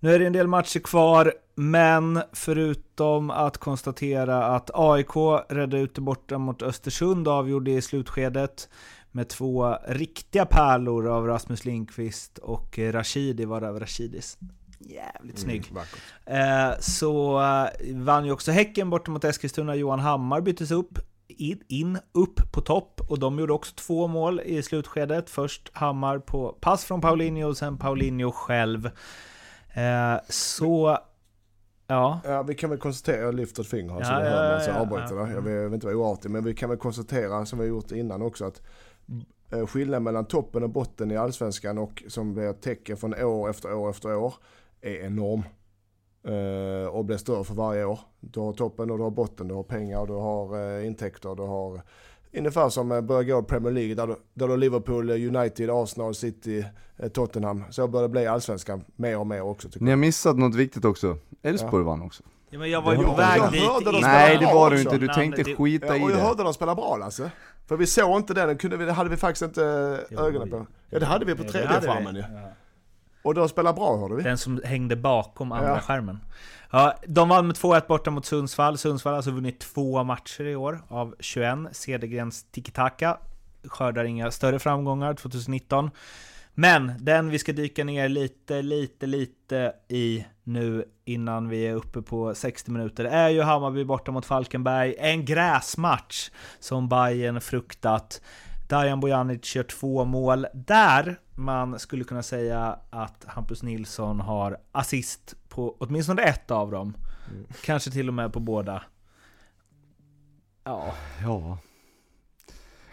Nu 0.00 0.14
är 0.14 0.18
det 0.18 0.26
en 0.26 0.32
del 0.32 0.46
matcher 0.46 0.80
kvar, 0.80 1.32
men 1.54 2.22
förutom 2.32 3.30
att 3.30 3.58
konstatera 3.58 4.44
att 4.44 4.70
AIK 4.74 5.16
räddade 5.48 5.80
ut 5.82 5.94
det 5.94 6.00
borta 6.00 6.38
mot 6.38 6.62
Östersund 6.62 7.28
och 7.28 7.34
avgjorde 7.34 7.70
i 7.70 7.82
slutskedet 7.82 8.68
med 9.12 9.28
två 9.28 9.76
riktiga 9.88 10.46
pärlor 10.46 11.08
av 11.08 11.26
Rasmus 11.26 11.64
Linkvist 11.64 12.38
och 12.38 12.78
Rashidi, 12.78 13.44
varav 13.44 13.80
Rashidis 13.80 14.38
jävligt 14.80 15.38
snygg. 15.38 15.72
Eh, 16.26 16.70
så 16.80 17.40
eh, 17.40 17.94
vann 17.94 18.24
ju 18.24 18.32
också 18.32 18.52
Häcken 18.52 18.90
borta 18.90 19.10
mot 19.10 19.24
Eskilstuna. 19.24 19.74
Johan 19.74 20.00
Hammar 20.00 20.40
byttes 20.40 20.70
upp, 20.70 20.98
in, 21.28 21.62
in, 21.68 21.98
upp 22.12 22.52
på 22.52 22.60
topp 22.60 23.00
och 23.08 23.18
de 23.18 23.38
gjorde 23.38 23.52
också 23.52 23.74
två 23.74 24.06
mål 24.06 24.40
i 24.40 24.62
slutskedet. 24.62 25.30
Först 25.30 25.70
Hammar 25.72 26.18
på 26.18 26.52
pass 26.60 26.84
från 26.84 27.00
Paulinho 27.00 27.48
och 27.48 27.56
sen 27.56 27.78
Paulinho 27.78 28.32
själv. 28.32 28.86
Eh, 29.74 30.20
så 30.28 30.98
Ja. 31.90 32.20
ja. 32.24 32.42
Vi 32.42 32.54
kan 32.54 32.70
väl 32.70 32.78
konstatera, 32.78 33.22
jag 33.22 33.34
lyfter 33.34 33.62
ett 33.62 33.68
finger 33.68 33.94
här 33.94 34.04
så 34.04 34.12
ja, 34.12 34.18
det 34.18 34.30
hör 34.30 34.52
man 34.52 34.64
så 34.64 34.70
avbryter 34.70 35.14
ja, 35.14 35.28
ja. 35.28 35.50
Jag 35.50 35.64
vill 35.64 35.74
inte 35.74 35.86
vara 35.86 35.96
oartig 35.96 36.30
men 36.30 36.44
vi 36.44 36.54
kan 36.54 36.68
väl 36.68 36.78
konstatera 36.78 37.46
som 37.46 37.58
vi 37.58 37.64
har 37.64 37.68
gjort 37.68 37.92
innan 37.92 38.22
också 38.22 38.44
att 38.44 38.62
eh, 39.52 39.66
skillnaden 39.66 40.02
mellan 40.02 40.24
toppen 40.24 40.62
och 40.62 40.70
botten 40.70 41.10
i 41.10 41.16
Allsvenskan 41.16 41.78
och 41.78 42.02
som 42.08 42.34
blir 42.34 42.52
tecken 42.52 42.96
från 42.96 43.14
år 43.14 43.50
efter 43.50 43.74
år 43.74 43.90
efter 43.90 44.16
år 44.16 44.34
är 44.80 45.06
enorm. 45.06 45.42
Uh, 46.28 46.86
och 46.86 47.04
blir 47.04 47.16
större 47.16 47.44
för 47.44 47.54
varje 47.54 47.84
år. 47.84 48.00
Du 48.20 48.40
har 48.40 48.52
toppen 48.52 48.90
och 48.90 48.98
du 48.98 49.02
har 49.02 49.10
botten, 49.10 49.48
du 49.48 49.54
har 49.54 49.62
pengar, 49.62 50.06
du 50.06 50.12
har 50.12 50.56
uh, 50.56 50.86
intäkter, 50.86 51.34
du 51.34 51.42
har 51.42 51.82
ungefär 52.36 52.68
som 52.68 52.92
uh, 52.92 53.00
börjar 53.00 53.22
gå 53.22 53.40
i 53.40 53.42
Premier 53.42 53.72
League 53.72 53.94
där 53.94 54.06
du, 54.06 54.16
där 54.34 54.46
du 54.46 54.52
har 54.52 54.58
Liverpool, 54.58 55.10
United, 55.10 55.70
Arsenal, 55.70 56.14
City, 56.14 56.64
Tottenham. 57.12 57.64
Så 57.70 57.88
börjar 57.88 58.02
det 58.02 58.12
bli 58.12 58.26
allsvenskan 58.26 58.84
mer 58.96 59.18
och 59.18 59.26
mer 59.26 59.42
också. 59.42 59.68
Ni 59.76 59.90
har 59.90 59.96
missat 59.96 60.38
något 60.38 60.54
viktigt 60.54 60.84
också. 60.84 61.16
Elfsborg 61.42 61.82
ja. 61.82 61.86
vann 61.86 62.02
också. 62.02 62.22
Ja, 62.50 62.58
men 62.58 62.70
jag 62.70 62.82
var 62.82 62.92
ju 62.92 63.04
på 63.04 63.14
väg 63.14 63.42
dit. 63.52 64.02
Nej 64.02 64.38
det 64.38 64.46
var 64.46 64.70
du 64.70 64.80
inte, 64.80 64.98
du 64.98 65.08
tänkte 65.08 65.44
skita 65.44 65.86
ja, 65.86 65.96
i 65.96 66.12
det. 66.12 66.18
Jag 66.18 66.26
hörde 66.26 66.42
dem 66.42 66.54
spela 66.54 66.74
bra 66.74 66.96
Lasse. 66.96 67.30
För 67.66 67.76
vi 67.76 67.86
såg 67.86 68.16
inte 68.16 68.34
den, 68.34 68.56
den 68.56 68.88
hade 68.88 69.10
vi 69.10 69.16
faktiskt 69.16 69.42
inte 69.42 69.62
ögonen 70.10 70.50
på. 70.50 70.66
Ja 70.90 70.98
det 70.98 71.06
hade 71.06 71.24
vi 71.24 71.34
på 71.34 71.42
3D-skärmen 71.42 72.14
ju. 72.16 72.20
Ja. 72.20 72.26
Och 73.22 73.34
de 73.34 73.48
spelar 73.48 73.72
bra 73.72 73.96
hörde 73.96 74.14
vi. 74.14 74.22
Den 74.22 74.38
som 74.38 74.60
hängde 74.64 74.96
bakom 74.96 75.52
andra 75.52 75.68
ja. 75.68 75.80
skärmen. 75.80 76.20
Ja, 76.70 76.94
de 77.06 77.28
vann 77.28 77.46
med 77.46 77.56
2-1 77.56 77.86
borta 77.88 78.10
mot 78.10 78.26
Sundsvall. 78.26 78.78
Sundsvall 78.78 79.12
har 79.12 79.16
alltså 79.16 79.30
vunnit 79.30 79.60
två 79.60 80.04
matcher 80.04 80.44
i 80.44 80.56
år 80.56 80.82
av 80.88 81.14
21. 81.20 81.58
Cedergrens 81.72 82.46
tiki-taka 82.52 83.18
skördar 83.64 84.04
inga 84.04 84.30
större 84.30 84.58
framgångar 84.58 85.14
2019. 85.14 85.90
Men 86.54 86.92
den 86.98 87.30
vi 87.30 87.38
ska 87.38 87.52
dyka 87.52 87.84
ner 87.84 88.08
lite, 88.08 88.62
lite, 88.62 89.06
lite 89.06 89.72
i 89.88 90.26
nu 90.44 90.84
innan 91.04 91.48
vi 91.48 91.66
är 91.66 91.74
uppe 91.74 92.02
på 92.02 92.34
60 92.34 92.70
minuter 92.70 93.04
är 93.04 93.28
ju 93.28 93.42
Hammarby 93.42 93.84
borta 93.84 94.12
mot 94.12 94.26
Falkenberg. 94.26 94.94
En 94.98 95.24
gräsmatch 95.24 96.30
som 96.58 96.88
Bayern 96.88 97.40
fruktat. 97.40 98.22
Dajan 98.68 99.00
Bojanic 99.00 99.56
gör 99.56 99.62
två 99.62 100.04
mål. 100.04 100.46
Där 100.54 101.18
man 101.40 101.78
skulle 101.78 102.04
kunna 102.04 102.22
säga 102.22 102.78
att 102.90 103.24
Hampus 103.28 103.62
Nilsson 103.62 104.20
har 104.20 104.58
assist 104.72 105.36
på 105.48 105.76
åtminstone 105.78 106.22
ett 106.22 106.50
av 106.50 106.70
dem. 106.70 106.96
Mm. 107.30 107.46
Kanske 107.64 107.90
till 107.90 108.08
och 108.08 108.14
med 108.14 108.32
på 108.32 108.40
båda. 108.40 108.82
Ja. 110.64 110.94
Ja. 111.22 111.58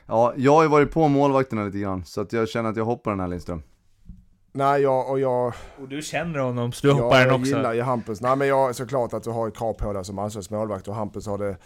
Ja, 0.05 0.33
jag 0.37 0.51
har 0.51 0.63
ju 0.63 0.69
varit 0.69 0.91
på 0.91 1.07
målvakterna 1.07 1.63
lite 1.63 1.79
grann, 1.79 2.05
så 2.05 2.21
att 2.21 2.33
jag 2.33 2.49
känner 2.49 2.69
att 2.69 2.77
jag 2.77 2.85
hoppar 2.85 3.11
den 3.11 3.19
här 3.19 3.27
Lindström. 3.27 3.63
Nej, 4.57 4.81
jag 4.81 5.09
och 5.09 5.19
jag... 5.19 5.53
Och 5.81 5.87
du 5.87 6.01
känner 6.01 6.39
honom, 6.39 6.71
så 6.71 6.87
du 6.87 6.93
hoppar 6.93 7.19
den 7.19 7.31
också? 7.31 7.51
Jag 7.51 7.57
gillar 7.57 7.73
ju 7.73 7.81
Hampus. 7.81 8.21
Nej, 8.21 8.35
men 8.35 8.47
jag, 8.47 8.75
såklart 8.75 9.13
att 9.13 9.23
du 9.23 9.29
har 9.29 9.47
ett 9.47 9.57
krav 9.57 9.73
på 9.73 9.93
dig 9.93 10.05
som 10.05 10.19
allsvensk 10.19 10.49
målvakt 10.49 10.87
och 10.87 10.95
Hampus 10.95 11.27
har 11.27 11.37
det 11.37 11.57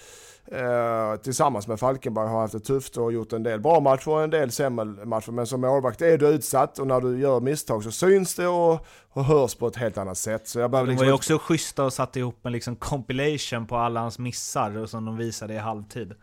eh, 0.46 1.16
tillsammans 1.16 1.68
med 1.68 1.80
Falkenberg 1.80 2.28
har 2.28 2.42
haft 2.42 2.54
det 2.54 2.60
tufft 2.60 2.98
och 2.98 3.14
gjort 3.14 3.34
en 3.34 3.44
del 3.44 3.60
bra 3.60 3.80
matcher 3.80 4.10
och 4.10 4.24
en 4.24 4.30
del 4.30 4.52
sämre 4.52 4.86
matcher. 4.86 5.32
Men 5.32 5.48
som 5.48 5.62
målvakt 5.62 6.02
är 6.02 6.18
du 6.18 6.28
utsatt 6.28 6.80
och 6.80 6.88
när 6.88 7.02
du 7.02 7.20
gör 7.20 7.40
misstag 7.40 7.84
så 7.84 7.92
syns 7.92 8.36
det 8.36 8.48
och, 8.48 8.86
och 9.10 9.26
hörs 9.26 9.56
på 9.56 9.68
ett 9.68 9.76
helt 9.76 9.98
annat 9.98 10.18
sätt. 10.18 10.48
Så 10.48 10.60
jag 10.60 10.72
de 10.72 10.86
liksom 10.86 10.98
var 10.98 11.06
ju 11.06 11.14
också 11.14 11.38
schyssta 11.38 11.84
och 11.84 11.94
satte 11.94 12.20
ihop 12.20 12.46
en 12.46 12.52
liksom 12.52 12.76
compilation 12.76 13.68
på 13.68 13.78
alla 13.78 14.00
hans 14.00 14.20
missar 14.20 14.86
som 14.86 15.06
de 15.06 15.18
visade 15.18 15.54
i 15.54 15.58
halvtid. 15.58 16.14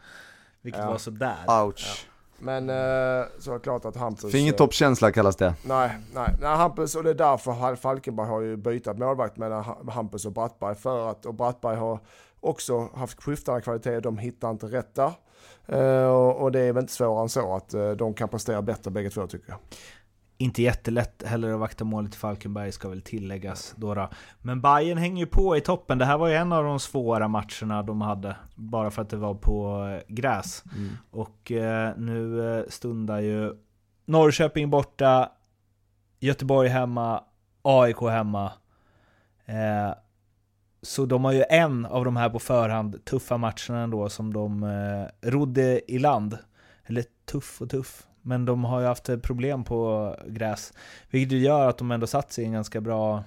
Vilket 0.63 0.83
ja. 0.83 0.91
var 0.91 0.99
sådär. 0.99 1.65
Ouch. 1.65 2.07
Ja. 2.07 2.18
Men 2.39 2.71
eh, 2.71 3.27
så 3.39 3.51
är 3.51 3.55
det 3.55 3.61
klart 3.61 3.85
att 3.85 3.97
Hampus... 3.97 4.33
Fingertoppskänsla 4.33 5.13
kallas 5.13 5.37
det. 5.37 5.55
Nej, 5.63 5.99
nej, 6.15 6.35
nej, 6.41 6.57
Hampus 6.57 6.95
och 6.95 7.05
det 7.05 7.11
är 7.11 7.15
därför 7.15 7.77
Falkenberg 7.77 8.27
har 8.27 8.41
ju 8.41 8.57
bytt 8.57 8.99
målvakt 8.99 9.37
mellan 9.37 9.65
Hampus 9.89 10.27
och 10.27 10.33
Brattberg 10.33 10.75
för 10.75 11.11
att, 11.11 11.27
och 11.27 11.35
Brattberg 11.35 11.77
har 11.77 11.99
också 12.41 12.89
haft 12.95 13.23
skiftande 13.23 13.61
kvalitet, 13.61 14.01
de 14.01 14.19
hittar 14.19 14.51
inte 14.51 14.67
rätt 14.67 14.95
där. 14.95 15.13
Eh, 15.67 16.09
och 16.11 16.53
det 16.53 16.61
är 16.61 16.73
väl 16.73 16.83
inte 16.83 16.93
svårare 16.93 17.23
än 17.23 17.29
så 17.29 17.55
att 17.55 17.75
eh, 17.75 17.91
de 17.91 18.15
kan 18.15 18.29
prestera 18.29 18.63
bättre 18.63 18.91
bägge 18.91 19.11
två 19.11 19.27
tycker 19.27 19.49
jag. 19.49 19.59
Inte 20.41 20.63
jättelätt 20.63 21.23
heller 21.27 21.53
att 21.53 21.61
vakta 21.61 21.85
målet 21.85 22.15
i 22.15 22.19
Falkenberg 22.19 22.73
ska 22.73 22.89
väl 22.89 23.03
tilläggas 23.03 23.75
då, 23.77 23.95
då. 23.95 24.09
Men 24.43 24.61
Bayern 24.61 24.99
hänger 24.99 25.21
ju 25.21 25.27
på 25.27 25.57
i 25.57 25.61
toppen. 25.61 25.99
Det 25.99 26.05
här 26.05 26.19
var 26.19 26.29
ju 26.29 26.35
en 26.35 26.53
av 26.53 26.65
de 26.65 26.81
svåra 26.81 27.29
matcherna 27.29 27.83
de 27.83 28.01
hade. 28.01 28.37
Bara 28.55 28.91
för 28.91 29.03
att 29.03 29.11
det 29.11 29.17
var 29.17 29.35
på 29.35 29.87
eh, 29.87 30.15
gräs. 30.15 30.65
Mm. 30.77 30.91
Och 31.11 31.53
eh, 31.53 31.93
nu 31.97 32.51
eh, 32.59 32.65
stundar 32.69 33.21
ju 33.21 33.55
Norrköping 34.05 34.71
borta, 34.71 35.33
Göteborg 36.21 36.69
hemma, 36.69 37.25
AIK 37.63 38.01
hemma. 38.01 38.53
Eh, 39.45 39.95
så 40.83 41.07
de 41.07 41.25
har 41.25 41.33
ju 41.33 41.45
en 41.51 41.87
av 41.87 42.05
de 42.05 42.17
här 42.17 42.31
på 42.31 42.39
förhand 42.39 43.05
tuffa 43.05 43.37
matcherna 43.37 43.83
ändå 43.83 44.09
som 44.09 44.33
de 44.33 44.63
eh, 44.63 45.31
rodde 45.31 45.93
i 45.93 45.99
land. 45.99 46.39
Eller 46.87 47.05
tuff 47.25 47.63
och 47.63 47.71
tuff. 47.71 48.08
Men 48.29 48.45
de 48.45 48.65
har 48.65 48.81
ju 48.81 48.87
haft 48.87 49.23
problem 49.23 49.65
på 49.65 50.15
gräs. 50.27 50.73
Vilket 51.11 51.39
gör 51.39 51.69
att 51.69 51.79
de 51.79 51.91
ändå 51.91 52.07
satt 52.07 52.33
sig 52.33 52.45
i 52.45 52.47
en 52.47 52.53
ganska 52.53 52.81
bra 52.81 53.25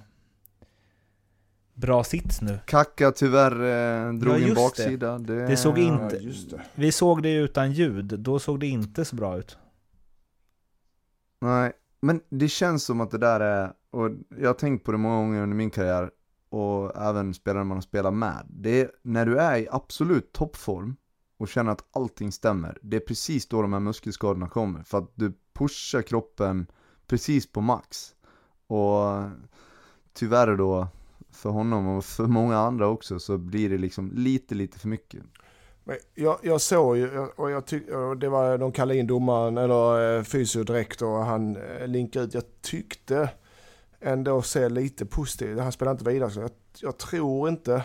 bra 1.74 2.04
sits 2.04 2.40
nu. 2.40 2.58
Kacka 2.66 3.10
tyvärr 3.10 3.52
eh, 3.52 4.12
drog 4.12 4.40
ja, 4.40 4.48
en 4.48 4.54
baksida. 4.54 5.18
Det. 5.18 5.36
Det... 5.36 5.46
det 5.46 5.56
såg 5.56 5.78
inte... 5.78 6.16
Ja, 6.16 6.58
vi 6.74 6.92
såg 6.92 7.22
det 7.22 7.34
utan 7.34 7.72
ljud, 7.72 8.04
då 8.04 8.38
såg 8.38 8.60
det 8.60 8.66
inte 8.66 9.04
så 9.04 9.16
bra 9.16 9.38
ut. 9.38 9.58
Nej, 11.40 11.72
men 12.00 12.20
det 12.28 12.48
känns 12.48 12.84
som 12.84 13.00
att 13.00 13.10
det 13.10 13.18
där 13.18 13.40
är, 13.40 13.72
och 13.90 14.10
jag 14.38 14.48
har 14.48 14.54
tänkt 14.54 14.84
på 14.84 14.92
det 14.92 14.98
många 14.98 15.16
gånger 15.16 15.42
under 15.42 15.56
min 15.56 15.70
karriär, 15.70 16.10
och 16.50 16.96
även 16.96 17.34
spelare 17.34 17.64
man 17.64 17.76
har 17.76 17.82
spelat 17.82 18.14
med. 18.14 18.46
Det 18.48 18.80
är 18.80 18.90
när 19.02 19.26
du 19.26 19.38
är 19.38 19.58
i 19.58 19.68
absolut 19.70 20.32
toppform 20.32 20.96
och 21.42 21.48
känner 21.48 21.72
att 21.72 21.84
allting 21.92 22.32
stämmer. 22.32 22.78
Det 22.82 22.96
är 22.96 23.00
precis 23.00 23.46
då 23.48 23.62
de 23.62 23.72
här 23.72 23.80
muskelskadorna 23.80 24.48
kommer. 24.48 24.82
För 24.82 24.98
att 24.98 25.12
du 25.14 25.32
pushar 25.54 26.02
kroppen 26.02 26.66
precis 27.06 27.52
på 27.52 27.60
max. 27.60 28.14
Och 28.66 29.22
tyvärr 30.12 30.56
då, 30.56 30.88
för 31.32 31.50
honom 31.50 31.86
och 31.86 32.04
för 32.04 32.26
många 32.26 32.58
andra 32.58 32.88
också, 32.88 33.18
så 33.18 33.38
blir 33.38 33.70
det 33.70 33.78
liksom 33.78 34.12
lite, 34.12 34.54
lite 34.54 34.78
för 34.78 34.88
mycket. 34.88 35.22
Men 35.84 35.96
jag, 36.14 36.38
jag 36.42 36.60
såg 36.60 36.96
ju, 36.96 37.18
och, 37.18 37.50
jag 37.50 37.66
tyck, 37.66 37.90
och 37.90 38.16
det 38.16 38.28
var, 38.28 38.58
de 38.58 38.72
kallade 38.72 38.98
in 38.98 39.06
domaren, 39.06 39.58
eller 39.58 40.16
eh, 40.16 40.22
fysio 40.22 40.64
direkt 40.64 41.02
och 41.02 41.24
han 41.24 41.56
eh, 41.56 41.86
linkade 41.86 42.24
ut. 42.24 42.34
Jag 42.34 42.44
tyckte 42.60 43.30
ändå 44.00 44.42
se 44.42 44.68
lite 44.68 45.06
positivt. 45.06 45.58
Han 45.58 45.72
spelar 45.72 45.92
inte 45.92 46.10
vidare 46.10 46.30
så 46.30 46.40
jag, 46.40 46.50
jag 46.80 46.98
tror 46.98 47.48
inte 47.48 47.84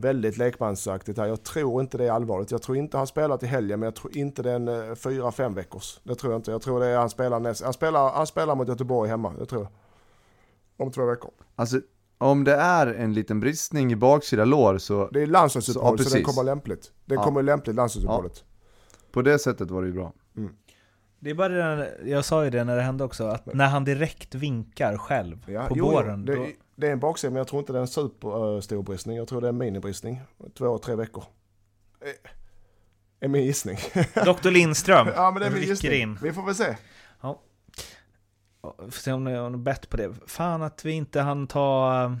väldigt 0.00 0.36
lekmansaktigt 0.36 1.18
här. 1.18 1.26
Jag 1.26 1.42
tror 1.42 1.80
inte 1.80 1.98
det 1.98 2.04
är 2.04 2.12
allvarligt. 2.12 2.50
Jag 2.50 2.62
tror 2.62 2.76
inte 2.76 2.96
han 2.96 3.06
spelar 3.06 3.36
till 3.36 3.48
helgen, 3.48 3.80
men 3.80 3.86
jag 3.86 3.94
tror 3.94 4.16
inte 4.16 4.42
det 4.42 4.50
är 4.50 4.54
en 4.54 4.96
fyra, 4.96 5.32
fem 5.32 5.54
veckors. 5.54 6.00
Det 6.02 6.14
tror 6.14 6.32
jag 6.32 6.38
inte. 6.38 6.50
Jag 6.50 6.62
tror 6.62 6.80
det 6.80 6.86
är 6.86 6.98
han 6.98 7.10
spelar 7.10 7.40
näst, 7.40 7.64
han 7.64 7.72
spelar, 7.72 8.12
han 8.12 8.26
spelar 8.26 8.54
mot 8.54 8.68
Göteborg 8.68 9.10
hemma, 9.10 9.32
det 9.38 9.46
tror 9.46 9.62
jag. 9.62 9.70
Om 10.86 10.92
två 10.92 11.06
veckor. 11.06 11.30
Alltså, 11.54 11.80
om 12.18 12.44
det 12.44 12.54
är 12.54 12.86
en 12.86 13.14
liten 13.14 13.40
bristning 13.40 13.92
i 13.92 13.96
baksida 13.96 14.44
lår 14.44 14.78
så... 14.78 15.08
Det 15.12 15.22
är 15.22 15.26
landslagsuppehåll, 15.26 15.98
så, 15.98 16.04
ja, 16.04 16.08
så, 16.08 16.16
det 16.16 16.22
kommer 16.22 16.44
lämpligt. 16.44 16.92
Det 17.04 17.14
ja. 17.14 17.22
kommer 17.22 17.42
lämpligt, 17.42 17.76
landslagsuppehållet. 17.76 18.32
Ja. 18.36 18.98
På 19.12 19.22
det 19.22 19.38
sättet 19.38 19.70
var 19.70 19.82
det 19.82 19.88
ju 19.88 19.94
bra. 19.94 20.12
Mm. 20.36 20.50
Det 21.20 21.30
är 21.30 21.34
bara 21.34 21.76
det, 21.76 21.96
jag 22.04 22.24
sa 22.24 22.44
ju 22.44 22.50
det 22.50 22.64
när 22.64 22.76
det 22.76 22.82
hände 22.82 23.04
också, 23.04 23.26
att 23.26 23.54
när 23.54 23.66
han 23.66 23.84
direkt 23.84 24.34
vinkar 24.34 24.96
själv 24.96 25.44
ja, 25.46 25.66
på 25.68 25.76
jo, 25.76 25.84
båren. 25.84 26.24
Det, 26.24 26.34
då... 26.34 26.46
det, 26.78 26.88
är 26.88 26.92
en 26.92 27.00
baksida, 27.00 27.30
men 27.30 27.38
jag 27.38 27.48
tror 27.48 27.60
inte 27.60 27.72
det 27.72 27.78
är 27.78 27.80
en 27.80 27.88
superstor 27.88 28.82
bristning. 28.82 29.16
Jag 29.16 29.28
tror 29.28 29.40
det 29.40 29.46
är 29.46 29.52
en 29.52 29.58
minibristning. 29.58 30.20
Två, 30.58 30.78
tre 30.78 30.94
veckor. 30.94 31.24
Eh, 32.00 32.30
är 33.20 33.28
min 33.28 33.44
gissning. 33.44 33.78
Dr 34.14 34.50
Lindström 34.50 35.08
ja, 35.14 35.30
men 35.30 35.40
det 35.40 35.46
är 35.46 35.50
min 35.50 35.62
gissning. 35.62 35.92
in. 35.92 36.18
Vi 36.22 36.32
får 36.32 36.42
väl 36.42 36.54
se. 36.54 36.76
Får 38.78 38.90
se 38.90 39.12
om 39.12 39.24
ni 39.24 39.34
har 39.34 39.50
något 39.50 39.60
bett 39.60 39.88
på 39.88 39.96
det. 39.96 40.14
Fan 40.26 40.62
att 40.62 40.84
vi 40.84 40.92
inte 40.92 41.20
hann 41.20 41.46
ta 41.46 42.12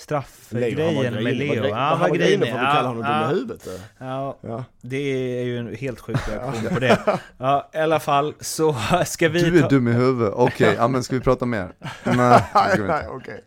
straffgrejen 0.00 1.14
med. 1.24 1.36
Leo. 1.36 1.72
Han 1.74 2.00
var 2.00 2.08
grinig 2.08 2.48
för 2.48 2.58
att 2.58 2.60
du 2.60 2.66
Ja, 2.66 2.72
kallar 2.74 2.88
honom 2.88 3.02
dum 3.02 3.12
ja, 3.12 3.30
i 3.30 3.34
huvudet. 3.34 3.66
eh. 3.66 3.72
Ja, 3.98 4.38
Ja. 4.40 4.64
det 4.80 4.96
är 5.40 5.44
ju 5.44 5.58
en 5.58 5.74
helt 5.76 6.00
sjuk 6.00 6.16
reaktion 6.28 6.70
på 6.74 6.78
det. 6.80 6.98
Ja, 7.38 7.70
i 7.74 7.78
alla 7.78 8.00
fall 8.00 8.34
så 8.40 8.76
ska 9.06 9.28
vi 9.28 9.42
Du 9.42 9.58
är 9.58 9.62
ta, 9.62 9.68
dum 9.68 9.88
i 9.88 9.92
huvudet. 9.92 10.32
Okej, 10.36 10.74
ja 10.78 10.88
men 10.88 11.02
ska 11.02 11.14
vi 11.14 11.20
prata 11.20 11.46
mer? 11.46 11.72
Nej, 12.04 12.42
Nej, 12.86 13.06
okej. 13.08 13.44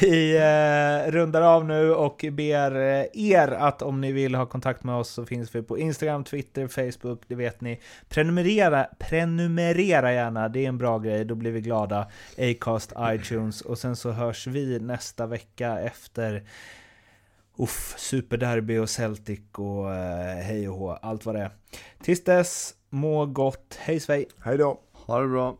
Vi 0.00 0.36
eh, 0.36 1.10
rundar 1.12 1.42
av 1.42 1.64
nu 1.64 1.94
och 1.94 2.24
ber 2.32 2.76
eh, 2.76 3.04
er 3.14 3.48
att 3.48 3.82
om 3.82 4.00
ni 4.00 4.12
vill 4.12 4.34
ha 4.34 4.46
kontakt 4.46 4.84
med 4.84 4.94
oss 4.94 5.08
så 5.08 5.24
finns 5.26 5.54
vi 5.54 5.62
på 5.62 5.78
Instagram, 5.78 6.24
Twitter, 6.24 6.68
Facebook, 6.68 7.22
det 7.28 7.34
vet 7.34 7.60
ni. 7.60 7.80
Prenumerera, 8.08 8.86
prenumerera 8.98 10.12
gärna, 10.12 10.48
det 10.48 10.64
är 10.64 10.68
en 10.68 10.78
bra 10.78 10.98
grej, 10.98 11.24
då 11.24 11.34
blir 11.34 11.50
vi 11.50 11.60
glada. 11.60 12.06
Acast, 12.38 12.92
iTunes 13.00 13.60
och 13.60 13.78
sen 13.78 13.96
så 13.96 14.10
hörs 14.10 14.46
vi 14.46 14.80
nästa 15.24 15.26
vecka 15.26 15.78
efter 15.78 16.42
Uff, 17.56 17.94
Superderby 17.98 18.78
och 18.78 18.90
Celtic 18.90 19.40
och 19.52 19.94
eh, 19.94 20.36
hej 20.36 20.68
och 20.68 20.76
hå, 20.76 20.92
allt 20.92 21.26
vad 21.26 21.34
det 21.34 21.40
är. 21.40 21.50
Tills 22.02 22.24
dess, 22.24 22.74
må 22.90 23.26
gott, 23.26 23.78
hej 23.80 24.00
svej! 24.00 24.28
Hej 24.44 24.58
då. 24.58 24.80
Ha 24.92 25.20
det 25.20 25.28
bra. 25.28 25.56